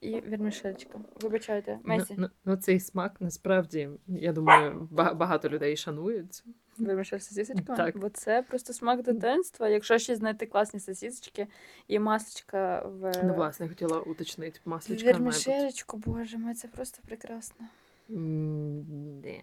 і 0.05 0.21
вермішельчика. 0.29 0.99
Вибачайте, 1.21 1.79
Ну, 1.83 1.95
Месі. 1.97 2.15
ну, 2.17 2.29
ну, 2.45 2.55
цей 2.55 2.79
смак 2.79 3.15
насправді, 3.19 3.89
я 4.07 4.33
думаю, 4.33 4.87
ба- 4.91 5.13
багато 5.13 5.49
людей 5.49 5.77
шанують. 5.77 6.43
Вермішель 6.77 7.17
з 7.19 7.25
сосісочками. 7.27 7.77
Так. 7.77 7.97
Бо 7.97 8.09
це 8.09 8.41
просто 8.43 8.73
смак 8.73 9.01
дитинства. 9.03 9.69
Якщо 9.69 9.97
ще 9.97 10.15
знайти 10.15 10.45
класні 10.45 10.79
сосісочки 10.79 11.47
і 11.87 11.99
масочка 11.99 12.79
в 12.85 13.11
Ну, 13.23 13.33
власне, 13.33 13.67
хотіла 13.69 13.99
уточнити 13.99 14.59
масличка. 14.65 15.03
має 15.05 15.13
бути. 15.13 15.23
вермішелечку, 15.23 15.97
боже 15.97 16.37
мой, 16.37 16.53
це 16.53 16.67
просто 16.67 17.01
прекрасно. 17.07 17.65
М, 18.09 18.83
де. 19.21 19.41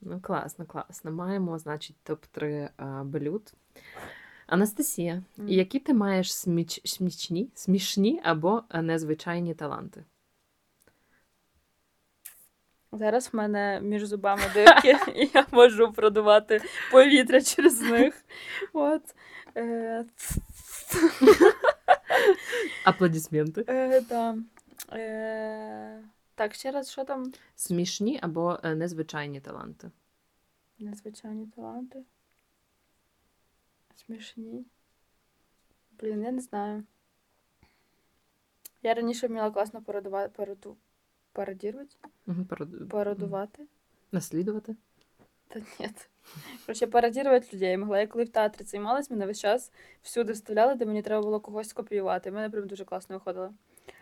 Ну, 0.00 0.20
класно, 0.20 0.66
класно. 0.66 1.12
Маємо, 1.12 1.58
значить, 1.58 1.96
топ-3 2.06 2.68
а, 2.76 3.04
блюд. 3.04 3.52
Анастасія, 4.48 5.22
Мгм. 5.36 5.48
які 5.48 5.78
ти 5.78 5.94
маєш 5.94 6.34
сміч... 6.34 6.80
смічні, 6.84 7.50
смішні 7.54 8.20
або 8.24 8.62
незвичайні 8.74 9.54
таланти? 9.54 10.04
Зараз 12.92 13.30
в 13.32 13.36
мене 13.36 13.80
між 13.80 14.04
зубами 14.04 14.42
дирки, 14.54 14.96
і 15.16 15.30
я 15.34 15.46
можу 15.50 15.92
продувати 15.92 16.60
повітря 16.92 17.40
через 17.40 17.80
них. 17.90 18.24
От. 18.72 19.14
Е, 19.56 20.04
Аплодисменти. 22.84 23.64
е, 23.68 24.00
да. 24.00 24.36
е, 24.92 26.02
так, 26.34 26.54
ще 26.54 26.70
раз, 26.70 26.90
що 26.90 27.04
там? 27.04 27.32
Смішні 27.56 28.18
або 28.22 28.58
е, 28.62 28.74
незвичайні 28.74 29.40
таланти. 29.40 29.90
Незвичайні 30.78 31.46
таланти. 31.56 31.98
Смішні. 34.06 34.64
Блін, 36.00 36.22
я 36.22 36.32
не 36.32 36.40
знаю. 36.40 36.84
Я 38.82 38.94
раніше 38.94 39.26
вміла 39.26 39.50
класно 39.50 39.82
пародувати, 39.82 40.32
пароду, 40.36 40.76
пародірувати, 41.32 41.96
Мгм, 42.26 42.44
парод- 42.44 42.88
пародувати. 42.88 43.66
Наслідувати. 44.12 44.76
Та 45.48 45.58
ні. 45.80 45.88
Короче, 46.66 46.86
пародірувати 46.86 47.56
людей. 47.56 47.76
Могла 47.78 48.00
я 48.00 48.06
коли 48.06 48.24
в 48.24 48.28
театрі 48.28 48.64
займалась, 48.64 49.10
мене 49.10 49.26
весь 49.26 49.40
час 49.40 49.72
всюди 50.02 50.32
вставляли, 50.32 50.74
де 50.74 50.86
мені 50.86 51.02
треба 51.02 51.22
було 51.22 51.40
когось 51.40 51.68
скопіювати. 51.68 52.30
У 52.30 52.34
мене 52.34 52.50
прям 52.50 52.66
дуже 52.66 52.84
класно 52.84 53.16
виходило. 53.16 53.54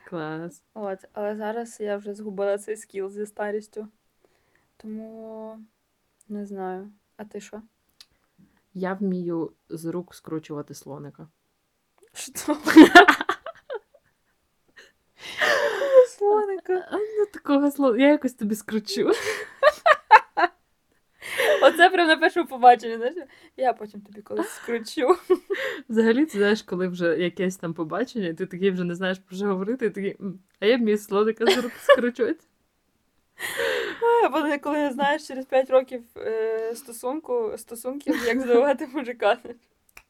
Клас. 0.08 0.62
От, 0.74 0.98
але 1.12 1.36
зараз 1.36 1.80
я 1.80 1.96
вже 1.96 2.14
згубила 2.14 2.58
цей 2.58 2.76
скіл 2.76 3.10
зі 3.10 3.26
старістю. 3.26 3.88
Тому 4.76 5.58
не 6.28 6.46
знаю. 6.46 6.92
А 7.16 7.24
ти 7.24 7.40
що? 7.40 7.62
Я 8.78 8.94
вмію 8.94 9.52
з 9.68 9.84
рук 9.84 10.14
скручувати 10.14 10.74
слоника. 10.74 11.28
Що? 12.12 12.56
Слоника. 16.08 16.88
А, 16.90 16.96
ну, 16.96 17.26
такого 17.32 17.70
слоника. 17.70 18.02
Я 18.02 18.10
якось 18.10 18.34
тобі 18.34 18.54
скручу. 18.54 19.12
Оце 21.62 21.90
прям 21.90 22.08
на 22.08 22.16
першому 22.16 22.46
побаченні. 22.46 22.96
Знаєш? 22.96 23.14
Я 23.56 23.72
потім 23.72 24.00
тобі 24.00 24.22
колись 24.22 24.50
скручу. 24.50 25.16
Взагалі, 25.88 26.26
ти 26.26 26.38
знаєш, 26.38 26.62
коли 26.62 26.88
вже 26.88 27.18
якесь 27.18 27.56
там 27.56 27.74
побачення, 27.74 28.28
і 28.28 28.34
ти 28.34 28.46
такий 28.46 28.70
вже 28.70 28.84
не 28.84 28.94
знаєш 28.94 29.18
про 29.18 29.36
що 29.36 29.46
говорити, 29.46 29.86
і 29.86 29.90
такий, 29.90 30.16
а 30.60 30.66
я 30.66 30.76
вмію 30.76 30.98
слоника 30.98 31.46
з 31.46 31.58
рук 31.58 31.72
скручувати. 31.80 32.46
Або 34.24 34.58
коли 34.62 34.90
знаєш 34.90 35.26
через 35.26 35.44
5 35.46 35.70
років 35.70 36.02
е, 36.16 36.74
стосунку, 36.74 37.52
стосунків, 37.56 38.24
як 38.26 38.40
здавати 38.40 38.86
мужика. 38.86 39.38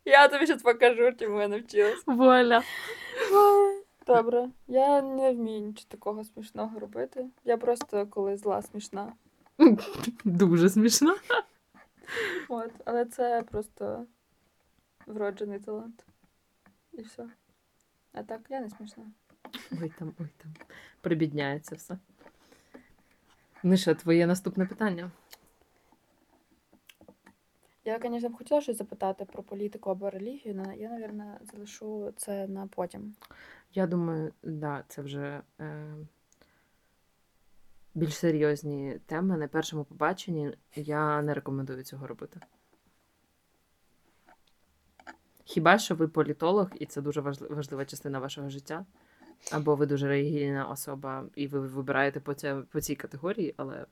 Я 0.04 0.28
тобі 0.28 0.46
щось 0.46 0.62
покажу, 0.62 1.12
чому 1.18 1.40
я 1.40 1.48
навчилась. 1.48 2.02
Вуаля. 2.06 2.62
Добре, 4.06 4.48
я 4.68 5.02
не 5.02 5.32
вмію 5.32 5.60
нічого 5.60 5.86
такого 5.88 6.24
смішного 6.24 6.78
робити. 6.78 7.26
Я 7.44 7.56
просто 7.56 8.06
коли 8.06 8.36
зла 8.36 8.62
смішна. 8.62 9.12
Дуже 10.24 10.70
смішно. 10.70 11.16
От, 12.48 12.70
але 12.84 13.04
це 13.04 13.42
просто 13.50 14.06
вроджений 15.06 15.58
талант. 15.58 16.04
І 16.92 17.02
все. 17.02 17.26
А 18.12 18.22
так 18.22 18.40
я 18.48 18.60
не 18.60 18.70
смішна. 18.70 19.04
Ой 19.82 19.92
там, 19.98 20.14
ой 20.20 20.28
там. 20.36 20.54
Прибідняється 21.00 21.74
все. 21.74 21.98
Що, 23.74 23.94
твоє 23.94 24.26
наступне 24.26 24.66
питання? 24.66 25.10
Я, 27.84 27.98
звісно, 28.02 28.28
б 28.28 28.36
хотіла 28.36 28.60
щось 28.60 28.78
запитати 28.78 29.24
про 29.24 29.42
політику 29.42 29.90
або 29.90 30.10
релігію, 30.10 30.62
але 30.64 30.76
я, 30.76 30.90
мабуть, 30.90 31.50
залишу 31.52 32.12
це 32.16 32.46
на 32.46 32.66
потім. 32.66 33.14
Я 33.74 33.86
думаю, 33.86 34.32
да, 34.42 34.84
це 34.88 35.02
вже 35.02 35.42
е, 35.60 35.94
більш 37.94 38.16
серйозні 38.16 39.00
теми. 39.06 39.36
На 39.36 39.48
першому 39.48 39.84
побаченні 39.84 40.56
я 40.74 41.22
не 41.22 41.34
рекомендую 41.34 41.82
цього 41.82 42.06
робити. 42.06 42.40
Хіба 45.44 45.78
що 45.78 45.94
ви 45.94 46.08
політолог, 46.08 46.70
і 46.74 46.86
це 46.86 47.00
дуже 47.00 47.20
важлива 47.20 47.84
частина 47.84 48.18
вашого 48.18 48.50
життя, 48.50 48.86
або 49.52 49.74
ви 49.76 49.86
дуже 49.86 50.08
релігійна 50.08 50.64
особа, 50.64 51.24
і 51.34 51.46
ви 51.46 51.60
вибираєте 51.60 52.20
по, 52.20 52.34
ця, 52.34 52.62
по 52.70 52.80
цій 52.80 52.94
категорії, 52.94 53.54
але 53.56 53.86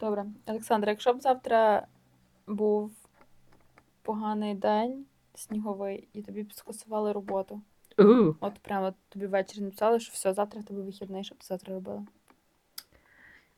Добре, 0.00 0.26
Олександра, 0.46 0.90
якщо 0.90 1.12
б 1.12 1.20
завтра 1.20 1.86
був 2.46 2.92
поганий 4.02 4.54
день, 4.54 5.04
сніговий, 5.34 6.08
і 6.12 6.22
тобі 6.22 6.42
б 6.42 6.52
скасували 6.52 7.12
роботу. 7.12 7.60
у, 7.98 8.34
От 8.40 8.58
прямо 8.58 8.94
тобі 9.08 9.26
ввечері 9.26 9.64
написали, 9.64 10.00
що 10.00 10.12
все, 10.12 10.34
завтра 10.34 10.60
в 10.60 10.64
тебе 10.64 10.82
вихідний, 10.82 11.24
що 11.24 11.34
б 11.34 11.38
ти 11.38 11.46
завтра 11.46 11.74
робила. 11.74 12.06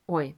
ой, 0.07 0.35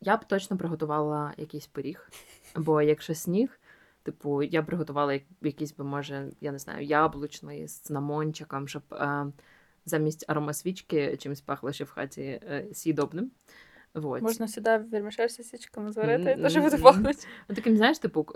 я 0.00 0.16
б 0.16 0.24
точно 0.24 0.56
приготувала 0.56 1.34
якийсь 1.36 1.66
пиріг. 1.66 2.10
Бо 2.56 2.82
якщо 2.82 3.14
сніг, 3.14 3.60
типу, 4.04 4.42
я 4.42 4.62
приготувала 4.62 5.20
якийсь 5.42 5.72
би, 5.72 5.84
може, 5.84 6.30
я 6.40 6.52
не 6.52 6.58
знаю, 6.58 6.84
яблучний 6.84 7.68
з 7.68 7.78
цинамончиком, 7.78 8.68
щоб 8.68 8.82
е, 8.92 9.26
замість 9.86 10.24
аромасвічки 10.28 11.16
чимось 11.16 11.40
пахло 11.40 11.72
ще 11.72 11.84
в 11.84 11.90
хаті 11.90 12.22
е, 12.22 12.66
сідобним. 12.72 13.30
Вот. 13.94 14.22
Можна 14.22 14.48
сюди 14.48 14.76
вермішель 14.76 15.28
з 15.28 15.34
сосічками 15.34 15.92
зварити, 15.92 16.36
і 16.38 16.42
теж 16.42 16.56
буде 16.56 16.78
пахнути. 16.78 17.26
Ну, 17.48 17.54
таким, 17.54 17.76
знаєш, 17.76 17.98
типу, 17.98 18.26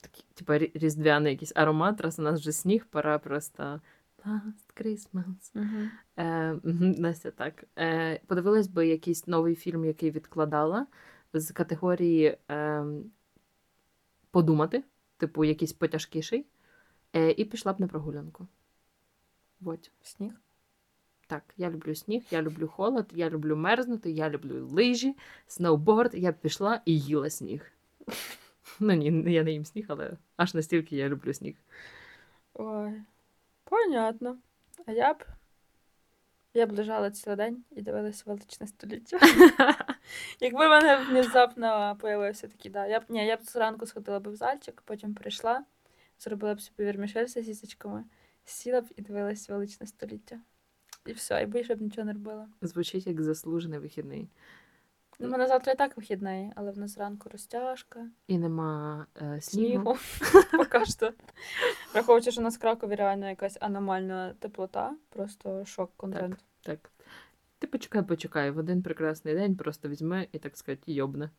такий, 0.00 0.24
типу 0.34 0.52
різдвяний 0.78 1.32
якийсь 1.32 1.52
аромат, 1.54 2.00
раз 2.00 2.18
у 2.18 2.22
нас 2.22 2.40
вже 2.40 2.52
сніг, 2.52 2.86
пора 2.86 3.18
просто 3.18 3.80
Last 4.26 4.72
Christmas. 4.76 5.52
Е, 6.16 6.58
Настя, 6.98 7.30
так. 7.30 7.64
Е, 7.78 8.20
подивилась 8.26 8.66
би 8.66 8.86
якийсь 8.86 9.26
новий 9.26 9.54
фільм, 9.54 9.84
який 9.84 10.10
відкладала 10.10 10.86
з 11.32 11.52
категорії 11.52 12.38
е, 12.50 12.84
подумати. 14.30 14.84
Типу, 15.22 15.44
якийсь 15.44 15.72
потяжкіший, 15.72 16.46
е, 17.12 17.30
і 17.30 17.44
пішла 17.44 17.72
б 17.72 17.80
на 17.80 17.88
прогулянку. 17.88 18.46
Вот. 19.60 19.90
Сніг. 20.02 20.32
Так, 21.26 21.54
я 21.56 21.70
люблю 21.70 21.94
сніг, 21.94 22.22
я 22.30 22.42
люблю 22.42 22.68
холод, 22.68 23.10
я 23.14 23.30
люблю 23.30 23.56
мерзнути, 23.56 24.10
я 24.10 24.30
люблю 24.30 24.66
лижі, 24.66 25.16
сноуборд. 25.46 26.14
Я 26.14 26.32
б 26.32 26.34
пішла 26.34 26.80
і 26.84 27.00
їла 27.00 27.30
сніг. 27.30 27.72
Ну 28.80 28.92
ні, 28.92 29.32
я 29.32 29.42
не 29.42 29.52
їм 29.52 29.64
сніг, 29.64 29.86
але 29.88 30.16
аж 30.36 30.54
настільки 30.54 30.96
я 30.96 31.08
люблю 31.08 31.34
сніг. 31.34 31.56
Ой, 32.54 33.02
понятно. 33.64 34.38
А 34.86 34.92
я 34.92 35.14
б. 35.14 35.24
Я 36.54 36.66
б 36.66 36.72
лежала 36.72 37.10
цілий 37.10 37.36
день 37.36 37.64
і 37.70 37.82
дивилася 37.82 38.22
величне 38.26 38.66
століття. 38.66 39.18
Якби 40.40 40.66
в 40.66 40.70
мене 40.70 40.96
внезапно 40.96 41.96
появився 42.00 42.48
такий, 42.48 42.70
да. 42.70 42.86
Я 42.86 43.00
б 43.00 43.02
ні, 43.08 43.26
я 43.26 43.36
б 43.36 43.42
зранку 43.42 43.86
сходила 43.86 44.20
б 44.20 44.28
в 44.28 44.36
зальчик, 44.36 44.82
потім 44.84 45.14
прийшла, 45.14 45.64
зробила 46.18 46.54
б 46.54 46.60
собі 46.60 46.84
вірмішель 46.84 47.26
з 47.26 47.44
сісечками, 47.44 48.04
сіла 48.44 48.80
б 48.80 48.84
і 48.96 49.02
дивилась 49.02 49.48
величне 49.48 49.86
століття. 49.86 50.40
І 51.06 51.12
все, 51.12 51.42
і 51.42 51.46
більше 51.46 51.74
б 51.74 51.80
нічого 51.80 52.04
не 52.04 52.12
робила. 52.12 52.48
Звучить 52.62 53.06
як 53.06 53.22
заслужений 53.22 53.78
вихідний. 53.78 54.28
Ну, 55.18 55.28
в 55.28 55.30
мене 55.30 55.46
завтра 55.46 55.72
і 55.72 55.76
так 55.76 55.96
вихідний, 55.96 56.52
але 56.56 56.70
в 56.70 56.78
нас 56.78 56.94
зранку 56.94 57.28
розтяжка, 57.28 58.06
І 58.26 58.38
нема 58.38 59.06
е, 59.22 59.40
снігу. 59.40 59.96
Поки 60.52 60.84
що. 60.86 61.12
Враховуючи, 61.92 62.32
що 62.32 62.40
у 62.40 62.44
нас 62.44 62.56
в 62.56 62.60
Кракові 62.60 62.94
реально 62.94 63.28
якась 63.28 63.58
аномальна 63.60 64.34
теплота, 64.38 64.96
просто 65.08 65.64
шок 65.64 65.90
контент. 65.96 66.36
Так. 66.62 66.90
Ти 67.62 67.68
почекай, 67.68 68.02
почекай. 68.02 68.50
В 68.50 68.58
один 68.58 68.82
прекрасний 68.82 69.34
день 69.34 69.56
просто 69.56 69.88
візьме 69.88 70.26
і, 70.32 70.38
так 70.38 70.56
сказати, 70.56 70.92
йобне. 70.92 71.30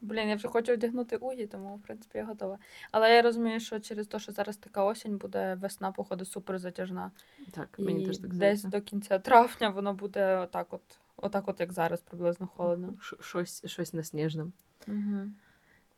Блін, 0.00 0.28
я 0.28 0.36
вже 0.36 0.48
хочу 0.48 0.72
одягнути 0.72 1.16
угі, 1.16 1.46
тому 1.46 1.76
в 1.76 1.82
принципі 1.82 2.18
я 2.18 2.24
готова. 2.24 2.58
Але 2.90 3.14
я 3.14 3.22
розумію, 3.22 3.60
що 3.60 3.80
через 3.80 4.06
те, 4.06 4.18
що 4.18 4.32
зараз 4.32 4.56
така 4.56 4.84
осінь, 4.84 5.16
буде 5.16 5.54
весна, 5.54 5.92
походу, 5.92 6.24
супер 6.24 6.58
затяжна. 6.58 7.10
Так, 7.50 7.76
І 7.78 8.06
теж 8.06 8.18
так 8.18 8.34
десь 8.34 8.64
до 8.64 8.80
кінця 8.80 9.18
травня 9.18 9.68
воно 9.68 9.94
буде 9.94 10.36
отак, 10.36 10.72
от, 10.72 10.98
отак, 11.16 11.48
от 11.48 11.60
як 11.60 11.72
зараз, 11.72 12.00
приблизно 12.00 12.46
холодно. 12.46 12.94
Ш- 13.00 13.16
Щось, 13.20 13.66
щось 13.66 13.94
насніжне. 13.94 14.46
Угу. 14.88 15.30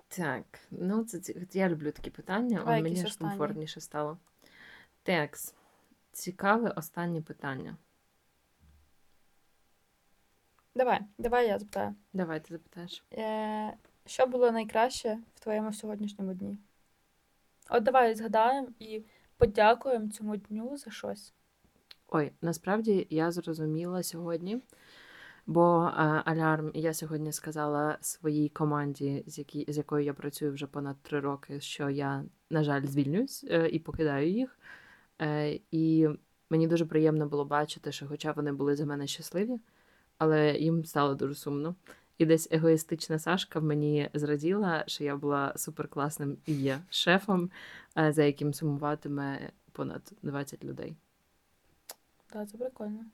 Так, 0.09 0.45
ну 0.71 1.05
це, 1.05 1.21
ці- 1.21 1.47
я 1.53 1.69
люблю 1.69 1.91
такі 1.93 2.11
питання, 2.11 2.59
Давай 2.59 2.81
а 2.81 2.83
мені 2.83 2.97
якісь 2.97 3.11
останні. 3.11 3.31
комфортніше 3.31 3.81
стало. 3.81 4.19
Текс. 5.03 5.55
Цікаве 6.13 6.71
останнє 6.71 7.23
питання. 7.23 7.77
Давай, 10.77 11.01
давай 11.19 11.49
я 11.49 11.59
запитаю. 11.59 11.95
Давай 12.13 12.41
ти 12.41 12.55
запитаєш. 12.55 13.05
Е, 13.13 13.77
що 14.07 14.27
було 14.27 14.51
найкраще 14.51 15.19
в 15.35 15.41
твоєму 15.41 15.73
сьогоднішньому 15.73 16.35
дні? 16.35 16.59
От 17.71 17.83
давай 17.83 18.15
згадаємо 18.15 18.69
і 18.79 19.05
подякуємо 19.37 20.09
цьому 20.09 20.37
дню 20.37 20.77
за 20.77 20.91
щось. 20.91 21.35
Ой, 22.09 22.33
насправді 22.43 23.07
я 23.11 23.31
зрозуміла 23.31 24.03
сьогодні, 24.03 24.63
бо 25.47 25.85
е, 25.87 26.01
алярм 26.25 26.71
я 26.75 26.95
сьогодні 26.95 27.33
сказала 27.33 27.99
своїй 28.01 28.49
команді, 28.49 29.25
з, 29.27 29.39
які, 29.39 29.65
з 29.69 29.77
якою 29.77 30.05
я 30.05 30.15
працюю 30.15 30.53
вже 30.53 30.67
понад 30.67 30.97
три 31.03 31.21
роки, 31.21 31.61
що 31.61 31.91
я, 31.91 32.25
на 32.51 32.65
жаль, 32.65 32.87
звільнюсь 32.87 33.45
е, 33.51 33.69
і 33.69 33.79
покидаю 33.79 34.31
їх. 34.31 34.59
Е, 35.21 35.61
і 35.71 36.09
мені 36.51 36.67
дуже 36.67 36.87
приємно 36.87 37.27
було 37.27 37.45
бачити, 37.45 37.93
що, 37.93 38.07
хоча 38.07 38.33
вони 38.33 38.53
були 38.53 38.77
за 38.77 38.87
мене 38.87 39.07
щасливі, 39.07 39.61
але 40.19 40.53
їм 40.53 40.85
стало 40.85 41.15
дуже 41.15 41.35
сумно. 41.35 41.75
І 42.19 42.27
десь 42.27 42.49
егоїстична 42.51 43.19
Сашка 43.19 43.61
мені 43.61 44.11
зраділа, 44.15 44.85
що 44.87 45.05
я 45.05 45.17
була 45.17 45.53
суперкласним 45.57 46.37
і 46.47 46.53
є 46.55 46.79
шефом, 46.91 47.51
е, 47.99 48.13
за 48.13 48.25
яким 48.25 48.55
сумуватиме 48.55 49.51
понад 49.73 50.13
20 50.23 50.65
людей. 50.65 50.97
Так, 52.27 52.49
це 52.49 52.59
прикольно. 52.59 53.05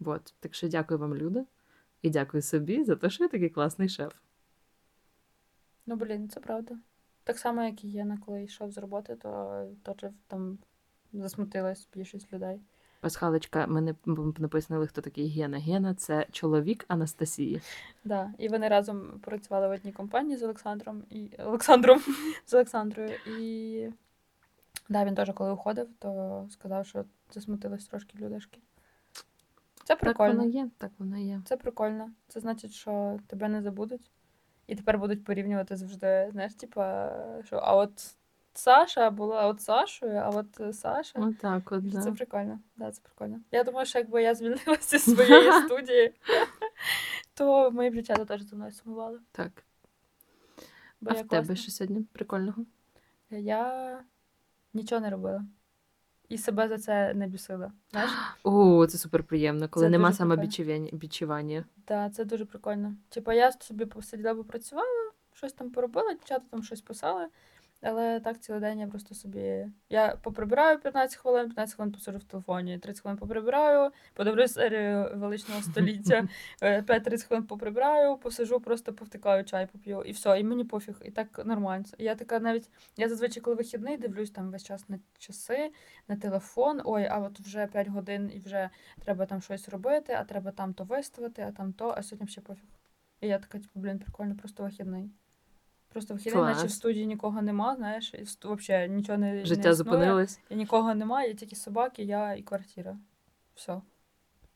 Вот. 0.00 0.34
Так 0.40 0.54
що 0.54 0.68
дякую 0.68 1.00
вам, 1.00 1.14
люди, 1.14 1.44
і 2.02 2.10
дякую 2.10 2.42
собі 2.42 2.84
за 2.84 2.96
те, 2.96 3.10
що 3.10 3.24
я 3.24 3.28
такий 3.28 3.48
класний 3.48 3.88
шеф. 3.88 4.12
Ну, 5.86 5.96
блін, 5.96 6.28
це 6.28 6.40
правда. 6.40 6.78
Так 7.24 7.38
само, 7.38 7.62
як 7.62 7.84
і 7.84 7.88
Єна, 7.88 8.18
коли 8.26 8.42
йшов 8.42 8.70
з 8.70 8.78
роботи, 8.78 9.16
то 9.16 9.66
теж 9.82 10.10
там 10.26 10.58
засмутилась 11.12 11.88
більшість 11.94 12.32
людей. 12.32 12.60
Пасхалочка, 13.00 13.66
мене 13.66 13.94
не 14.38 14.48
пояснили, 14.48 14.86
хто 14.86 15.00
такий 15.00 15.28
Гена. 15.28 15.58
Гена 15.58 15.94
це 15.94 16.26
чоловік 16.32 16.84
Анастасії. 16.88 17.60
Да. 18.04 18.32
І 18.38 18.48
вони 18.48 18.68
разом 18.68 19.20
працювали 19.20 19.68
в 19.68 19.70
одній 19.70 19.92
компанії 19.92 20.36
з 20.36 20.42
Олександром 20.42 21.02
і 21.10 21.30
Олександром 21.38 22.00
з 22.46 22.54
Олександрою. 22.54 23.10
І 23.40 23.88
да, 24.88 25.04
він 25.04 25.14
теж, 25.14 25.30
коли 25.34 25.52
уходив, 25.52 25.88
то 25.98 26.46
сказав, 26.50 26.86
що 26.86 27.04
засмутились 27.30 27.86
трошки 27.86 28.18
людишки. 28.18 28.58
Це 29.84 29.94
Так 29.94 30.00
прикольно. 30.00 30.34
воно 30.34 30.48
є, 30.48 30.68
так 30.78 30.90
воно 30.98 31.18
є. 31.18 31.40
Це 31.44 31.56
прикольно. 31.56 32.10
Це 32.28 32.40
значить, 32.40 32.72
що 32.72 33.18
тебе 33.26 33.48
не 33.48 33.62
забудуть. 33.62 34.10
І 34.66 34.76
тепер 34.76 34.98
будуть 34.98 35.24
порівнювати 35.24 35.76
завжди, 35.76 36.28
знаєш, 36.32 36.54
типа, 36.54 37.12
що 37.44 37.56
а 37.56 37.76
от 37.76 38.14
Саша 38.58 39.10
була 39.10 39.46
от 39.46 39.60
Сашою, 39.60 40.16
а 40.24 40.28
от 40.28 40.60
е, 40.60 40.72
Саша. 40.72 41.18
Отак, 41.20 41.72
от, 41.72 41.84
Це 42.04 42.12
прикольно. 42.12 42.58
Да, 42.76 42.92
це 42.92 43.00
прикольно. 43.02 43.40
Я 43.52 43.64
думаю, 43.64 43.86
що 43.86 43.98
якби 43.98 44.22
я 44.22 44.34
звільнилася 44.34 44.98
зі 44.98 45.14
своєї 45.14 45.52
студії, 45.52 46.12
то 47.34 47.70
мої 47.70 47.90
дівчата 47.90 48.24
теж 48.24 48.42
за 48.42 48.56
мною 48.56 48.72
сумували. 48.72 49.20
так. 49.32 49.64
Бо 51.00 51.10
А 51.10 51.14
в 51.14 51.28
тебе 51.28 51.56
що 51.56 51.70
сьогодні 51.70 52.02
прикольного? 52.12 52.64
Я 53.30 54.00
нічого 54.74 55.00
не 55.00 55.10
робила. 55.10 55.44
І 56.28 56.38
себе 56.38 56.68
за 56.68 56.78
це 56.78 57.14
не 57.14 57.26
бісила. 57.26 57.72
Знаєш? 57.90 58.10
О, 58.42 58.86
це 58.86 58.98
супер 58.98 59.22
приємно, 59.24 59.68
коли 59.68 59.86
Це 59.86 59.90
нема 59.90 60.08
прикольно. 60.10 60.36
самобічування. 60.36 61.64
Так, 61.84 62.14
це 62.14 62.24
дуже 62.24 62.44
прикольно. 62.44 62.94
Типа 63.08 63.34
я 63.34 63.52
собі 63.52 63.84
посиділа, 63.86 64.34
попрацювала, 64.34 65.10
щось 65.34 65.52
там 65.52 65.70
поробила, 65.70 66.12
дівчата 66.12 66.44
там 66.50 66.62
щось 66.62 66.80
писали. 66.80 67.28
Але 67.82 68.20
так 68.20 68.40
цілий 68.40 68.60
день 68.60 68.80
я 68.80 68.86
просто 68.86 69.14
собі. 69.14 69.66
Я 69.88 70.16
поприбираю 70.22 70.78
15 70.78 71.18
хвилин, 71.18 71.46
15 71.46 71.76
хвилин 71.76 71.92
посиджу 71.92 72.18
в 72.18 72.24
телефоні, 72.24 72.78
30 72.78 73.02
хвилин 73.02 73.18
поприбираю, 73.18 73.90
подивлюсь 74.14 74.52
серію 74.52 75.10
величного 75.14 75.62
століття, 75.62 76.28
е, 76.62 76.80
5-30 76.82 77.26
хвилин 77.26 77.46
поприбираю, 77.46 78.16
посижу, 78.16 78.60
просто 78.60 78.92
повтикаю 78.92 79.44
чай, 79.44 79.66
поп'ю, 79.72 80.02
і 80.02 80.12
все, 80.12 80.40
і 80.40 80.44
мені 80.44 80.64
пофіг, 80.64 80.96
і 81.04 81.10
так 81.10 81.46
нормально. 81.46 81.84
Я 81.98 82.14
така 82.14 82.38
навіть, 82.40 82.70
я 82.96 83.08
зазвичай, 83.08 83.42
коли 83.42 83.56
вихідний, 83.56 83.96
дивлюсь 83.96 84.30
там 84.30 84.50
весь 84.50 84.64
час 84.64 84.88
на 84.88 84.98
часи, 85.18 85.72
на 86.08 86.16
телефон. 86.16 86.80
Ой, 86.84 87.06
а 87.06 87.18
от 87.18 87.40
вже 87.40 87.66
5 87.66 87.88
годин 87.88 88.30
і 88.34 88.40
вже 88.40 88.70
треба 89.04 89.26
там 89.26 89.40
щось 89.42 89.68
робити, 89.68 90.12
а 90.12 90.24
треба 90.24 90.50
там 90.50 90.74
то 90.74 90.84
виставити, 90.84 91.42
а 91.42 91.52
там 91.52 91.72
то, 91.72 91.94
а 91.96 92.02
сьогодні 92.02 92.28
ще 92.28 92.40
пофіг. 92.40 92.68
І 93.20 93.28
я 93.28 93.38
така, 93.38 93.58
типу, 93.58 93.80
блін, 93.80 93.98
прикольно, 93.98 94.36
просто 94.36 94.62
вихідний. 94.62 95.10
Просто 95.88 96.14
вихідний, 96.14 96.42
наче 96.42 96.66
в 96.66 96.70
студії 96.70 97.06
нікого 97.06 97.42
нема, 97.42 97.76
знаєш, 97.76 98.14
і 98.14 98.22
взагалі 98.22 98.88
нічого 98.88 99.18
не, 99.18 99.32
не 99.32 99.44
Життя 99.44 99.60
існує, 99.60 99.74
зупинилось. 99.74 100.40
І 100.50 100.56
нікого 100.56 100.94
немає, 100.94 101.28
є 101.28 101.34
тільки 101.34 101.56
собаки, 101.56 102.02
я 102.02 102.34
і 102.34 102.42
квартира. 102.42 102.96
Все. 103.54 103.80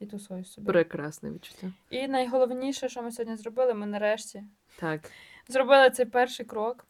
І 0.01 0.07
тусую 0.07 0.45
собі. 0.45 0.67
Прекрасне 0.67 1.31
відчуття. 1.31 1.73
І 1.91 2.09
найголовніше, 2.09 2.89
що 2.89 3.03
ми 3.03 3.13
сьогодні 3.13 3.37
зробили, 3.37 3.75
ми 3.75 3.87
нарешті 3.87 4.45
Так. 4.81 5.11
зробили 5.49 5.91
цей 5.91 6.07
перший 6.07 6.47
крок 6.47 6.87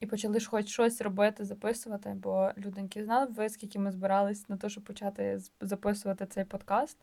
і 0.00 0.06
почали 0.06 0.40
ж 0.40 0.48
хоч 0.48 0.68
щось 0.68 1.00
робити, 1.00 1.44
записувати, 1.44 2.14
бо 2.16 2.50
люденьки, 2.58 3.04
знали 3.04 3.26
б 3.26 3.32
ви, 3.32 3.48
скільки 3.48 3.78
ми 3.78 3.92
збирались 3.92 4.48
на 4.48 4.56
те, 4.56 4.68
щоб 4.68 4.84
почати 4.84 5.40
записувати 5.60 6.26
цей 6.26 6.44
подкаст. 6.44 6.98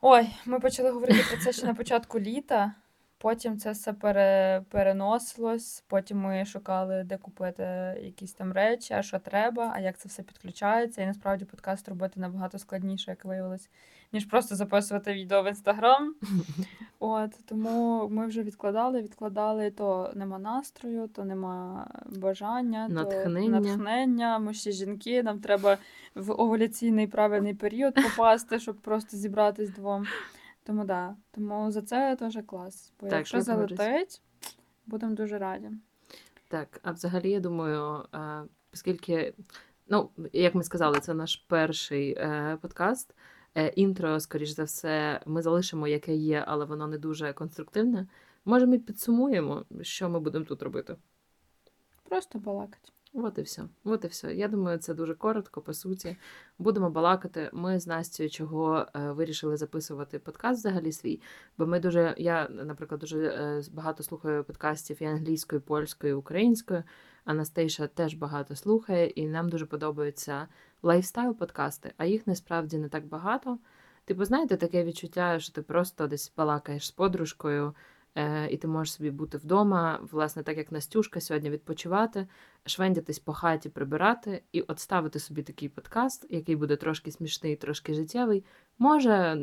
Ой, 0.00 0.30
ми 0.46 0.60
почали 0.60 0.90
говорити 0.90 1.24
про 1.28 1.44
це 1.44 1.52
ще 1.52 1.66
на 1.66 1.74
початку 1.74 2.20
літа. 2.20 2.74
Потім 3.22 3.58
це 3.58 3.70
все 3.70 3.92
пере, 3.92 4.62
переносилось. 4.70 5.84
Потім 5.88 6.18
ми 6.18 6.44
шукали, 6.44 7.04
де 7.04 7.16
купити 7.16 7.62
якісь 8.02 8.32
там 8.32 8.52
речі, 8.52 8.94
а 8.94 9.02
що 9.02 9.18
треба, 9.18 9.72
а 9.74 9.80
як 9.80 9.98
це 9.98 10.08
все 10.08 10.22
підключається. 10.22 11.02
І 11.02 11.06
насправді 11.06 11.44
подкаст 11.44 11.88
робити 11.88 12.20
набагато 12.20 12.58
складніше, 12.58 13.10
як 13.10 13.24
виявилось, 13.24 13.68
ніж 14.12 14.24
просто 14.24 14.56
записувати 14.56 15.12
відео 15.12 15.42
в 15.42 15.48
інстаграм. 15.48 16.14
От 16.98 17.30
тому 17.46 18.08
ми 18.08 18.26
вже 18.26 18.42
відкладали, 18.42 19.02
відкладали, 19.02 19.70
то 19.70 20.12
нема 20.14 20.38
настрою, 20.38 21.08
то 21.08 21.24
нема 21.24 21.86
бажання, 22.06 22.88
Натхнення. 22.88 23.60
то 23.60 23.68
натхнення. 23.68 24.38
Ми 24.38 24.54
ще 24.54 24.72
жінки, 24.72 25.22
нам 25.22 25.38
треба 25.38 25.78
в 26.14 26.30
овуляційний 26.30 27.06
правильний 27.06 27.54
період 27.54 27.94
попасти, 27.94 28.58
щоб 28.60 28.76
просто 28.76 29.16
зібратись 29.16 29.70
двом. 29.70 30.06
Тому 30.64 30.84
да. 30.84 31.16
Тому 31.30 31.70
за 31.70 31.82
це 31.82 32.16
теж 32.16 32.38
клас. 32.46 32.92
Бо 33.00 33.06
Так, 33.06 33.18
якщо 33.18 33.40
залетить, 33.40 34.22
будемо 34.86 35.14
дуже 35.14 35.38
раді. 35.38 35.70
Так, 36.48 36.80
а 36.82 36.92
взагалі, 36.92 37.30
я 37.30 37.40
думаю, 37.40 38.04
е, 38.14 38.42
оскільки, 38.74 39.34
ну, 39.88 40.10
як 40.32 40.54
ми 40.54 40.64
сказали, 40.64 41.00
це 41.00 41.14
наш 41.14 41.36
перший 41.36 42.12
е, 42.12 42.58
подкаст. 42.62 43.14
Е, 43.54 43.68
інтро, 43.68 44.20
скоріш 44.20 44.48
за 44.48 44.64
все, 44.64 45.20
ми 45.26 45.42
залишимо, 45.42 45.88
яке 45.88 46.14
є, 46.14 46.44
але 46.46 46.64
воно 46.64 46.86
не 46.86 46.98
дуже 46.98 47.32
конструктивне. 47.32 48.06
Може, 48.44 48.66
ми 48.66 48.78
підсумуємо, 48.78 49.64
що 49.80 50.08
ми 50.08 50.20
будемо 50.20 50.44
тут 50.44 50.62
робити. 50.62 50.96
Просто 52.02 52.38
балакать. 52.38 52.92
От 53.12 53.38
і 53.38 53.42
все. 53.42 53.62
От 53.84 54.04
і 54.04 54.08
все. 54.08 54.34
Я 54.34 54.48
думаю, 54.48 54.78
це 54.78 54.94
дуже 54.94 55.14
коротко, 55.14 55.60
по 55.60 55.74
суті. 55.74 56.16
Будемо 56.58 56.90
балакати. 56.90 57.50
Ми 57.52 57.80
з 57.80 57.86
Настю, 57.86 58.28
чого 58.28 58.86
е, 58.94 59.12
вирішили 59.12 59.56
записувати 59.56 60.18
подкаст 60.18 60.58
взагалі 60.60 60.92
свій. 60.92 61.20
Бо 61.58 61.66
ми 61.66 61.80
дуже, 61.80 62.14
я, 62.18 62.48
наприклад, 62.48 63.00
дуже 63.00 63.26
е, 63.26 63.62
багато 63.72 64.02
слухаю 64.02 64.44
подкастів 64.44 65.02
і 65.02 65.04
англійською, 65.04 65.60
і 65.60 65.68
польською, 65.68 66.12
і 66.12 66.16
українською. 66.16 66.82
Анастейша 67.24 67.86
теж 67.86 68.14
багато 68.14 68.56
слухає, 68.56 69.06
і 69.06 69.26
нам 69.26 69.48
дуже 69.48 69.66
подобаються 69.66 70.48
лайфстайл 70.82 71.34
подкасти, 71.34 71.92
а 71.96 72.04
їх 72.04 72.26
насправді 72.26 72.78
не 72.78 72.88
так 72.88 73.06
багато. 73.06 73.58
Типу, 74.04 74.24
знаєте, 74.24 74.56
таке 74.56 74.84
відчуття, 74.84 75.40
що 75.40 75.52
ти 75.52 75.62
просто 75.62 76.06
десь 76.06 76.32
балакаєш 76.36 76.86
з 76.86 76.90
подружкою, 76.90 77.74
і 78.50 78.56
ти 78.56 78.68
можеш 78.68 78.94
собі 78.94 79.10
бути 79.10 79.38
вдома, 79.38 80.00
власне, 80.10 80.42
так 80.42 80.56
як 80.56 80.72
Настюшка 80.72 81.20
сьогодні 81.20 81.50
відпочивати, 81.50 82.26
швендятись 82.66 83.18
по 83.18 83.32
хаті, 83.32 83.68
прибирати, 83.68 84.42
і 84.52 84.60
от 84.60 84.78
ставити 84.78 85.18
собі 85.18 85.42
такий 85.42 85.68
подкаст, 85.68 86.26
який 86.30 86.56
буде 86.56 86.76
трошки 86.76 87.10
смішний, 87.10 87.56
трошки 87.56 87.94
життєвий. 87.94 88.44
Може, 88.78 89.36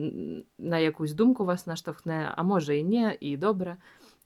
на 0.57 0.79
якусь 0.79 1.13
думку 1.13 1.45
вас 1.45 1.67
наштовхне, 1.67 2.33
а 2.35 2.43
може 2.43 2.77
і 2.77 2.83
ні, 2.83 3.17
і 3.19 3.37
добре. 3.37 3.77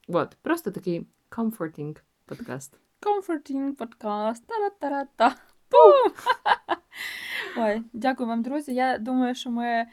От, 0.08 0.38
просто 0.42 0.72
такий 0.72 1.08
comforting 1.32 1.98
подкаст. 2.26 2.78
Comforting 3.02 3.76
подкаст. 3.76 4.48
Та-ра-та-ра-та. 4.48 5.36
Ой, 7.58 7.84
дякую 7.94 8.30
вам, 8.30 8.42
друзі. 8.42 8.74
Я 8.74 8.98
думаю, 8.98 9.36
що 9.36 9.52
ми 9.52 9.66
е, 9.66 9.88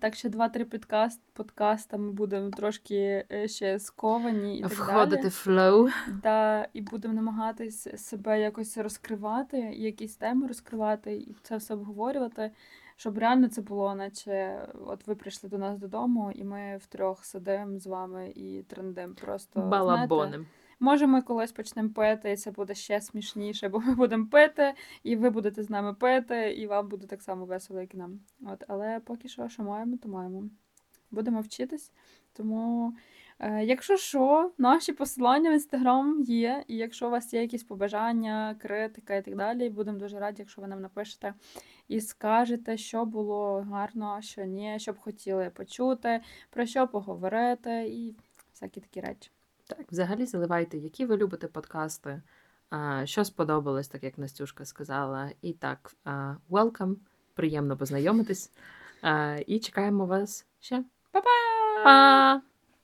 так 0.00 0.14
ще 0.14 0.28
два-три 0.28 0.64
підкаст, 0.64 1.20
подкаста 1.32 1.96
ми 1.96 2.12
будемо 2.12 2.50
трошки 2.50 3.24
е, 3.32 3.48
ще 3.48 3.78
сковані 3.78 4.58
і 4.58 4.62
так 4.62 4.72
Входити 4.72 5.22
далі 5.22 5.30
flow. 5.30 5.88
Да, 6.22 6.68
і 6.72 6.80
будемо 6.80 7.14
намагатись 7.14 7.88
себе 7.96 8.40
якось 8.40 8.78
розкривати, 8.78 9.58
якісь 9.58 10.16
теми 10.16 10.46
розкривати, 10.46 11.16
і 11.16 11.36
це 11.42 11.56
все 11.56 11.74
обговорювати, 11.74 12.50
щоб 12.96 13.18
реально 13.18 13.48
це 13.48 13.62
було, 13.62 13.94
наче 13.94 14.66
от 14.86 15.06
ви 15.06 15.14
прийшли 15.14 15.50
до 15.50 15.58
нас 15.58 15.78
додому, 15.78 16.32
і 16.34 16.44
ми 16.44 16.76
втрьох 16.76 17.24
сидимо 17.24 17.78
з 17.78 17.86
вами 17.86 18.28
і 18.28 18.62
триндим. 18.62 19.14
Просто 19.14 19.52
знаєте, 19.52 19.70
балабоним. 19.70 20.46
Може, 20.80 21.06
ми 21.06 21.22
колись 21.22 21.52
почнемо 21.52 21.90
пити, 21.90 22.32
і 22.32 22.36
це 22.36 22.50
буде 22.50 22.74
ще 22.74 23.00
смішніше, 23.00 23.68
бо 23.68 23.80
ми 23.80 23.94
будемо 23.94 24.26
пити, 24.26 24.74
і 25.02 25.16
ви 25.16 25.30
будете 25.30 25.62
з 25.62 25.70
нами 25.70 25.94
пити, 25.94 26.52
і 26.52 26.66
вам 26.66 26.88
буде 26.88 27.06
так 27.06 27.22
само 27.22 27.44
весело, 27.44 27.80
як 27.80 27.94
і 27.94 27.96
нам. 27.96 28.20
От, 28.46 28.64
але 28.68 29.00
поки 29.00 29.28
що, 29.28 29.48
що 29.48 29.62
маємо, 29.62 29.96
то 29.96 30.08
маємо. 30.08 30.42
Будемо 31.10 31.40
вчитись. 31.40 31.92
Тому, 32.32 32.94
е, 33.38 33.64
якщо 33.64 33.96
що, 33.96 34.52
наші 34.58 34.92
посилання 34.92 35.50
в 35.50 35.52
інстаграм 35.52 36.22
є. 36.22 36.64
І 36.68 36.76
якщо 36.76 37.06
у 37.06 37.10
вас 37.10 37.34
є 37.34 37.42
якісь 37.42 37.64
побажання, 37.64 38.56
критика 38.58 39.16
і 39.16 39.24
так 39.24 39.36
далі, 39.36 39.70
будемо 39.70 39.98
дуже 39.98 40.18
раді, 40.18 40.42
якщо 40.42 40.62
ви 40.62 40.68
нам 40.68 40.80
напишете 40.80 41.34
і 41.88 42.00
скажете, 42.00 42.76
що 42.76 43.04
було 43.04 43.66
гарно, 43.70 44.18
що 44.22 44.44
ні, 44.44 44.78
що 44.78 44.92
б 44.92 44.98
хотіли 44.98 45.50
почути, 45.50 46.20
про 46.50 46.66
що 46.66 46.88
поговорити, 46.88 47.88
і 47.88 48.14
всякі 48.52 48.80
такі 48.80 49.00
речі. 49.00 49.30
Так, 49.68 49.92
взагалі 49.92 50.26
заливайте, 50.26 50.78
які 50.78 51.06
ви 51.06 51.16
любите 51.16 51.48
подкасти, 51.48 52.22
що 53.04 53.24
сподобалось, 53.24 53.88
так 53.88 54.02
як 54.02 54.18
Настюшка 54.18 54.64
сказала. 54.64 55.30
І 55.42 55.52
так, 55.52 55.94
welcome, 56.50 56.96
приємно 57.34 57.76
познайомитись. 57.76 58.52
І 59.46 59.58
чекаємо 59.58 60.06
вас 60.06 60.46
ще. 60.60 60.84
Па-па! 61.10 61.30
Па! 61.84 62.47